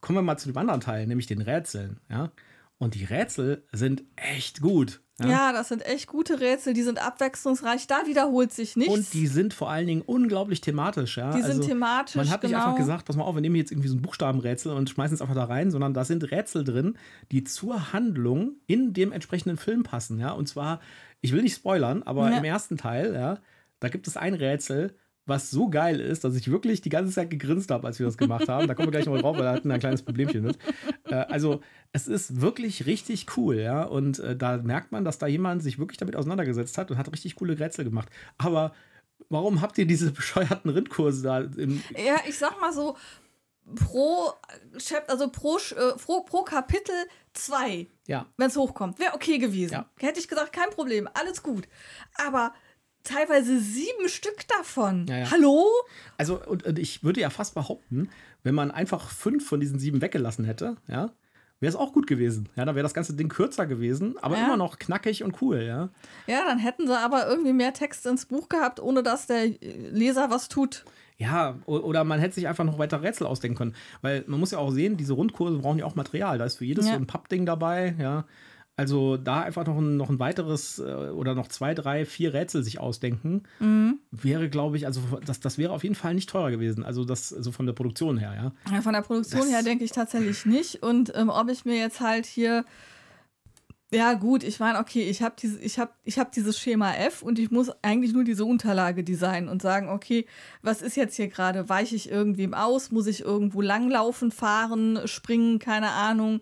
kommen 0.00 0.18
wir 0.18 0.22
mal 0.22 0.38
zu 0.38 0.48
dem 0.48 0.56
anderen 0.56 0.80
Teil, 0.80 1.06
nämlich 1.06 1.26
den 1.26 1.42
Rätseln. 1.42 2.00
Ja? 2.08 2.30
Und 2.78 2.94
die 2.94 3.04
Rätsel 3.04 3.64
sind 3.72 4.04
echt 4.16 4.60
gut. 4.60 5.00
Ja? 5.18 5.28
ja? 5.28 5.52
das 5.52 5.68
sind 5.68 5.84
echt 5.86 6.06
gute 6.06 6.40
Rätsel, 6.40 6.74
die 6.74 6.82
sind 6.82 7.00
abwechslungsreich, 7.02 7.86
da 7.86 8.06
wiederholt 8.06 8.52
sich 8.52 8.76
nichts. 8.76 8.92
Und 8.92 9.14
die 9.14 9.26
sind 9.26 9.54
vor 9.54 9.70
allen 9.70 9.86
Dingen 9.86 10.02
unglaublich 10.02 10.60
thematisch. 10.60 11.16
Ja? 11.16 11.30
Die 11.32 11.40
sind 11.40 11.52
also, 11.52 11.62
thematisch. 11.62 12.16
Man 12.16 12.28
hat 12.28 12.42
nicht 12.42 12.52
genau. 12.52 12.64
einfach 12.64 12.78
gesagt, 12.78 13.06
pass 13.06 13.16
mal 13.16 13.24
auf, 13.24 13.34
wir 13.34 13.40
nehmen 13.40 13.56
jetzt 13.56 13.72
irgendwie 13.72 13.88
so 13.88 13.96
ein 13.96 14.02
Buchstabenrätsel 14.02 14.72
und 14.72 14.90
schmeißen 14.90 15.14
es 15.14 15.22
einfach 15.22 15.34
da 15.34 15.44
rein, 15.44 15.70
sondern 15.70 15.94
da 15.94 16.04
sind 16.04 16.30
Rätsel 16.30 16.64
drin, 16.64 16.98
die 17.32 17.44
zur 17.44 17.92
Handlung 17.94 18.56
in 18.66 18.92
dem 18.92 19.12
entsprechenden 19.12 19.56
Film 19.56 19.82
passen. 19.82 20.18
Ja? 20.18 20.32
Und 20.32 20.48
zwar, 20.48 20.80
ich 21.22 21.32
will 21.32 21.42
nicht 21.42 21.56
spoilern, 21.56 22.02
aber 22.02 22.30
ja. 22.30 22.36
im 22.36 22.44
ersten 22.44 22.76
Teil, 22.76 23.14
ja, 23.14 23.38
da 23.80 23.88
gibt 23.88 24.06
es 24.06 24.16
ein 24.16 24.34
Rätsel, 24.34 24.96
was 25.26 25.50
so 25.50 25.68
geil 25.68 26.00
ist, 26.00 26.24
dass 26.24 26.36
ich 26.36 26.50
wirklich 26.50 26.80
die 26.80 26.88
ganze 26.88 27.12
Zeit 27.12 27.30
gegrinst 27.30 27.70
habe, 27.70 27.86
als 27.86 27.98
wir 27.98 28.06
das 28.06 28.16
gemacht 28.16 28.48
haben. 28.48 28.68
Da 28.68 28.74
kommen 28.74 28.86
wir 28.86 28.92
gleich 28.92 29.06
mal 29.06 29.20
drauf, 29.20 29.36
weil 29.36 29.44
da 29.44 29.52
hatten 29.52 29.70
ein 29.70 29.80
kleines 29.80 30.02
Problemchen 30.02 30.42
mit. 30.42 30.58
Äh, 31.04 31.14
also, 31.14 31.60
es 31.92 32.08
ist 32.08 32.40
wirklich 32.40 32.86
richtig 32.86 33.26
cool, 33.36 33.56
ja. 33.56 33.82
Und 33.82 34.18
äh, 34.20 34.36
da 34.36 34.56
merkt 34.58 34.92
man, 34.92 35.04
dass 35.04 35.18
da 35.18 35.26
jemand 35.26 35.62
sich 35.62 35.78
wirklich 35.78 35.98
damit 35.98 36.16
auseinandergesetzt 36.16 36.78
hat 36.78 36.90
und 36.90 36.98
hat 36.98 37.10
richtig 37.12 37.36
coole 37.36 37.58
Rätsel 37.58 37.84
gemacht. 37.84 38.08
Aber 38.38 38.72
warum 39.28 39.60
habt 39.60 39.78
ihr 39.78 39.86
diese 39.86 40.12
bescheuerten 40.12 40.70
Rindkurse 40.70 41.22
da? 41.22 41.40
ja, 41.40 42.16
ich 42.28 42.38
sag 42.38 42.60
mal 42.60 42.72
so, 42.72 42.96
pro 43.74 44.32
also 45.08 45.28
pro, 45.30 45.58
äh, 45.58 45.96
pro, 45.96 46.22
pro 46.22 46.42
Kapitel 46.42 46.94
zwei, 47.32 47.88
ja. 48.06 48.26
wenn 48.36 48.48
es 48.48 48.56
hochkommt, 48.56 48.98
wäre 48.98 49.14
okay 49.14 49.38
gewesen. 49.38 49.74
Ja. 49.74 49.90
Hätte 49.98 50.20
ich 50.20 50.28
gesagt, 50.28 50.52
kein 50.52 50.70
Problem, 50.70 51.08
alles 51.14 51.42
gut. 51.42 51.68
Aber 52.14 52.52
teilweise 53.06 53.58
sieben 53.60 54.08
Stück 54.08 54.46
davon. 54.48 55.06
Ja, 55.08 55.18
ja. 55.18 55.30
Hallo? 55.30 55.66
Also, 56.18 56.40
und, 56.44 56.64
und, 56.64 56.78
ich 56.78 57.02
würde 57.02 57.20
ja 57.20 57.30
fast 57.30 57.54
behaupten, 57.54 58.10
wenn 58.42 58.54
man 58.54 58.70
einfach 58.70 59.10
fünf 59.10 59.46
von 59.46 59.60
diesen 59.60 59.78
sieben 59.78 60.02
weggelassen 60.02 60.44
hätte, 60.44 60.76
ja, 60.88 61.10
wäre 61.60 61.70
es 61.70 61.76
auch 61.76 61.92
gut 61.92 62.06
gewesen. 62.06 62.48
Ja, 62.56 62.64
dann 62.64 62.74
wäre 62.74 62.82
das 62.82 62.94
ganze 62.94 63.14
Ding 63.14 63.28
kürzer 63.28 63.66
gewesen, 63.66 64.16
aber 64.20 64.36
ja. 64.36 64.44
immer 64.44 64.56
noch 64.56 64.78
knackig 64.78 65.24
und 65.24 65.40
cool, 65.40 65.62
ja. 65.62 65.88
Ja, 66.26 66.44
dann 66.46 66.58
hätten 66.58 66.86
sie 66.86 66.98
aber 66.98 67.28
irgendwie 67.28 67.52
mehr 67.52 67.72
Text 67.72 68.06
ins 68.06 68.26
Buch 68.26 68.48
gehabt, 68.48 68.80
ohne 68.80 69.02
dass 69.02 69.26
der 69.26 69.46
Leser 69.60 70.30
was 70.30 70.48
tut. 70.48 70.84
Ja, 71.18 71.56
oder 71.64 72.04
man 72.04 72.20
hätte 72.20 72.34
sich 72.34 72.46
einfach 72.46 72.64
noch 72.64 72.78
weiter 72.78 73.02
Rätsel 73.02 73.26
ausdenken 73.26 73.56
können. 73.56 73.74
Weil 74.02 74.24
man 74.26 74.38
muss 74.38 74.50
ja 74.50 74.58
auch 74.58 74.70
sehen, 74.70 74.98
diese 74.98 75.14
Rundkurse 75.14 75.58
brauchen 75.58 75.78
ja 75.78 75.86
auch 75.86 75.94
Material. 75.94 76.36
Da 76.36 76.44
ist 76.44 76.56
für 76.56 76.66
jedes 76.66 76.86
so 76.86 76.92
ein 76.92 77.06
Pappding 77.06 77.46
dabei, 77.46 77.94
ja. 77.98 78.26
Also 78.78 79.16
da 79.16 79.40
einfach 79.40 79.66
noch 79.66 79.78
ein, 79.78 79.96
noch 79.96 80.10
ein 80.10 80.18
weiteres 80.18 80.78
äh, 80.78 80.82
oder 80.82 81.34
noch 81.34 81.48
zwei, 81.48 81.72
drei, 81.74 82.04
vier 82.04 82.34
Rätsel 82.34 82.62
sich 82.62 82.78
ausdenken, 82.78 83.44
mhm. 83.58 84.00
wäre, 84.10 84.50
glaube 84.50 84.76
ich, 84.76 84.84
also 84.84 85.00
das, 85.24 85.40
das 85.40 85.56
wäre 85.56 85.72
auf 85.72 85.82
jeden 85.82 85.94
Fall 85.94 86.12
nicht 86.12 86.28
teurer 86.28 86.50
gewesen. 86.50 86.84
Also 86.84 87.06
das, 87.06 87.32
also 87.32 87.52
von 87.52 87.64
der 87.64 87.72
Produktion 87.72 88.18
her, 88.18 88.34
ja. 88.34 88.74
ja 88.74 88.82
von 88.82 88.92
der 88.92 89.00
Produktion 89.00 89.40
das 89.40 89.50
her 89.50 89.62
denke 89.62 89.84
ich 89.84 89.92
tatsächlich 89.92 90.44
nicht. 90.44 90.82
Und 90.82 91.10
ähm, 91.14 91.30
ob 91.30 91.48
ich 91.48 91.64
mir 91.64 91.78
jetzt 91.78 92.00
halt 92.00 92.26
hier 92.26 92.66
ja, 93.92 94.14
gut, 94.14 94.42
ich 94.42 94.58
meine, 94.58 94.80
okay, 94.80 95.04
ich 95.04 95.22
habe 95.22 95.36
diese, 95.40 95.60
ich 95.60 95.78
hab, 95.78 95.96
ich 96.02 96.18
hab 96.18 96.32
dieses 96.32 96.58
Schema 96.58 96.92
F 96.94 97.22
und 97.22 97.38
ich 97.38 97.52
muss 97.52 97.70
eigentlich 97.82 98.12
nur 98.12 98.24
diese 98.24 98.44
Unterlage 98.44 99.04
designen 99.04 99.48
und 99.48 99.62
sagen, 99.62 99.88
okay, 99.88 100.26
was 100.60 100.82
ist 100.82 100.96
jetzt 100.96 101.14
hier 101.14 101.28
gerade? 101.28 101.68
Weiche 101.68 101.94
ich 101.94 102.10
irgendwem 102.10 102.52
aus? 102.52 102.90
Muss 102.90 103.06
ich 103.06 103.20
irgendwo 103.20 103.60
langlaufen, 103.60 104.32
fahren, 104.32 105.00
springen? 105.04 105.60
Keine 105.60 105.92
Ahnung. 105.92 106.40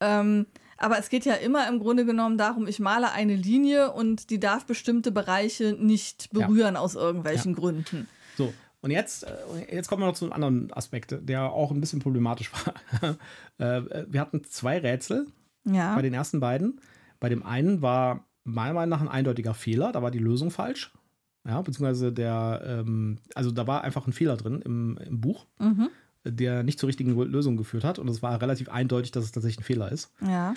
Ähm, 0.00 0.46
aber 0.78 0.98
es 0.98 1.10
geht 1.10 1.24
ja 1.24 1.34
immer 1.34 1.68
im 1.68 1.80
Grunde 1.80 2.04
genommen 2.04 2.38
darum, 2.38 2.66
ich 2.66 2.78
male 2.78 3.12
eine 3.12 3.34
Linie 3.34 3.92
und 3.92 4.30
die 4.30 4.40
darf 4.40 4.64
bestimmte 4.64 5.10
Bereiche 5.10 5.76
nicht 5.78 6.30
berühren 6.30 6.74
ja. 6.74 6.80
aus 6.80 6.94
irgendwelchen 6.94 7.52
ja. 7.52 7.58
Gründen. 7.58 8.08
So, 8.36 8.54
und 8.80 8.92
jetzt, 8.92 9.24
äh, 9.24 9.74
jetzt 9.74 9.88
kommen 9.88 10.02
wir 10.02 10.06
noch 10.06 10.14
zu 10.14 10.24
einem 10.24 10.32
anderen 10.32 10.72
Aspekt, 10.72 11.16
der 11.20 11.52
auch 11.52 11.72
ein 11.72 11.80
bisschen 11.80 11.98
problematisch 11.98 12.50
war. 13.00 13.18
Äh, 13.58 14.06
wir 14.08 14.20
hatten 14.20 14.44
zwei 14.44 14.78
Rätsel 14.78 15.26
ja. 15.64 15.96
bei 15.96 16.02
den 16.02 16.14
ersten 16.14 16.38
beiden. 16.38 16.80
Bei 17.18 17.28
dem 17.28 17.44
einen 17.44 17.82
war 17.82 18.24
meiner 18.44 18.74
Meinung 18.74 18.90
nach 18.90 19.00
ein 19.00 19.08
eindeutiger 19.08 19.54
Fehler, 19.54 19.90
da 19.90 20.00
war 20.00 20.12
die 20.12 20.20
Lösung 20.20 20.52
falsch. 20.52 20.92
Ja, 21.44 21.60
beziehungsweise 21.60 22.12
der, 22.12 22.62
ähm, 22.64 23.18
also 23.34 23.50
da 23.50 23.66
war 23.66 23.82
einfach 23.82 24.06
ein 24.06 24.12
Fehler 24.12 24.36
drin 24.36 24.62
im, 24.62 24.98
im 24.98 25.20
Buch. 25.20 25.46
Mhm 25.58 25.90
der 26.32 26.62
nicht 26.62 26.78
zur 26.78 26.88
richtigen 26.88 27.14
Lösung 27.30 27.56
geführt 27.56 27.84
hat. 27.84 27.98
Und 27.98 28.08
es 28.08 28.22
war 28.22 28.40
relativ 28.40 28.68
eindeutig, 28.68 29.10
dass 29.12 29.24
es 29.24 29.32
tatsächlich 29.32 29.60
ein 29.60 29.64
Fehler 29.64 29.90
ist. 29.92 30.10
Ja. 30.26 30.54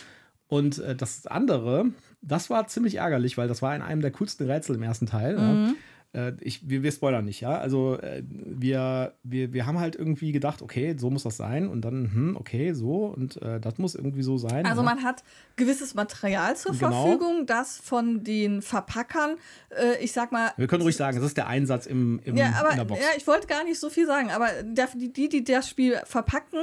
Und 0.47 0.79
äh, 0.79 0.95
das 0.95 1.27
andere, 1.27 1.85
das 2.21 2.49
war 2.49 2.67
ziemlich 2.67 2.95
ärgerlich, 2.95 3.37
weil 3.37 3.47
das 3.47 3.61
war 3.61 3.75
in 3.75 3.81
einem 3.81 4.01
der 4.01 4.11
coolsten 4.11 4.49
Rätsel 4.49 4.75
im 4.75 4.83
ersten 4.83 5.05
Teil. 5.05 5.37
Mhm. 5.37 5.67
Ja 5.67 5.73
äh, 6.13 6.33
ich, 6.41 6.67
wir, 6.69 6.83
wir 6.83 6.91
spoilern 6.91 7.25
nicht, 7.25 7.41
ja. 7.41 7.57
Also 7.57 7.97
äh, 7.99 8.23
wir, 8.27 9.13
wir, 9.23 9.53
wir 9.53 9.65
haben 9.65 9.79
halt 9.79 9.95
irgendwie 9.95 10.31
gedacht, 10.31 10.61
okay, 10.61 10.95
so 10.97 11.09
muss 11.09 11.23
das 11.23 11.37
sein 11.37 11.67
und 11.67 11.81
dann, 11.81 12.13
hm, 12.13 12.37
okay, 12.37 12.73
so 12.73 13.05
und 13.05 13.41
äh, 13.41 13.59
das 13.59 13.77
muss 13.77 13.95
irgendwie 13.95 14.23
so 14.23 14.37
sein. 14.37 14.65
Also 14.65 14.81
ja. 14.81 14.85
man 14.85 15.03
hat 15.03 15.23
gewisses 15.55 15.93
Material 15.95 16.55
zur 16.57 16.73
genau. 16.73 17.03
Verfügung, 17.03 17.45
das 17.45 17.77
von 17.77 18.23
den 18.23 18.61
Verpackern, 18.61 19.37
äh, 19.69 20.03
ich 20.03 20.11
sag 20.11 20.31
mal. 20.31 20.51
Wir 20.57 20.67
können 20.67 20.83
ruhig 20.83 20.95
sagen, 20.95 21.17
das 21.17 21.25
ist 21.25 21.37
der 21.37 21.47
Einsatz 21.47 21.85
im, 21.85 22.19
im 22.25 22.35
ja, 22.35 22.53
aber, 22.59 22.71
in 22.71 22.77
der 22.77 22.85
Box. 22.85 22.99
Ja, 22.99 23.07
ich 23.15 23.25
wollte 23.27 23.47
gar 23.47 23.63
nicht 23.63 23.79
so 23.79 23.89
viel 23.89 24.05
sagen, 24.05 24.31
aber 24.31 24.49
der, 24.63 24.89
die, 24.93 25.29
die 25.29 25.43
das 25.43 25.69
Spiel 25.69 25.99
verpacken, 26.05 26.59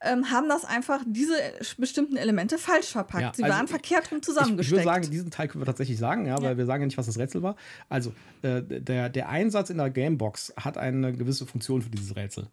ähm, 0.00 0.30
haben 0.30 0.48
das 0.48 0.64
einfach 0.64 1.02
diese 1.06 1.34
bestimmten 1.76 2.16
Elemente 2.16 2.58
falsch 2.58 2.88
verpackt. 2.88 3.22
Ja, 3.22 3.32
Sie 3.34 3.42
also 3.42 3.56
waren 3.56 3.68
verkehrt 3.68 4.10
rum 4.12 4.22
zusammengesteckt. 4.22 4.60
Ich, 4.60 4.66
ich 4.66 4.72
würde 4.72 4.84
sagen, 4.84 5.10
diesen 5.10 5.30
Teil 5.30 5.48
können 5.48 5.62
wir 5.62 5.66
tatsächlich 5.66 5.98
sagen, 5.98 6.26
ja, 6.26 6.36
weil 6.38 6.52
ja. 6.52 6.56
wir 6.58 6.66
sagen 6.66 6.82
ja 6.82 6.86
nicht, 6.86 6.98
was 6.98 7.06
das 7.06 7.18
Rätsel 7.18 7.42
war. 7.42 7.56
Also, 7.88 8.12
äh, 8.42 8.62
der, 8.62 9.08
der 9.08 9.28
Einsatz 9.28 9.70
in 9.70 9.78
der 9.78 9.90
Gamebox 9.90 10.52
hat 10.56 10.78
eine 10.78 11.12
gewisse 11.12 11.46
Funktion 11.46 11.82
für 11.82 11.90
dieses 11.90 12.16
Rätsel. 12.16 12.46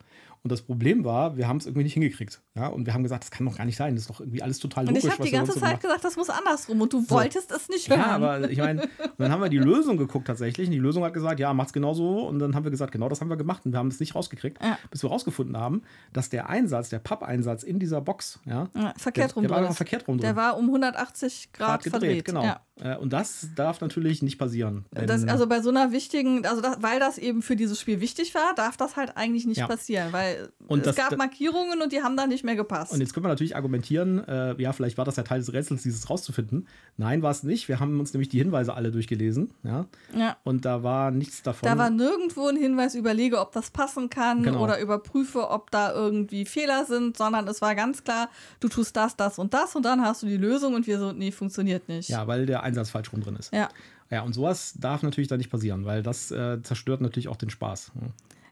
Und 0.46 0.52
das 0.52 0.62
Problem 0.62 1.04
war, 1.04 1.38
wir 1.38 1.48
haben 1.48 1.58
es 1.58 1.66
irgendwie 1.66 1.86
nicht 1.86 1.96
hingekriegt. 1.96 2.40
Ja? 2.54 2.68
Und 2.68 2.86
wir 2.86 2.94
haben 2.94 3.02
gesagt, 3.02 3.24
das 3.24 3.32
kann 3.32 3.48
doch 3.48 3.58
gar 3.58 3.66
nicht 3.66 3.78
sein. 3.78 3.96
Das 3.96 4.04
ist 4.04 4.12
doch 4.12 4.20
irgendwie 4.20 4.44
alles 4.44 4.60
total 4.60 4.86
logisch. 4.86 5.04
Und 5.04 5.10
ich 5.10 5.14
habe 5.18 5.24
die 5.24 5.32
ganze 5.32 5.60
Zeit 5.60 5.82
gesagt, 5.82 6.04
das 6.04 6.16
muss 6.18 6.30
andersrum. 6.30 6.80
Und 6.82 6.94
du 6.94 7.02
so. 7.02 7.10
wolltest 7.10 7.52
es 7.52 7.68
nicht 7.68 7.90
hören. 7.90 8.00
Ja, 8.00 8.06
aber 8.12 8.48
ich 8.52 8.60
meine, 8.60 8.88
dann 9.18 9.32
haben 9.32 9.42
wir 9.42 9.50
die 9.50 9.58
Lösung 9.58 9.98
geguckt 9.98 10.28
tatsächlich. 10.28 10.68
Und 10.68 10.74
die 10.74 10.78
Lösung 10.78 11.04
hat 11.04 11.16
gesagt, 11.16 11.40
ja, 11.40 11.52
macht's 11.56 11.74
genau 11.74 11.96
so. 11.96 12.28
Und 12.28 12.38
dann 12.38 12.54
haben 12.54 12.64
wir 12.64 12.70
gesagt, 12.70 12.92
genau 12.92 13.10
das 13.10 13.22
haben 13.22 13.30
wir 13.30 13.38
gemacht. 13.38 13.66
Und 13.66 13.72
wir 13.72 13.80
haben 13.80 13.88
es 13.88 14.00
nicht 14.00 14.14
rausgekriegt, 14.14 14.62
ja. 14.62 14.78
bis 14.92 15.02
wir 15.02 15.10
rausgefunden 15.10 15.58
haben, 15.58 15.82
dass 16.14 16.30
der 16.30 16.48
Einsatz, 16.48 16.90
der 16.90 17.00
Pappeinsatz 17.00 17.64
in 17.64 17.80
dieser 17.80 18.02
Box, 18.02 18.40
ja, 18.46 18.70
ja 18.76 18.94
verkehrt 18.98 19.32
der, 19.32 19.36
rum 19.38 19.48
der 19.48 19.50
war 19.50 19.74
verkehrt 19.74 20.08
rum 20.08 20.20
drin. 20.20 20.28
Der 20.28 20.36
war 20.36 20.58
um 20.60 20.66
180 20.66 21.54
Grad, 21.54 21.68
Grad 21.68 21.84
gedreht, 21.86 22.02
verdreht. 22.02 22.26
Genau. 22.26 22.44
Ja. 22.44 22.62
Äh, 22.80 22.98
und 22.98 23.14
das 23.14 23.48
darf 23.56 23.82
natürlich 23.82 24.22
nicht 24.22 24.38
passieren. 24.38 24.86
Das, 24.92 25.28
also 25.28 25.48
bei 25.48 25.62
so 25.62 25.70
einer 25.70 25.92
wichtigen, 25.92 26.46
also 26.46 26.62
das, 26.62 26.84
weil 26.84 27.00
das 27.00 27.18
eben 27.18 27.42
für 27.42 27.56
dieses 27.56 27.80
Spiel 27.80 28.00
wichtig 28.00 28.36
war, 28.36 28.54
darf 28.54 28.78
das 28.78 28.96
halt 28.96 29.18
eigentlich 29.18 29.48
nicht 29.48 29.66
passieren, 29.66 30.12
weil 30.12 30.35
und 30.68 30.80
es 30.80 30.86
das, 30.86 30.96
gab 30.96 31.18
Markierungen 31.18 31.82
und 31.82 31.92
die 31.92 32.02
haben 32.02 32.18
da 32.18 32.28
nicht 32.28 32.44
mehr 32.44 32.56
gepasst. 32.56 32.92
Und 32.92 33.00
jetzt 33.00 33.14
können 33.14 33.26
wir 33.26 33.30
natürlich 33.30 33.56
argumentieren, 33.56 34.26
äh, 34.28 34.62
ja, 34.62 34.74
vielleicht 34.74 34.98
war 34.98 35.06
das 35.06 35.16
ja 35.16 35.24
Teil 35.24 35.40
des 35.40 35.54
Rätsels, 35.54 35.84
dieses 35.84 36.10
rauszufinden. 36.10 36.68
Nein, 36.98 37.22
war 37.22 37.32
es 37.32 37.44
nicht. 37.44 37.68
Wir 37.68 37.80
haben 37.80 38.00
uns 38.00 38.14
nämlich 38.14 38.30
die 38.30 38.38
Hinweise 38.38 38.74
alle 38.74 38.92
durchgelesen. 38.92 39.52
Ja? 39.64 39.86
ja. 40.16 40.38
Und 40.44 40.66
da 40.66 40.84
war 40.84 41.12
nichts 41.12 41.44
davon. 41.44 41.68
Da 41.68 41.78
war 41.78 41.90
nirgendwo 41.90 42.48
ein 42.48 42.58
Hinweis, 42.58 42.96
überlege, 42.96 43.40
ob 43.40 43.52
das 43.52 43.72
passen 43.72 44.10
kann 44.10 44.44
genau. 44.44 44.64
oder 44.64 44.80
überprüfe, 44.80 45.50
ob 45.50 45.72
da 45.72 45.94
irgendwie 45.94 46.46
Fehler 46.46 46.86
sind, 46.86 47.18
sondern 47.18 47.48
es 47.48 47.62
war 47.62 47.76
ganz 47.76 48.04
klar, 48.04 48.30
du 48.60 48.68
tust 48.68 48.96
das, 48.96 49.16
das 49.16 49.40
und 49.40 49.54
das 49.54 49.76
und 49.76 49.84
dann 49.84 50.02
hast 50.02 50.24
du 50.24 50.28
die 50.28 50.38
Lösung 50.38 50.74
und 50.74 50.88
wir 50.88 51.00
so, 51.00 51.12
nee, 51.12 51.32
funktioniert 51.32 51.88
nicht. 51.88 52.10
Ja, 52.10 52.28
weil 52.28 52.46
der 52.46 52.64
Einsatz 52.64 52.90
falsch 52.90 53.12
rum 53.12 53.22
drin 53.22 53.36
ist. 53.36 53.54
Ja. 53.54 53.70
Ja, 54.12 54.22
und 54.22 54.34
sowas 54.34 54.76
darf 54.80 55.02
natürlich 55.02 55.28
da 55.28 55.38
nicht 55.38 55.50
passieren, 55.50 55.86
weil 55.86 56.04
das 56.04 56.30
äh, 56.30 56.62
zerstört 56.62 57.02
natürlich 57.02 57.28
auch 57.28 57.38
den 57.38 57.50
Spaß. 57.50 57.92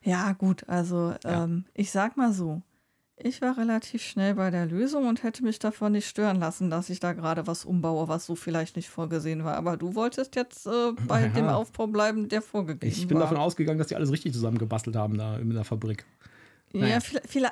Ja, 0.04 0.34
gut, 0.34 0.68
also 0.68 1.14
ja. 1.24 1.44
Ähm, 1.44 1.66
ich 1.74 1.92
sag 1.92 2.18
mal 2.18 2.34
so, 2.34 2.62
ich 3.16 3.42
war 3.42 3.58
relativ 3.58 4.04
schnell 4.04 4.36
bei 4.36 4.50
der 4.50 4.66
Lösung 4.66 5.08
und 5.08 5.24
hätte 5.24 5.44
mich 5.44 5.60
davon 5.60 5.94
nicht 5.94 6.08
stören 6.08 6.40
lassen, 6.40 6.70
dass 6.70 6.90
ich 6.90 7.00
da 7.00 7.14
gerade 7.14 7.48
was 7.48 7.64
umbaue, 7.64 8.08
was 8.08 8.26
so 8.26 8.36
vielleicht 8.36 8.76
nicht 8.76 8.90
vorgesehen 8.90 9.44
war. 9.44 9.56
Aber 9.56 9.78
du 9.78 9.96
wolltest 9.96 10.36
jetzt 10.36 10.66
äh, 10.68 10.92
bei 11.08 11.22
ja. 11.22 11.28
dem 11.30 11.48
Aufbau 11.48 11.88
bleiben, 11.88 12.28
der 12.28 12.42
vorgegeben 12.42 12.92
war. 12.92 12.98
Ich 12.98 13.08
bin 13.08 13.16
war. 13.16 13.24
davon 13.24 13.38
ausgegangen, 13.38 13.78
dass 13.78 13.88
die 13.88 13.96
alles 13.96 14.12
richtig 14.12 14.34
zusammengebastelt 14.34 14.96
haben 14.96 15.18
da 15.18 15.38
in 15.38 15.50
der 15.50 15.64
Fabrik. 15.64 16.06
Naja. 16.74 17.00
Ja, 17.00 17.00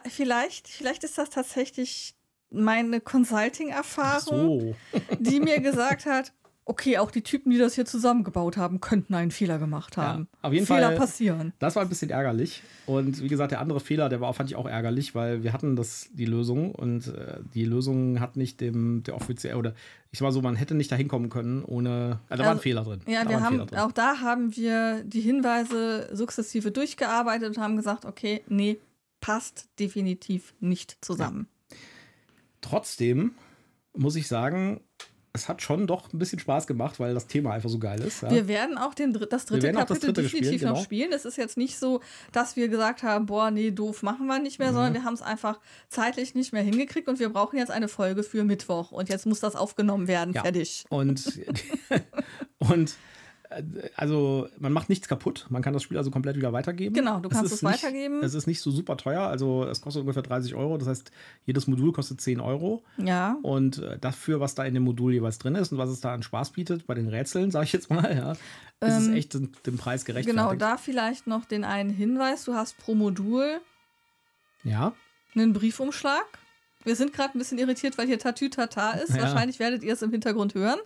vielleicht, 0.10 0.68
vielleicht 0.68 1.04
ist 1.04 1.18
das 1.18 1.30
tatsächlich 1.30 2.16
meine 2.50 3.00
Consulting-Erfahrung, 3.00 4.76
so. 4.92 5.00
die 5.20 5.40
mir 5.40 5.62
gesagt 5.62 6.06
hat, 6.06 6.34
okay, 6.65 6.97
auch 6.97 7.12
die 7.12 7.21
Typen, 7.21 7.52
die 7.52 7.58
das 7.58 7.76
hier 7.76 7.86
zusammengebaut 7.86 8.56
haben, 8.56 8.82
könnten 8.82 9.13
einen 9.13 9.32
Fehler 9.32 9.58
gemacht 9.58 9.97
haben. 9.97 10.28
Ja, 10.32 10.47
auf 10.47 10.54
jeden 10.54 10.65
Fehler 10.65 10.89
Fall. 10.89 10.97
passieren. 10.97 11.54
Das 11.60 11.76
war 11.76 11.84
ein 11.84 11.89
bisschen 11.89 12.10
ärgerlich. 12.10 12.62
Und 12.86 13.21
wie 13.21 13.28
gesagt, 13.28 13.52
der 13.52 13.60
andere 13.60 13.80
Fehler, 13.80 14.10
der 14.10 14.21
war, 14.21 14.34
fand 14.34 14.50
ich 14.50 14.56
auch 14.56 14.67
ärgerlich, 14.67 15.15
weil 15.15 15.43
wir 15.43 15.54
hatten 15.54 15.76
das, 15.76 16.10
die 16.13 16.26
Lösung 16.26 16.74
und 16.74 17.08
äh, 17.08 17.39
die 17.54 17.65
Lösung 17.65 18.19
hat 18.19 18.38
nicht 18.38 18.62
dem, 18.62 19.04
der 19.04 19.15
offiziell, 19.15 19.56
oder 19.56 19.74
ich 20.12 20.19
sag 20.19 20.26
mal 20.26 20.32
so, 20.32 20.41
man 20.41 20.56
hätte 20.56 20.76
nicht 20.76 20.91
da 20.91 20.95
hinkommen 20.95 21.30
können 21.30 21.63
ohne, 21.63 21.89
äh, 21.89 21.91
da 21.91 22.17
also, 22.30 22.43
war 22.43 22.45
ein 22.45 22.50
also, 22.52 22.62
Fehler 22.62 22.84
drin. 22.84 23.02
Ja, 23.08 23.24
da 23.24 23.30
wir 23.30 23.41
haben, 23.41 23.62
auch 23.78 23.91
da 23.91 24.19
haben 24.21 24.56
wir 24.56 25.04
die 25.04 25.21
Hinweise 25.21 26.10
sukzessive 26.13 26.71
durchgearbeitet 26.71 27.58
und 27.58 27.63
haben 27.63 27.76
gesagt, 27.76 28.06
okay, 28.06 28.43
nee, 28.47 28.78
passt 29.19 29.69
definitiv 29.80 30.54
nicht 30.60 30.97
zusammen. 31.02 31.47
Ja. 31.69 31.78
Trotzdem 32.62 33.32
muss 33.93 34.15
ich 34.15 34.28
sagen, 34.28 34.82
es 35.34 35.48
hat 35.48 35.62
schon 35.62 35.88
doch 35.88 36.12
ein 36.12 36.20
bisschen 36.20 36.39
Spaß 36.39 36.67
gemacht, 36.67 37.00
weil 37.00 37.13
das 37.13 37.28
Thema 37.28 37.54
einfach 37.54 37.70
so 37.70 37.80
geil 37.80 38.02
ist. 38.02 38.22
Ja. 38.22 38.32
Wir 38.32 38.48
werden 38.48 38.78
auch 38.78 38.94
den, 38.94 39.13
das 39.13 39.46
dritte 39.46 39.72
Kapitel 39.72 39.88
das 39.88 40.00
dritte 40.00 40.22
definitiv 40.24 40.48
spielen, 40.48 40.60
genau. 40.60 40.74
noch 40.74 40.84
spielen. 40.84 41.13
Es 41.13 41.24
ist 41.24 41.38
jetzt 41.38 41.58
nicht 41.58 41.80
so, 41.80 42.02
dass 42.34 42.58
wir 42.58 42.67
gesagt 42.67 43.04
haben, 43.04 43.28
boah, 43.28 43.50
nee, 43.50 43.72
doof, 43.72 44.04
machen 44.04 44.28
wir 44.28 44.39
nicht 44.39 44.60
mehr, 44.60 44.72
mhm. 44.72 44.76
sondern 44.76 44.94
wir 44.94 45.04
haben 45.04 45.13
es 45.13 45.22
einfach 45.22 45.60
zeitlich 45.88 46.36
nicht 46.36 46.52
mehr 46.52 46.63
hingekriegt 46.63 47.08
und 47.08 47.20
wir 47.20 47.30
brauchen 47.30 47.58
jetzt 47.58 47.72
eine 47.72 47.88
Folge 47.88 48.24
für 48.24 48.44
Mittwoch 48.44 48.91
und 48.91 49.08
jetzt 49.08 49.26
muss 49.26 49.39
das 49.39 49.56
aufgenommen 49.56 50.08
werden, 50.08 50.34
ja. 50.34 50.41
fertig. 50.41 50.84
Und, 50.89 51.24
und 52.60 52.96
also 53.96 54.48
man 54.60 54.72
macht 54.72 54.90
nichts 54.90 55.08
kaputt. 55.08 55.46
Man 55.50 55.62
kann 55.62 55.74
das 55.74 55.84
Spiel 55.84 55.98
also 55.98 56.12
komplett 56.12 56.38
wieder 56.38 56.54
weitergeben. 56.54 56.94
Genau, 56.94 57.20
du 57.20 57.30
kannst 57.30 57.52
es, 57.52 57.58
es 57.58 57.64
nicht, 57.64 57.84
weitergeben. 57.84 58.24
Es 58.24 58.34
ist 58.34 58.47
nicht 58.47 58.62
so 58.62 58.72
super 58.72 58.97
teuer. 58.97 59.24
Also 59.24 59.66
es 59.66 59.82
kostet 59.82 60.02
ungefähr 60.02 60.24
30 60.24 60.56
Euro. 60.56 60.78
Das 60.78 60.88
heißt, 60.88 61.12
jedes 61.45 61.68
Modul 61.68 61.91
kostet 61.91 62.22
10 62.22 62.39
Euro. 62.39 62.84
Ja. 62.97 63.38
Und 63.41 63.80
äh, 63.80 63.97
dafür, 63.99 64.39
was 64.39 64.56
da 64.56 64.64
in 64.64 64.74
dem 64.74 64.84
Modul 64.84 65.14
jeweils 65.14 65.38
drin 65.38 65.56
ist 65.56 65.72
und 65.72 65.78
was 65.78 65.89
es 65.89 66.02
da 66.02 66.14
an 66.14 66.24
Spaß 66.24 66.52
bietet, 66.52 66.88
bei 66.88 66.93
den 66.93 67.08
Rätseln, 67.08 67.52
sage 67.52 67.66
ich 67.66 67.74
jetzt 67.74 67.89
mal, 67.89 68.16
ja, 68.16 68.32
ähm, 68.82 68.89
ist 68.89 68.97
es 68.97 69.08
ähm, 69.08 69.16
echt 69.16 69.34
dem 69.34 69.78
Preis 69.78 70.06
gerecht. 70.06 70.28
Genau, 70.28 70.54
da 70.54 70.78
vielleicht 70.78 71.28
noch 71.28 71.45
den 71.45 71.64
einen 71.64 71.89
Hinweis. 71.89 72.45
Du 72.45 72.54
hast 72.54 72.78
pro 72.78 72.95
Modul 72.95 73.60
ja. 74.64 74.93
einen 75.36 75.54
Briefumschlag. 75.54 76.26
Wir 76.84 76.95
sind 76.95 77.14
gerade 77.14 77.38
ein 77.38 77.39
bisschen 77.39 77.58
irritiert, 77.58 77.97
weil 77.97 78.08
hier 78.08 78.18
Tatütata 78.18 78.93
ist. 78.93 79.16
Ja. 79.16 79.24
Wahrscheinlich 79.24 79.60
werdet 79.60 79.84
ihr 79.84 79.93
es 79.93 80.02
im 80.02 80.12
Hintergrund 80.12 80.56
hören. 80.56 80.80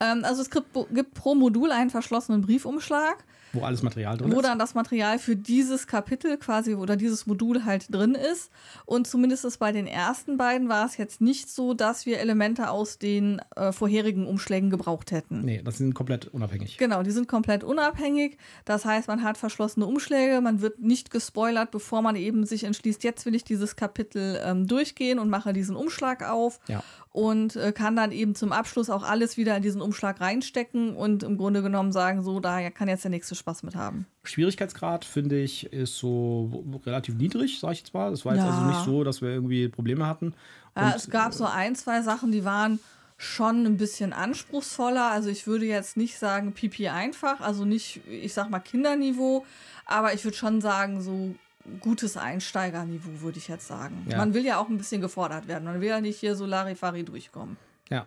Ähm, 0.00 0.24
also 0.24 0.42
es 0.42 0.50
gibt, 0.50 0.68
gibt 0.92 1.14
pro 1.14 1.34
Modul 1.34 1.72
einen 1.72 1.90
verschlossenen 1.90 2.42
Briefumschlag. 2.42 3.24
Wo 3.52 3.62
alles 3.62 3.82
Material 3.82 4.16
drin 4.16 4.28
wo 4.28 4.32
ist. 4.32 4.38
Wo 4.38 4.42
dann 4.42 4.58
das 4.58 4.74
Material 4.74 5.18
für 5.18 5.36
dieses 5.36 5.86
Kapitel 5.86 6.36
quasi 6.38 6.74
oder 6.74 6.96
dieses 6.96 7.26
Modul 7.26 7.64
halt 7.64 7.92
drin 7.92 8.14
ist. 8.14 8.50
Und 8.84 9.06
zumindest 9.06 9.58
bei 9.58 9.72
den 9.72 9.86
ersten 9.86 10.36
beiden 10.36 10.68
war 10.68 10.84
es 10.84 10.96
jetzt 10.96 11.20
nicht 11.20 11.48
so, 11.48 11.74
dass 11.74 12.06
wir 12.06 12.18
Elemente 12.18 12.70
aus 12.70 12.98
den 12.98 13.40
äh, 13.56 13.72
vorherigen 13.72 14.26
Umschlägen 14.26 14.70
gebraucht 14.70 15.10
hätten. 15.10 15.42
Nee, 15.44 15.62
das 15.64 15.78
sind 15.78 15.94
komplett 15.94 16.26
unabhängig. 16.26 16.76
Genau, 16.76 17.02
die 17.02 17.10
sind 17.10 17.28
komplett 17.28 17.64
unabhängig. 17.64 18.36
Das 18.64 18.84
heißt, 18.84 19.08
man 19.08 19.22
hat 19.22 19.38
verschlossene 19.38 19.86
Umschläge, 19.86 20.40
man 20.40 20.60
wird 20.60 20.80
nicht 20.80 21.10
gespoilert, 21.10 21.70
bevor 21.70 22.02
man 22.02 22.16
eben 22.16 22.46
sich 22.46 22.64
entschließt, 22.64 23.04
jetzt 23.04 23.26
will 23.26 23.34
ich 23.34 23.44
dieses 23.44 23.76
Kapitel 23.76 24.40
ähm, 24.44 24.66
durchgehen 24.66 25.18
und 25.18 25.30
mache 25.30 25.52
diesen 25.52 25.76
Umschlag 25.76 26.28
auf. 26.28 26.60
Ja 26.68 26.82
und 27.18 27.56
äh, 27.56 27.72
kann 27.72 27.96
dann 27.96 28.12
eben 28.12 28.36
zum 28.36 28.52
Abschluss 28.52 28.90
auch 28.90 29.02
alles 29.02 29.36
wieder 29.36 29.56
in 29.56 29.62
diesen 29.62 29.80
Umschlag 29.80 30.20
reinstecken 30.20 30.94
und 30.94 31.24
im 31.24 31.36
Grunde 31.36 31.62
genommen 31.62 31.90
sagen, 31.90 32.22
so, 32.22 32.38
da 32.38 32.70
kann 32.70 32.86
jetzt 32.86 33.02
der 33.02 33.10
nächste 33.10 33.34
Spaß 33.38 33.62
mit 33.62 33.74
haben. 33.74 34.06
Schwierigkeitsgrad, 34.24 35.04
finde 35.04 35.40
ich, 35.40 35.72
ist 35.72 35.96
so 35.96 36.64
relativ 36.84 37.14
niedrig, 37.14 37.60
sage 37.60 37.74
ich 37.74 37.80
jetzt 37.80 37.94
mal. 37.94 38.12
Es 38.12 38.24
war 38.24 38.34
jetzt 38.34 38.44
ja. 38.44 38.50
also 38.50 38.64
nicht 38.66 38.84
so, 38.84 39.04
dass 39.04 39.22
wir 39.22 39.30
irgendwie 39.30 39.68
Probleme 39.68 40.06
hatten. 40.06 40.34
Ja, 40.76 40.94
es 40.94 41.10
gab 41.10 41.34
so 41.34 41.44
ein, 41.44 41.74
zwei 41.74 42.02
Sachen, 42.02 42.30
die 42.30 42.44
waren 42.44 42.78
schon 43.16 43.66
ein 43.66 43.76
bisschen 43.76 44.12
anspruchsvoller. 44.12 45.10
Also 45.10 45.28
ich 45.28 45.46
würde 45.46 45.66
jetzt 45.66 45.96
nicht 45.96 46.18
sagen 46.18 46.52
Pipi 46.52 46.88
einfach, 46.88 47.40
also 47.40 47.64
nicht, 47.64 48.00
ich 48.08 48.32
sag 48.32 48.48
mal 48.48 48.60
Kinderniveau, 48.60 49.44
aber 49.86 50.14
ich 50.14 50.24
würde 50.24 50.36
schon 50.36 50.60
sagen, 50.60 51.00
so 51.00 51.34
gutes 51.80 52.16
Einsteigerniveau, 52.16 53.20
würde 53.20 53.38
ich 53.38 53.48
jetzt 53.48 53.66
sagen. 53.66 54.06
Ja. 54.08 54.18
Man 54.18 54.34
will 54.34 54.44
ja 54.44 54.58
auch 54.58 54.68
ein 54.68 54.78
bisschen 54.78 55.00
gefordert 55.00 55.48
werden. 55.48 55.64
Man 55.64 55.80
will 55.80 55.88
ja 55.88 56.00
nicht 56.00 56.18
hier 56.18 56.34
so 56.34 56.46
Larifari 56.46 57.04
durchkommen. 57.04 57.56
Ja. 57.90 58.06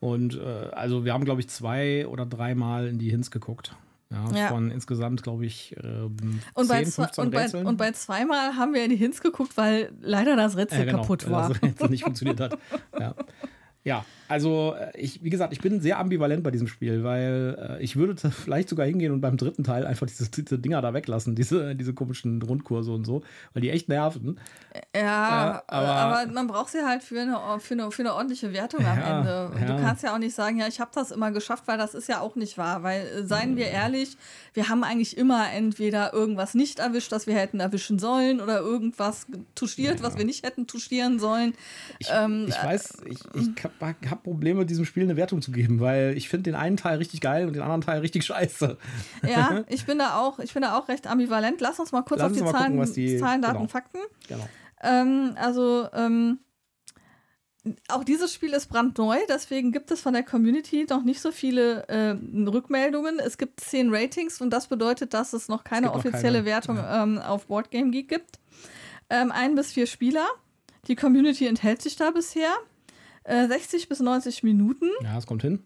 Und 0.00 0.36
äh, 0.36 0.70
also 0.72 1.04
wir 1.04 1.12
haben, 1.12 1.24
glaube 1.24 1.40
ich, 1.40 1.48
zwei 1.48 2.06
oder 2.06 2.24
dreimal 2.24 2.86
in 2.86 2.98
die 2.98 3.10
Hints 3.10 3.30
geguckt. 3.30 3.74
Ja, 4.10 4.30
ja. 4.34 4.48
Von 4.48 4.70
insgesamt, 4.70 5.22
glaube 5.22 5.44
ich, 5.44 5.76
äh, 5.76 6.00
und 6.54 6.66
10, 6.66 6.68
bei 6.68 6.84
15 6.86 7.24
und 7.24 7.36
Rätseln. 7.36 7.64
Bei, 7.64 7.70
und 7.70 7.76
bei 7.76 7.92
zweimal 7.92 8.56
haben 8.56 8.72
wir 8.72 8.82
in 8.82 8.90
die 8.90 8.96
Hints 8.96 9.20
geguckt, 9.20 9.56
weil 9.56 9.92
leider 10.00 10.34
das 10.34 10.56
Rätsel 10.56 10.78
ja, 10.80 10.84
genau, 10.86 11.00
kaputt 11.02 11.28
war. 11.30 11.48
Weil 11.50 11.54
das 11.54 11.62
Rätsel 11.62 11.90
nicht 11.90 12.04
funktioniert 12.04 12.40
hat. 12.40 12.58
Ja. 12.98 13.14
Ja, 13.84 14.04
also 14.28 14.74
äh, 14.78 14.98
ich, 14.98 15.22
wie 15.22 15.30
gesagt, 15.30 15.52
ich 15.52 15.60
bin 15.60 15.80
sehr 15.80 15.98
ambivalent 15.98 16.42
bei 16.42 16.50
diesem 16.50 16.68
Spiel, 16.68 17.02
weil 17.02 17.78
äh, 17.78 17.82
ich 17.82 17.96
würde 17.96 18.16
vielleicht 18.30 18.68
sogar 18.68 18.86
hingehen 18.86 19.12
und 19.12 19.20
beim 19.20 19.36
dritten 19.36 19.64
Teil 19.64 19.86
einfach 19.86 20.06
diese, 20.06 20.30
diese 20.30 20.58
Dinger 20.58 20.82
da 20.82 20.94
weglassen, 20.94 21.34
diese, 21.34 21.74
diese 21.74 21.94
komischen 21.94 22.40
Rundkurse 22.42 22.92
und 22.92 23.04
so, 23.04 23.22
weil 23.54 23.62
die 23.62 23.70
echt 23.70 23.88
nerven. 23.88 24.38
Ja, 24.94 25.58
äh, 25.58 25.62
aber, 25.68 25.88
aber, 25.88 26.32
man 26.32 26.46
braucht 26.46 26.70
sie 26.70 26.84
halt 26.84 27.02
für 27.02 27.20
eine, 27.20 27.38
für 27.60 27.74
eine, 27.74 27.90
für 27.90 28.02
eine 28.02 28.14
ordentliche 28.14 28.52
Wertung 28.52 28.84
am 28.84 28.98
ja, 28.98 29.18
Ende. 29.18 29.50
Ja. 29.60 29.76
Du 29.76 29.82
kannst 29.82 30.02
ja 30.02 30.14
auch 30.14 30.18
nicht 30.18 30.34
sagen, 30.34 30.58
ja, 30.58 30.66
ich 30.68 30.80
habe 30.80 30.90
das 30.94 31.10
immer 31.10 31.30
geschafft, 31.30 31.64
weil 31.66 31.78
das 31.78 31.94
ist 31.94 32.08
ja 32.08 32.20
auch 32.20 32.36
nicht 32.36 32.58
wahr. 32.58 32.82
Weil, 32.82 33.06
äh, 33.06 33.26
seien 33.26 33.56
wir 33.56 33.66
ehrlich, 33.68 34.16
wir 34.52 34.68
haben 34.68 34.84
eigentlich 34.84 35.16
immer 35.16 35.50
entweder 35.52 36.12
irgendwas 36.12 36.54
nicht 36.54 36.78
erwischt, 36.78 37.12
das 37.12 37.26
wir 37.26 37.34
hätten 37.34 37.60
erwischen 37.60 37.98
sollen, 37.98 38.40
oder 38.40 38.60
irgendwas 38.60 39.26
touchiert, 39.54 40.00
ja. 40.00 40.06
was 40.06 40.18
wir 40.18 40.24
nicht 40.24 40.44
hätten 40.44 40.66
touchieren 40.66 41.18
sollen. 41.18 41.54
Ich, 41.98 42.08
ähm, 42.12 42.46
ich 42.48 42.62
weiß, 42.62 42.98
ich, 43.06 43.18
ich 43.34 43.64
habe 43.64 44.17
hab 44.18 44.24
Probleme, 44.24 44.66
diesem 44.66 44.84
Spiel 44.84 45.04
eine 45.04 45.16
Wertung 45.16 45.42
zu 45.42 45.52
geben, 45.52 45.80
weil 45.80 46.16
ich 46.16 46.28
finde 46.28 46.44
den 46.44 46.54
einen 46.54 46.76
Teil 46.76 46.98
richtig 46.98 47.20
geil 47.20 47.46
und 47.46 47.54
den 47.54 47.62
anderen 47.62 47.80
Teil 47.80 48.00
richtig 48.00 48.24
scheiße. 48.24 48.76
Ja, 49.26 49.64
ich 49.68 49.86
bin 49.86 49.98
da 49.98 50.18
auch, 50.18 50.38
ich 50.38 50.52
bin 50.52 50.62
da 50.62 50.76
auch 50.78 50.88
recht 50.88 51.06
ambivalent. 51.06 51.60
Lass 51.60 51.78
uns 51.78 51.92
mal 51.92 52.02
kurz 52.02 52.20
Lass 52.20 52.32
auf 52.32 52.38
die 52.38 52.44
Zahlen, 52.44 52.78
gucken, 52.78 52.94
die, 52.94 53.18
Zahlen, 53.18 53.42
Daten, 53.42 53.56
genau. 53.58 53.68
Fakten. 53.68 53.98
Genau. 54.28 54.48
Ähm, 54.82 55.34
also, 55.36 55.88
ähm, 55.94 56.38
auch 57.88 58.04
dieses 58.04 58.32
Spiel 58.32 58.52
ist 58.52 58.68
brandneu, 58.68 59.18
deswegen 59.28 59.72
gibt 59.72 59.90
es 59.90 60.00
von 60.00 60.14
der 60.14 60.22
Community 60.22 60.86
noch 60.88 61.04
nicht 61.04 61.20
so 61.20 61.32
viele 61.32 61.86
äh, 61.88 62.16
Rückmeldungen. 62.48 63.18
Es 63.18 63.36
gibt 63.36 63.60
zehn 63.60 63.94
Ratings 63.94 64.40
und 64.40 64.50
das 64.50 64.68
bedeutet, 64.68 65.12
dass 65.12 65.32
es 65.32 65.48
noch 65.48 65.64
keine 65.64 65.88
es 65.88 65.92
offizielle 65.94 66.38
keine, 66.38 66.44
Wertung 66.44 66.76
ja. 66.76 67.02
ähm, 67.02 67.18
auf 67.18 67.46
Boardgame 67.46 67.90
Geek 67.90 68.08
gibt. 68.08 68.38
Ähm, 69.10 69.32
ein 69.32 69.54
bis 69.54 69.72
vier 69.72 69.86
Spieler. 69.86 70.26
Die 70.86 70.96
Community 70.96 71.46
enthält 71.46 71.82
sich 71.82 71.96
da 71.96 72.10
bisher. 72.10 72.50
60 73.28 73.82
äh, 73.82 73.86
bis 73.86 74.00
90 74.00 74.42
Minuten. 74.42 74.88
Ja, 75.02 75.18
es 75.18 75.26
kommt 75.26 75.42
hin. 75.42 75.60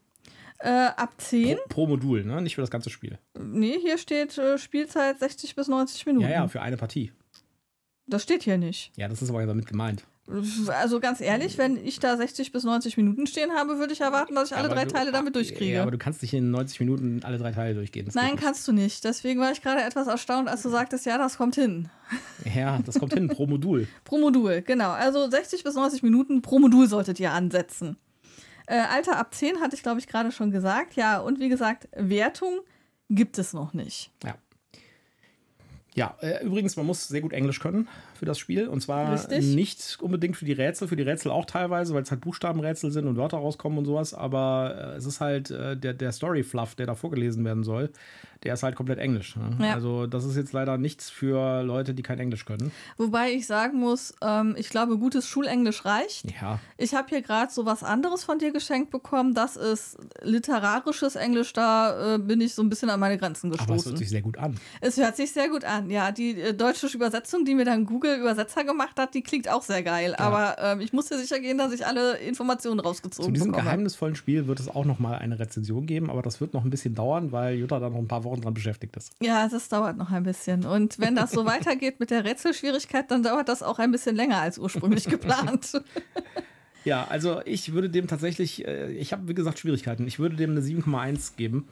Äh, 0.59 0.69
ab 0.69 1.15
10. 1.19 1.57
Pro, 1.57 1.63
pro, 1.69 1.87
Modul, 1.87 2.25
ne? 2.25 2.41
Nicht 2.41 2.55
für 2.55 2.61
das 2.61 2.71
ganze 2.71 2.91
Spiel. 2.91 3.19
Nee, 3.39 3.79
hier 3.81 3.99
steht 3.99 4.39
äh, 4.39 4.59
Spielzeit 4.59 5.19
60 5.19 5.57
bis 5.57 5.69
90 5.69 6.07
Minuten. 6.07 6.25
Ja, 6.25 6.31
ja, 6.31 6.49
für 6.49 6.63
eine 6.63 6.77
Partie. 6.77 7.13
Das 8.07 8.23
steht 8.23 8.43
hier 8.43 8.59
nicht. 8.59 8.93
Ja, 8.97 9.09
das 9.09 9.23
ist 9.23 9.31
aber 9.31 9.45
damit 9.47 9.67
gemeint. 9.67 10.05
Also 10.69 11.01
ganz 11.01 11.21
ehrlich, 11.21 11.59
wenn 11.59 11.77
ich 11.77 11.99
da 11.99 12.17
60 12.17 12.53
bis 12.53 12.63
90 12.63 12.97
Minuten 12.97 13.27
stehen 13.27 13.51
habe, 13.53 13.79
würde 13.79 13.93
ich 13.93 14.01
erwarten, 14.01 14.37
dass 14.37 14.51
ich 14.51 14.57
alle 14.57 14.69
drei 14.69 14.85
du, 14.85 14.93
Teile 14.93 15.11
damit 15.11 15.35
durchkriege. 15.35 15.75
Ja, 15.75 15.83
aber 15.83 15.91
du 15.91 15.99
kannst 15.99 16.23
nicht 16.23 16.33
in 16.33 16.51
90 16.53 16.79
Minuten 16.79 17.21
alle 17.25 17.39
drei 17.39 17.51
Teile 17.51 17.75
durchgehen. 17.75 18.07
Das 18.07 18.15
Nein, 18.15 18.37
kannst 18.37 18.67
du 18.69 18.73
nicht. 18.73 19.05
Deswegen 19.05 19.41
war 19.41 19.51
ich 19.51 19.63
gerade 19.63 19.83
etwas 19.83 20.07
erstaunt, 20.07 20.49
als 20.49 20.63
du 20.63 20.69
sagtest, 20.69 21.07
ja, 21.07 21.19
das 21.19 21.37
kommt 21.37 21.57
hin. 21.57 21.89
Ja, 22.55 22.79
das 22.85 23.01
kommt 23.01 23.15
hin 23.15 23.29
pro 23.29 23.47
Modul. 23.47 23.89
pro 24.05 24.19
Modul, 24.19 24.63
genau. 24.63 24.91
Also 24.91 25.29
60 25.29 25.65
bis 25.65 25.75
90 25.75 26.05
Minuten 26.05 26.41
pro 26.41 26.61
Modul 26.61 26.87
solltet 26.87 27.19
ihr 27.19 27.33
ansetzen. 27.33 27.97
Äh, 28.67 28.79
Alter 28.79 29.19
ab 29.19 29.35
10 29.35 29.61
hatte 29.61 29.75
ich, 29.75 29.83
glaube 29.83 29.99
ich, 29.99 30.07
gerade 30.07 30.31
schon 30.31 30.53
gesagt. 30.53 30.95
Ja, 30.95 31.19
und 31.19 31.41
wie 31.41 31.49
gesagt, 31.49 31.89
Wertung 31.97 32.61
gibt 33.11 33.39
es 33.39 33.53
noch 33.53 33.75
nicht. 33.75 34.13
Ja. 34.25 34.37
Ja, 35.95 36.17
äh, 36.21 36.45
übrigens, 36.45 36.77
man 36.77 36.87
muss 36.87 37.09
sehr 37.09 37.21
gut 37.21 37.33
Englisch 37.33 37.59
können 37.61 37.89
für 38.23 38.27
das 38.27 38.39
Spiel. 38.39 38.69
Und 38.69 38.81
zwar 38.81 39.13
Richtig. 39.13 39.53
nicht 39.53 39.99
unbedingt 40.01 40.37
für 40.37 40.45
die 40.45 40.53
Rätsel, 40.53 40.87
für 40.87 40.95
die 40.95 41.03
Rätsel 41.03 41.33
auch 41.33 41.45
teilweise, 41.45 41.93
weil 41.93 42.05
es 42.05 42.11
halt 42.13 42.21
Buchstabenrätsel 42.21 42.93
sind 42.93 43.09
und 43.09 43.17
Wörter 43.17 43.39
rauskommen 43.39 43.79
und 43.79 43.85
sowas. 43.85 44.15
Aber 44.15 44.93
äh, 44.95 44.97
es 44.97 45.07
ist 45.07 45.21
halt 45.21 45.51
äh, 45.51 45.77
der, 45.77 45.93
der 45.93 46.13
Story-Fluff, 46.13 46.77
der 46.77 46.87
da 46.87 46.95
vorgelesen 46.95 47.45
werden 47.45 47.65
soll 47.65 47.91
der 48.45 48.55
ist 48.55 48.63
halt 48.63 48.75
komplett 48.75 48.99
Englisch. 48.99 49.37
Ne? 49.37 49.57
Ja. 49.61 49.75
Also 49.75 50.07
das 50.07 50.25
ist 50.25 50.37
jetzt 50.37 50.53
leider 50.53 50.77
nichts 50.77 51.11
für 51.11 51.63
Leute, 51.63 51.95
die 51.95 52.03
kein 52.03 52.19
Englisch 52.19 52.45
können. 52.45 52.73
Wobei 52.97 53.33
ich 53.33 53.47
sagen 53.47 53.79
muss, 53.79 54.15
ähm, 54.21 54.55
ich 54.59 54.69
glaube, 54.69 54.99
gutes 54.99 55.29
Schulenglisch 55.29 55.85
reicht. 55.85 56.25
Ja. 56.41 56.59
Ich 56.77 56.95
habe 56.95 57.09
hier 57.09 57.23
gerade 57.23 57.53
so 57.53 57.67
was 57.67 57.85
anderes 57.85 58.25
von 58.25 58.39
dir 58.39 58.53
geschenkt 58.53 58.91
bekommen. 58.91 59.35
Das 59.35 59.57
ist 59.57 59.97
literarisches 60.23 61.15
Englisch. 61.15 61.53
Da 61.53 62.15
äh, 62.15 62.19
bin 62.19 62.41
ich 62.41 62.55
so 62.55 62.63
ein 62.63 62.69
bisschen 62.69 62.91
an 62.91 62.99
meine 62.99 63.17
Grenzen 63.17 63.51
gestoßen. 63.51 63.73
Aber 63.73 63.81
es 63.81 63.87
hört 63.87 63.99
sich 63.99 64.11
sehr 64.11 64.23
gut 64.23 64.39
an. 64.39 64.57
Es 64.81 64.97
hört 64.97 65.17
sich 65.17 65.33
sehr 65.33 65.49
gut 65.49 65.65
an. 65.65 65.89
Ja, 65.91 66.11
die 66.11 66.41
äh, 66.41 66.55
deutsche 66.55 66.89
Übersetzung, 66.89 67.45
die 67.45 67.55
mir 67.55 67.65
dann 67.65 67.87
Google 67.87 68.12
Übersetzer 68.17 68.65
gemacht 68.65 68.99
hat, 68.99 69.15
die 69.15 69.23
klingt 69.23 69.49
auch 69.49 69.63
sehr 69.63 69.83
geil. 69.85 70.17
Ja. 70.19 70.25
Aber 70.25 70.57
ähm, 70.59 70.81
ich 70.81 70.93
muss 70.93 71.07
dir 71.09 71.19
sicher 71.19 71.39
gehen, 71.39 71.59
dass 71.59 71.73
ich 71.73 71.87
alle 71.87 72.19
Informationen 72.19 72.81
rausgezogen 72.81 73.27
habe. 73.27 73.33
Zu 73.33 73.33
diesem 73.33 73.53
bekomme. 73.53 73.65
geheimnisvollen 73.65 74.17
Spiel 74.17 74.49
wird 74.49 74.59
es 74.59 74.69
auch 74.69 74.85
noch 74.85 74.99
mal 74.99 75.15
eine 75.15 75.39
Rezension 75.39 75.87
geben, 75.87 76.11
aber 76.11 76.23
das 76.23 76.41
wird 76.41 76.55
noch 76.55 76.65
ein 76.65 76.71
bisschen 76.71 76.95
dauern, 76.97 77.31
weil 77.31 77.55
Jutta 77.55 77.79
da 77.79 77.89
noch 77.89 77.99
ein 77.99 78.09
paar 78.09 78.25
Wochen 78.25 78.33
Wochen 78.33 78.41
dran 78.41 78.55
beschäftigt 78.55 78.97
ist. 78.97 79.13
Ja, 79.21 79.49
das 79.49 79.69
dauert 79.69 79.97
noch 79.97 80.11
ein 80.11 80.23
bisschen. 80.23 80.65
Und 80.65 80.99
wenn 80.99 81.15
das 81.15 81.33
so 81.33 81.45
weitergeht 81.47 82.01
mit 82.01 82.11
der 82.11 82.25
Rätselschwierigkeit, 82.25 83.11
dann 83.11 83.23
dauert 83.23 83.49
das 83.49 83.63
auch 83.63 83.79
ein 83.79 83.93
bisschen 83.93 84.17
länger 84.17 84.39
als 84.39 84.59
ursprünglich 84.59 85.05
geplant. 85.09 85.83
Ja, 86.85 87.07
also 87.09 87.41
ich 87.45 87.73
würde 87.73 87.91
dem 87.91 88.09
tatsächlich, 88.09 88.67
äh, 88.67 88.91
ich 88.93 89.13
habe 89.13 89.29
wie 89.29 89.35
gesagt 89.35 89.59
Schwierigkeiten. 89.59 90.07
Ich 90.09 90.19
würde 90.19 90.37
dem 90.37 90.51
eine 90.51 90.61
7,1 90.61 91.37
geben. 91.37 91.69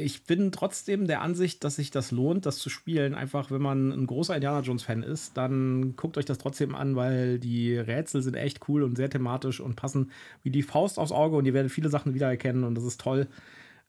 Ich 0.00 0.22
bin 0.22 0.52
trotzdem 0.52 1.08
der 1.08 1.22
Ansicht, 1.22 1.64
dass 1.64 1.74
sich 1.74 1.90
das 1.90 2.12
lohnt, 2.12 2.46
das 2.46 2.58
zu 2.58 2.70
spielen. 2.70 3.16
Einfach, 3.16 3.50
wenn 3.50 3.60
man 3.60 3.90
ein 3.90 4.06
großer 4.06 4.36
Indiana 4.36 4.60
Jones-Fan 4.60 5.02
ist, 5.02 5.36
dann 5.36 5.96
guckt 5.96 6.16
euch 6.16 6.24
das 6.24 6.38
trotzdem 6.38 6.76
an, 6.76 6.94
weil 6.94 7.40
die 7.40 7.76
Rätsel 7.76 8.22
sind 8.22 8.34
echt 8.34 8.68
cool 8.68 8.84
und 8.84 8.94
sehr 8.94 9.10
thematisch 9.10 9.58
und 9.58 9.74
passen 9.74 10.12
wie 10.44 10.50
die 10.50 10.62
Faust 10.62 11.00
aufs 11.00 11.10
Auge 11.10 11.34
und 11.34 11.46
ihr 11.46 11.54
werdet 11.54 11.72
viele 11.72 11.88
Sachen 11.88 12.14
wiedererkennen 12.14 12.62
und 12.62 12.76
das 12.76 12.84
ist 12.84 13.00
toll. 13.00 13.26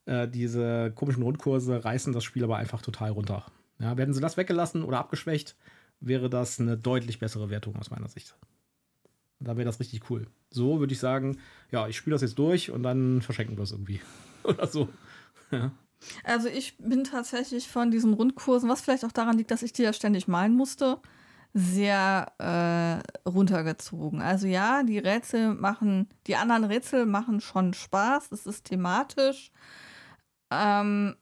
Äh, 0.06 0.26
diese 0.26 0.90
komischen 0.96 1.22
Rundkurse 1.22 1.84
reißen 1.84 2.12
das 2.12 2.24
Spiel 2.24 2.42
aber 2.42 2.56
einfach 2.56 2.82
total 2.82 3.12
runter. 3.12 3.46
Ja, 3.78 3.96
werden 3.96 4.12
sie 4.12 4.20
das 4.20 4.36
weggelassen 4.36 4.82
oder 4.82 4.98
abgeschwächt, 4.98 5.54
wäre 6.00 6.28
das 6.28 6.58
eine 6.58 6.76
deutlich 6.76 7.20
bessere 7.20 7.50
Wertung 7.50 7.76
aus 7.76 7.90
meiner 7.92 8.08
Sicht. 8.08 8.34
Da 9.38 9.56
wäre 9.56 9.64
das 9.64 9.78
richtig 9.78 10.10
cool. 10.10 10.26
So 10.50 10.80
würde 10.80 10.92
ich 10.92 10.98
sagen, 10.98 11.38
ja, 11.70 11.86
ich 11.86 11.96
spiele 11.96 12.14
das 12.14 12.22
jetzt 12.22 12.36
durch 12.40 12.72
und 12.72 12.82
dann 12.82 13.22
verschenken 13.22 13.56
wir 13.56 13.62
es 13.62 13.70
irgendwie. 13.70 14.00
oder 14.42 14.66
so. 14.66 14.88
Ja. 15.52 15.70
Also 16.24 16.48
ich 16.48 16.78
bin 16.78 17.04
tatsächlich 17.04 17.68
von 17.68 17.90
diesen 17.90 18.14
Rundkursen, 18.14 18.68
was 18.68 18.80
vielleicht 18.80 19.04
auch 19.04 19.12
daran 19.12 19.36
liegt, 19.36 19.50
dass 19.50 19.62
ich 19.62 19.72
die 19.72 19.82
ja 19.82 19.92
ständig 19.92 20.28
malen 20.28 20.54
musste, 20.54 20.98
sehr 21.52 22.32
äh, 22.38 23.28
runtergezogen. 23.28 24.22
Also 24.22 24.46
ja, 24.46 24.82
die 24.82 24.98
Rätsel 24.98 25.54
machen, 25.54 26.08
die 26.26 26.36
anderen 26.36 26.64
Rätsel 26.64 27.06
machen 27.06 27.40
schon 27.40 27.74
Spaß, 27.74 28.32
es 28.32 28.46
ist 28.46 28.66
thematisch, 28.66 29.50
ähm, 30.50 31.16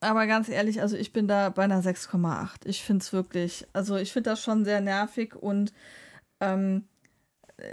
aber 0.00 0.26
ganz 0.26 0.48
ehrlich, 0.48 0.80
also 0.80 0.96
ich 0.96 1.12
bin 1.12 1.28
da 1.28 1.48
bei 1.50 1.62
einer 1.62 1.80
6,8. 1.80 2.66
Ich 2.66 2.82
finde 2.82 3.02
es 3.02 3.12
wirklich, 3.12 3.66
also 3.72 3.96
ich 3.96 4.12
finde 4.12 4.30
das 4.30 4.42
schon 4.42 4.64
sehr 4.64 4.80
nervig 4.80 5.36
und 5.36 5.72
ähm, 6.40 6.88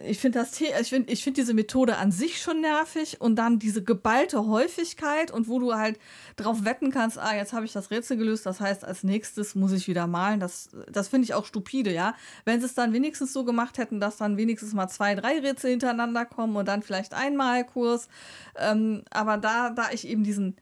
ich 0.05 0.19
finde 0.19 0.39
das, 0.39 0.59
ich 0.59 0.89
finde 0.89 1.11
ich 1.11 1.23
find 1.23 1.37
diese 1.37 1.53
Methode 1.53 1.97
an 1.97 2.11
sich 2.11 2.41
schon 2.41 2.61
nervig 2.61 3.19
und 3.21 3.35
dann 3.35 3.59
diese 3.59 3.83
geballte 3.83 4.45
Häufigkeit 4.45 5.31
und 5.31 5.47
wo 5.47 5.59
du 5.59 5.73
halt 5.73 5.99
drauf 6.35 6.63
wetten 6.65 6.91
kannst, 6.91 7.17
ah, 7.17 7.35
jetzt 7.35 7.53
habe 7.53 7.65
ich 7.65 7.73
das 7.73 7.91
Rätsel 7.91 8.17
gelöst, 8.17 8.45
das 8.45 8.59
heißt, 8.59 8.85
als 8.85 9.03
nächstes 9.03 9.55
muss 9.55 9.71
ich 9.71 9.87
wieder 9.87 10.07
malen. 10.07 10.39
Das, 10.39 10.69
das 10.91 11.07
finde 11.07 11.25
ich 11.25 11.33
auch 11.33 11.45
stupide, 11.45 11.91
ja. 11.91 12.15
Wenn 12.45 12.59
sie 12.59 12.65
es 12.65 12.75
dann 12.75 12.93
wenigstens 12.93 13.33
so 13.33 13.43
gemacht 13.43 13.77
hätten, 13.77 13.99
dass 13.99 14.17
dann 14.17 14.37
wenigstens 14.37 14.73
mal 14.73 14.87
zwei, 14.89 15.15
drei 15.15 15.39
Rätsel 15.39 15.71
hintereinander 15.71 16.25
kommen 16.25 16.55
und 16.55 16.67
dann 16.67 16.83
vielleicht 16.83 17.13
einmal 17.13 17.65
Kurs. 17.65 18.07
Ähm, 18.57 19.03
aber 19.09 19.37
da, 19.37 19.71
da 19.71 19.89
ich 19.91 20.07
eben 20.07 20.23
diesen 20.23 20.55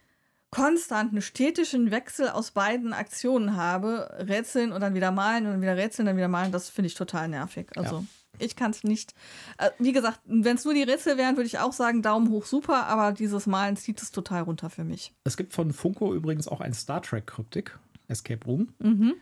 konstanten 0.52 1.22
städtischen 1.22 1.92
Wechsel 1.92 2.30
aus 2.30 2.52
beiden 2.52 2.94
Aktionen 2.94 3.58
habe, 3.58 4.10
rätseln 4.20 4.72
und 4.72 4.82
dann 4.82 4.94
wieder 4.94 5.12
malen 5.12 5.46
und 5.46 5.52
dann 5.52 5.62
wieder 5.62 5.76
rätseln, 5.76 6.06
dann 6.06 6.18
wieder 6.18 6.30
malen, 6.30 6.52
das 6.52 6.70
finde 6.70 6.88
ich 6.88 6.96
total 6.96 7.28
nervig. 7.28 7.68
Also. 7.76 7.98
Ja. 7.98 8.04
Ich 8.40 8.56
kann 8.56 8.72
es 8.72 8.84
nicht. 8.84 9.14
Äh, 9.58 9.70
wie 9.80 9.92
gesagt, 9.92 10.20
wenn 10.26 10.56
es 10.56 10.66
nur 10.66 10.74
die 10.74 10.84
Rätsel 10.84 11.18
wären, 11.18 11.38
würde 11.38 11.48
ich 11.48 11.60
auch 11.60 11.74
sagen, 11.74 12.02
Daumen 12.02 12.30
hoch 12.30 12.46
super, 12.46 12.86
aber 12.88 13.12
dieses 13.12 13.48
Malen 13.48 13.78
zieht 13.78 14.02
es 14.02 14.12
total 14.12 14.44
runter 14.44 14.70
für 14.70 14.84
mich. 14.84 15.14
Es 15.24 15.38
gibt 15.38 15.54
von 15.54 15.72
Funko 15.72 16.14
übrigens 16.14 16.48
auch 16.48 16.62
ein 16.62 16.74
Star 16.74 17.02
Trek-Kryptik, 17.02 17.78
Escape 18.08 18.46
Room. 18.46 18.70
Mhm. 18.80 19.16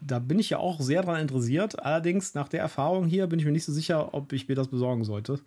Da 0.00 0.18
bin 0.18 0.38
ich 0.38 0.50
ja 0.50 0.58
auch 0.58 0.80
sehr 0.80 1.02
daran 1.02 1.20
interessiert. 1.20 1.78
Allerdings, 1.78 2.34
nach 2.34 2.48
der 2.48 2.60
Erfahrung 2.60 3.06
hier, 3.06 3.26
bin 3.28 3.38
ich 3.38 3.44
mir 3.44 3.52
nicht 3.52 3.64
so 3.64 3.72
sicher, 3.72 4.14
ob 4.14 4.32
ich 4.32 4.48
mir 4.48 4.56
das 4.56 4.68
besorgen 4.68 5.04
sollte. 5.04 5.40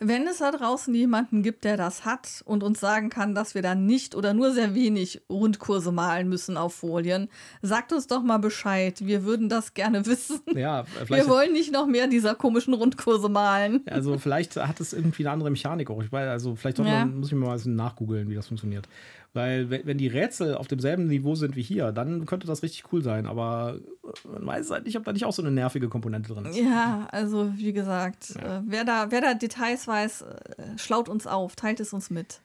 Wenn 0.00 0.26
es 0.26 0.38
da 0.38 0.50
draußen 0.50 0.94
jemanden 0.94 1.42
gibt, 1.42 1.64
der 1.64 1.76
das 1.76 2.04
hat 2.04 2.42
und 2.44 2.62
uns 2.62 2.80
sagen 2.80 3.10
kann, 3.10 3.34
dass 3.34 3.54
wir 3.54 3.62
dann 3.62 3.86
nicht 3.86 4.14
oder 4.14 4.34
nur 4.34 4.52
sehr 4.52 4.74
wenig 4.74 5.22
Rundkurse 5.28 5.92
malen 5.92 6.28
müssen 6.28 6.56
auf 6.56 6.74
Folien, 6.74 7.28
sagt 7.62 7.92
uns 7.92 8.06
doch 8.06 8.22
mal 8.22 8.38
Bescheid. 8.38 9.06
Wir 9.06 9.24
würden 9.24 9.48
das 9.48 9.74
gerne 9.74 10.06
wissen. 10.06 10.40
Ja, 10.54 10.84
wir 11.06 11.28
wollen 11.28 11.52
nicht 11.52 11.72
noch 11.72 11.86
mehr 11.86 12.06
dieser 12.06 12.34
komischen 12.34 12.74
Rundkurse 12.74 13.28
malen. 13.28 13.82
Also 13.88 14.18
vielleicht 14.18 14.56
hat 14.56 14.80
es 14.80 14.92
irgendwie 14.92 15.24
eine 15.24 15.32
andere 15.32 15.50
Mechanik 15.50 15.90
auch. 15.90 16.02
Ich 16.02 16.12
weiß, 16.12 16.28
also 16.28 16.54
vielleicht 16.56 16.78
ja. 16.78 16.84
man, 16.84 17.18
muss 17.18 17.28
ich 17.28 17.34
mal 17.34 17.48
ein 17.48 17.54
bisschen 17.54 17.76
nachgoogeln, 17.76 18.28
wie 18.28 18.34
das 18.34 18.48
funktioniert. 18.48 18.88
Weil 19.34 19.68
wenn 19.68 19.98
die 19.98 20.06
Rätsel 20.06 20.54
auf 20.54 20.68
demselben 20.68 21.08
Niveau 21.08 21.34
sind 21.34 21.56
wie 21.56 21.62
hier, 21.62 21.90
dann 21.90 22.24
könnte 22.24 22.46
das 22.46 22.62
richtig 22.62 22.92
cool 22.92 23.02
sein. 23.02 23.26
Aber 23.26 23.80
man 24.22 24.46
weiß 24.46 24.70
halt 24.70 24.86
nicht, 24.86 24.96
ob 24.96 25.02
da 25.02 25.12
nicht 25.12 25.24
auch 25.24 25.32
so 25.32 25.42
eine 25.42 25.50
nervige 25.50 25.88
Komponente 25.88 26.32
drin 26.32 26.44
ist. 26.44 26.56
Ja, 26.56 27.08
also 27.10 27.52
wie 27.56 27.72
gesagt, 27.72 28.36
ja. 28.36 28.58
äh, 28.58 28.62
wer, 28.64 28.84
da, 28.84 29.10
wer 29.10 29.20
da 29.20 29.34
Details 29.34 29.88
weiß, 29.88 30.22
äh, 30.22 30.78
schlaut 30.78 31.08
uns 31.08 31.26
auf, 31.26 31.56
teilt 31.56 31.80
es 31.80 31.92
uns 31.92 32.10
mit. 32.10 32.42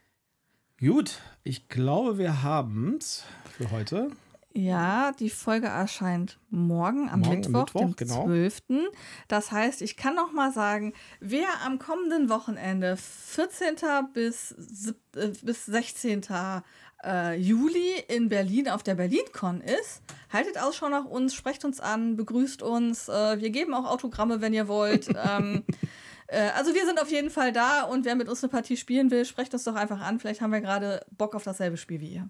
Gut, 0.80 1.20
ich 1.44 1.70
glaube, 1.70 2.18
wir 2.18 2.42
haben 2.42 2.96
es 2.98 3.24
für 3.56 3.70
heute. 3.70 4.10
Ja, 4.54 5.12
die 5.12 5.30
Folge 5.30 5.68
erscheint 5.68 6.40
morgen 6.50 7.08
am 7.08 7.20
morgen, 7.20 7.40
Mittwoch, 7.40 7.60
Mittwoch, 7.62 7.82
dem 7.82 7.96
genau. 7.96 8.26
12. 8.26 8.62
Das 9.28 9.52
heißt, 9.52 9.82
ich 9.84 9.96
kann 9.96 10.16
noch 10.16 10.32
mal 10.32 10.52
sagen, 10.52 10.94
wer 11.20 11.48
am 11.66 11.78
kommenden 11.78 12.30
Wochenende 12.30 12.98
14. 12.98 13.76
bis, 14.12 14.56
äh, 15.16 15.32
bis 15.44 15.66
16. 15.66 16.24
Äh, 17.04 17.36
Juli 17.38 17.94
in 18.08 18.28
Berlin 18.28 18.70
auf 18.70 18.84
der 18.84 18.96
BerlinCon 18.96 19.62
ist, 19.62 20.02
haltet 20.34 20.60
Ausschau 20.60 20.90
nach 20.90 21.06
uns, 21.06 21.34
sprecht 21.34 21.64
uns 21.64 21.80
an, 21.80 22.18
begrüßt 22.18 22.62
uns. 22.62 23.08
Äh, 23.08 23.40
wir 23.40 23.52
geben 23.52 23.74
auch 23.74 23.86
Autogramme, 23.86 24.42
wenn 24.42 24.54
ihr 24.54 24.68
wollt. 24.68 25.08
ähm, 25.30 25.64
äh, 26.28 26.50
also 26.58 26.74
wir 26.74 26.86
sind 26.86 27.02
auf 27.02 27.10
jeden 27.12 27.30
Fall 27.30 27.54
da 27.54 27.84
und 27.84 28.04
wer 28.04 28.16
mit 28.16 28.28
uns 28.28 28.44
eine 28.44 28.50
Partie 28.50 28.78
spielen 28.78 29.12
will, 29.12 29.26
sprecht 29.26 29.54
uns 29.54 29.64
doch 29.64 29.76
einfach 29.76 30.02
an. 30.02 30.20
Vielleicht 30.20 30.42
haben 30.42 30.52
wir 30.52 30.62
gerade 30.62 31.06
Bock 31.12 31.36
auf 31.36 31.44
dasselbe 31.44 31.78
Spiel 31.78 32.02
wie 32.02 32.14
ihr. 32.16 32.30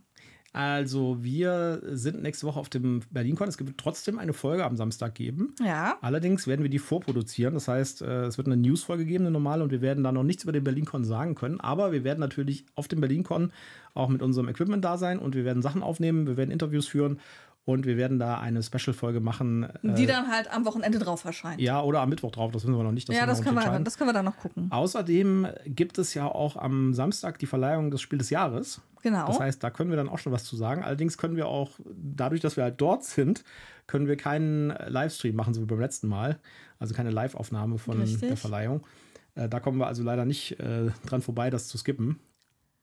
Also, 0.52 1.18
wir 1.22 1.82
sind 1.92 2.22
nächste 2.24 2.48
Woche 2.48 2.60
auf 2.60 2.70
dem 2.70 3.02
BerlinCon. 3.12 3.48
Es 3.48 3.60
wird 3.60 3.78
trotzdem 3.78 4.18
eine 4.18 4.34
Folge 4.34 4.66
am 4.66 4.78
Samstag 4.78 5.16
geben. 5.16 5.54
Ja. 5.64 5.98
Allerdings 6.02 6.48
werden 6.48 6.64
wir 6.64 6.70
die 6.70 6.80
vorproduzieren. 6.80 7.54
Das 7.54 7.68
heißt, 7.68 8.02
äh, 8.02 8.26
es 8.26 8.38
wird 8.38 8.48
eine 8.48 8.58
Newsfolge 8.58 9.06
geben, 9.06 9.26
eine 9.26 9.32
normale, 9.32 9.64
und 9.64 9.72
wir 9.72 9.82
werden 9.82 10.04
da 10.04 10.12
noch 10.12 10.24
nichts 10.24 10.44
über 10.44 10.52
den 10.52 10.64
BerlinCon 10.64 11.04
sagen 11.04 11.36
können. 11.36 11.60
Aber 11.60 11.92
wir 11.92 12.04
werden 12.04 12.20
natürlich 12.20 12.66
auf 12.76 12.88
dem 12.88 13.02
BerlinCon 13.02 13.52
auch 13.94 14.10
mit 14.10 14.22
unserem 14.22 14.50
Equipment 14.50 14.84
da 14.84 14.98
sein 14.98 15.20
und 15.20 15.36
wir 15.36 15.46
werden 15.46 15.62
Sachen 15.62 15.84
aufnehmen, 15.84 16.28
wir 16.28 16.38
werden 16.38 16.52
Interviews 16.52 16.88
führen 16.88 17.20
und 17.70 17.86
wir 17.86 17.98
werden 17.98 18.18
da 18.18 18.40
eine 18.40 18.64
Special-Folge 18.64 19.20
machen. 19.20 19.68
Die 19.84 20.06
äh, 20.06 20.08
dann 20.08 20.32
halt 20.32 20.52
am 20.52 20.66
Wochenende 20.66 20.98
drauf 20.98 21.24
erscheint. 21.24 21.62
Ja, 21.62 21.84
oder 21.84 22.02
am 22.02 22.10
Mittwoch 22.10 22.32
drauf, 22.32 22.52
das 22.52 22.64
wissen 22.64 22.76
wir 22.76 22.84
noch 22.84 22.92
nicht. 22.92 23.08
Ja, 23.10 23.28
das 23.28 23.44
können, 23.44 23.56
wir, 23.56 23.80
das 23.82 23.96
können 23.96 24.10
wir 24.10 24.14
dann 24.14 24.26
noch 24.26 24.38
gucken. 24.38 24.72
Außerdem 24.72 25.48
gibt 25.66 26.00
es 26.00 26.16
ja 26.16 26.26
auch 26.26 26.56
am 26.56 26.96
Samstag 26.96 27.38
die 27.38 27.46
Verleihung 27.46 27.92
des 27.92 28.02
Spiel 28.02 28.18
des 28.18 28.32
Jahres. 28.32 28.82
Genau. 29.04 29.28
Das 29.28 29.40
heißt, 29.40 29.64
da 29.64 29.70
können 29.70 29.92
wir 29.92 29.98
dann 29.98 30.10
auch 30.10 30.18
schon 30.18 30.34
was 30.34 30.46
zu 30.46 30.56
sagen. 30.56 30.84
Allerdings 30.84 31.20
können 31.20 31.36
wir 31.36 31.48
auch, 31.48 31.70
dadurch, 31.96 32.42
dass 32.42 32.58
wir 32.58 32.64
halt 32.64 32.82
dort 32.82 33.04
sind, 33.04 33.44
können 33.86 34.08
wir 34.08 34.18
keinen 34.18 34.70
Livestream 34.88 35.36
machen, 35.36 35.54
so 35.54 35.62
wie 35.62 35.66
beim 35.66 35.80
letzten 35.80 36.08
Mal. 36.08 36.40
Also 36.80 36.96
keine 36.96 37.12
Live-Aufnahme 37.12 37.78
von 37.78 38.02
Richtig. 38.02 38.30
der 38.30 38.38
Verleihung. 38.38 38.82
Äh, 39.36 39.48
da 39.48 39.60
kommen 39.60 39.78
wir 39.78 39.86
also 39.86 40.02
leider 40.02 40.26
nicht 40.26 40.60
äh, 40.60 40.90
dran 41.06 41.22
vorbei, 41.22 41.52
das 41.52 41.68
zu 41.68 41.78
skippen. 41.78 42.20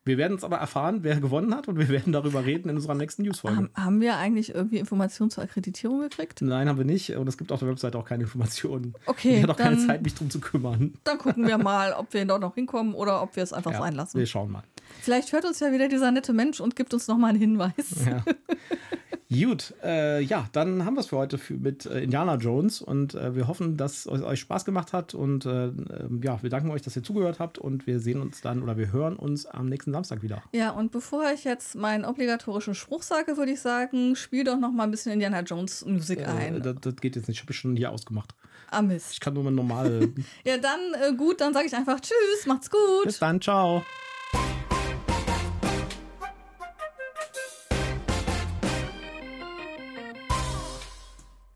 Wir 0.06 0.18
werden 0.18 0.36
es 0.36 0.44
aber 0.44 0.58
erfahren, 0.58 1.00
wer 1.02 1.16
gewonnen 1.20 1.52
hat 1.52 1.66
und 1.66 1.78
wir 1.80 1.88
werden 1.88 2.12
darüber 2.12 2.46
reden 2.46 2.68
in 2.68 2.76
unserer 2.76 2.94
nächsten 2.94 3.22
Newsfolge. 3.22 3.68
Haben 3.74 4.00
wir 4.00 4.16
eigentlich 4.16 4.54
irgendwie 4.54 4.78
Informationen 4.78 5.30
zur 5.30 5.42
Akkreditierung 5.42 5.98
gekriegt? 6.00 6.42
Nein, 6.42 6.68
haben 6.68 6.78
wir 6.78 6.84
nicht. 6.84 7.10
Und 7.16 7.26
es 7.28 7.36
gibt 7.36 7.50
auf 7.50 7.58
der 7.58 7.68
Webseite 7.68 7.98
auch 7.98 8.04
keine 8.04 8.22
Informationen. 8.22 8.94
Okay. 9.06 9.38
Ich 9.38 9.42
habe 9.42 9.52
auch 9.52 9.56
keine 9.56 9.84
Zeit, 9.84 10.02
mich 10.02 10.14
drum 10.14 10.30
zu 10.30 10.40
kümmern. 10.40 10.94
Dann 11.02 11.18
gucken 11.18 11.44
wir 11.48 11.58
mal, 11.58 11.92
ob 11.92 12.14
wir 12.14 12.24
dort 12.24 12.40
noch 12.40 12.54
hinkommen 12.54 12.94
oder 12.94 13.20
ob 13.20 13.34
wir 13.34 13.42
es 13.42 13.52
einfach 13.52 13.72
ja, 13.72 13.78
sein 13.78 13.94
lassen. 13.94 14.18
Wir 14.18 14.26
schauen 14.26 14.52
mal. 14.52 14.62
Vielleicht 15.00 15.32
hört 15.32 15.44
uns 15.44 15.58
ja 15.58 15.72
wieder 15.72 15.88
dieser 15.88 16.12
nette 16.12 16.32
Mensch 16.32 16.60
und 16.60 16.76
gibt 16.76 16.94
uns 16.94 17.08
nochmal 17.08 17.30
einen 17.30 17.40
Hinweis. 17.40 18.06
Ja. 18.06 18.22
Gut, 19.28 19.74
äh, 19.82 20.20
ja, 20.22 20.48
dann 20.52 20.84
haben 20.84 20.94
wir 20.94 21.00
es 21.00 21.08
für 21.08 21.16
heute 21.16 21.36
für, 21.36 21.54
mit 21.54 21.84
äh, 21.84 22.04
Indiana 22.04 22.36
Jones 22.36 22.80
und 22.80 23.14
äh, 23.14 23.34
wir 23.34 23.48
hoffen, 23.48 23.76
dass 23.76 24.06
es 24.06 24.22
euch 24.22 24.38
Spaß 24.40 24.64
gemacht 24.64 24.92
hat 24.92 25.14
und 25.14 25.44
äh, 25.46 25.66
ähm, 25.66 26.20
ja, 26.22 26.40
wir 26.42 26.50
danken 26.50 26.70
euch, 26.70 26.82
dass 26.82 26.94
ihr 26.94 27.02
zugehört 27.02 27.40
habt 27.40 27.58
und 27.58 27.88
wir 27.88 27.98
sehen 27.98 28.20
uns 28.20 28.40
dann 28.40 28.62
oder 28.62 28.76
wir 28.76 28.92
hören 28.92 29.16
uns 29.16 29.44
am 29.46 29.66
nächsten 29.66 29.92
Samstag 29.92 30.22
wieder. 30.22 30.42
Ja, 30.52 30.70
und 30.70 30.92
bevor 30.92 31.24
ich 31.32 31.42
jetzt 31.42 31.74
meinen 31.74 32.04
obligatorischen 32.04 32.76
Spruch 32.76 33.02
sage, 33.02 33.36
würde 33.36 33.52
ich 33.52 33.60
sagen, 33.60 34.14
spiel 34.14 34.44
doch 34.44 34.58
noch 34.58 34.70
mal 34.70 34.84
ein 34.84 34.92
bisschen 34.92 35.12
Indiana 35.12 35.40
Jones 35.40 35.84
Musik 35.84 36.20
äh, 36.20 36.24
ein. 36.24 36.62
Das, 36.62 36.76
das, 36.80 36.96
geht 36.96 37.16
jetzt 37.16 37.26
nicht, 37.26 37.38
ich 37.38 37.42
habe 37.42 37.52
schon 37.52 37.74
hier 37.74 37.90
ausgemacht. 37.90 38.32
Ah, 38.70 38.82
Mist. 38.82 39.12
Ich 39.12 39.20
kann 39.20 39.34
nur 39.34 39.42
mal 39.42 39.50
normal. 39.50 40.08
ja, 40.44 40.56
dann 40.58 40.80
äh, 41.02 41.16
gut, 41.16 41.40
dann 41.40 41.52
sage 41.52 41.66
ich 41.66 41.74
einfach 41.74 41.98
Tschüss, 42.00 42.46
macht's 42.46 42.70
gut. 42.70 43.04
Bis 43.04 43.18
dann, 43.18 43.40
ciao. 43.40 43.82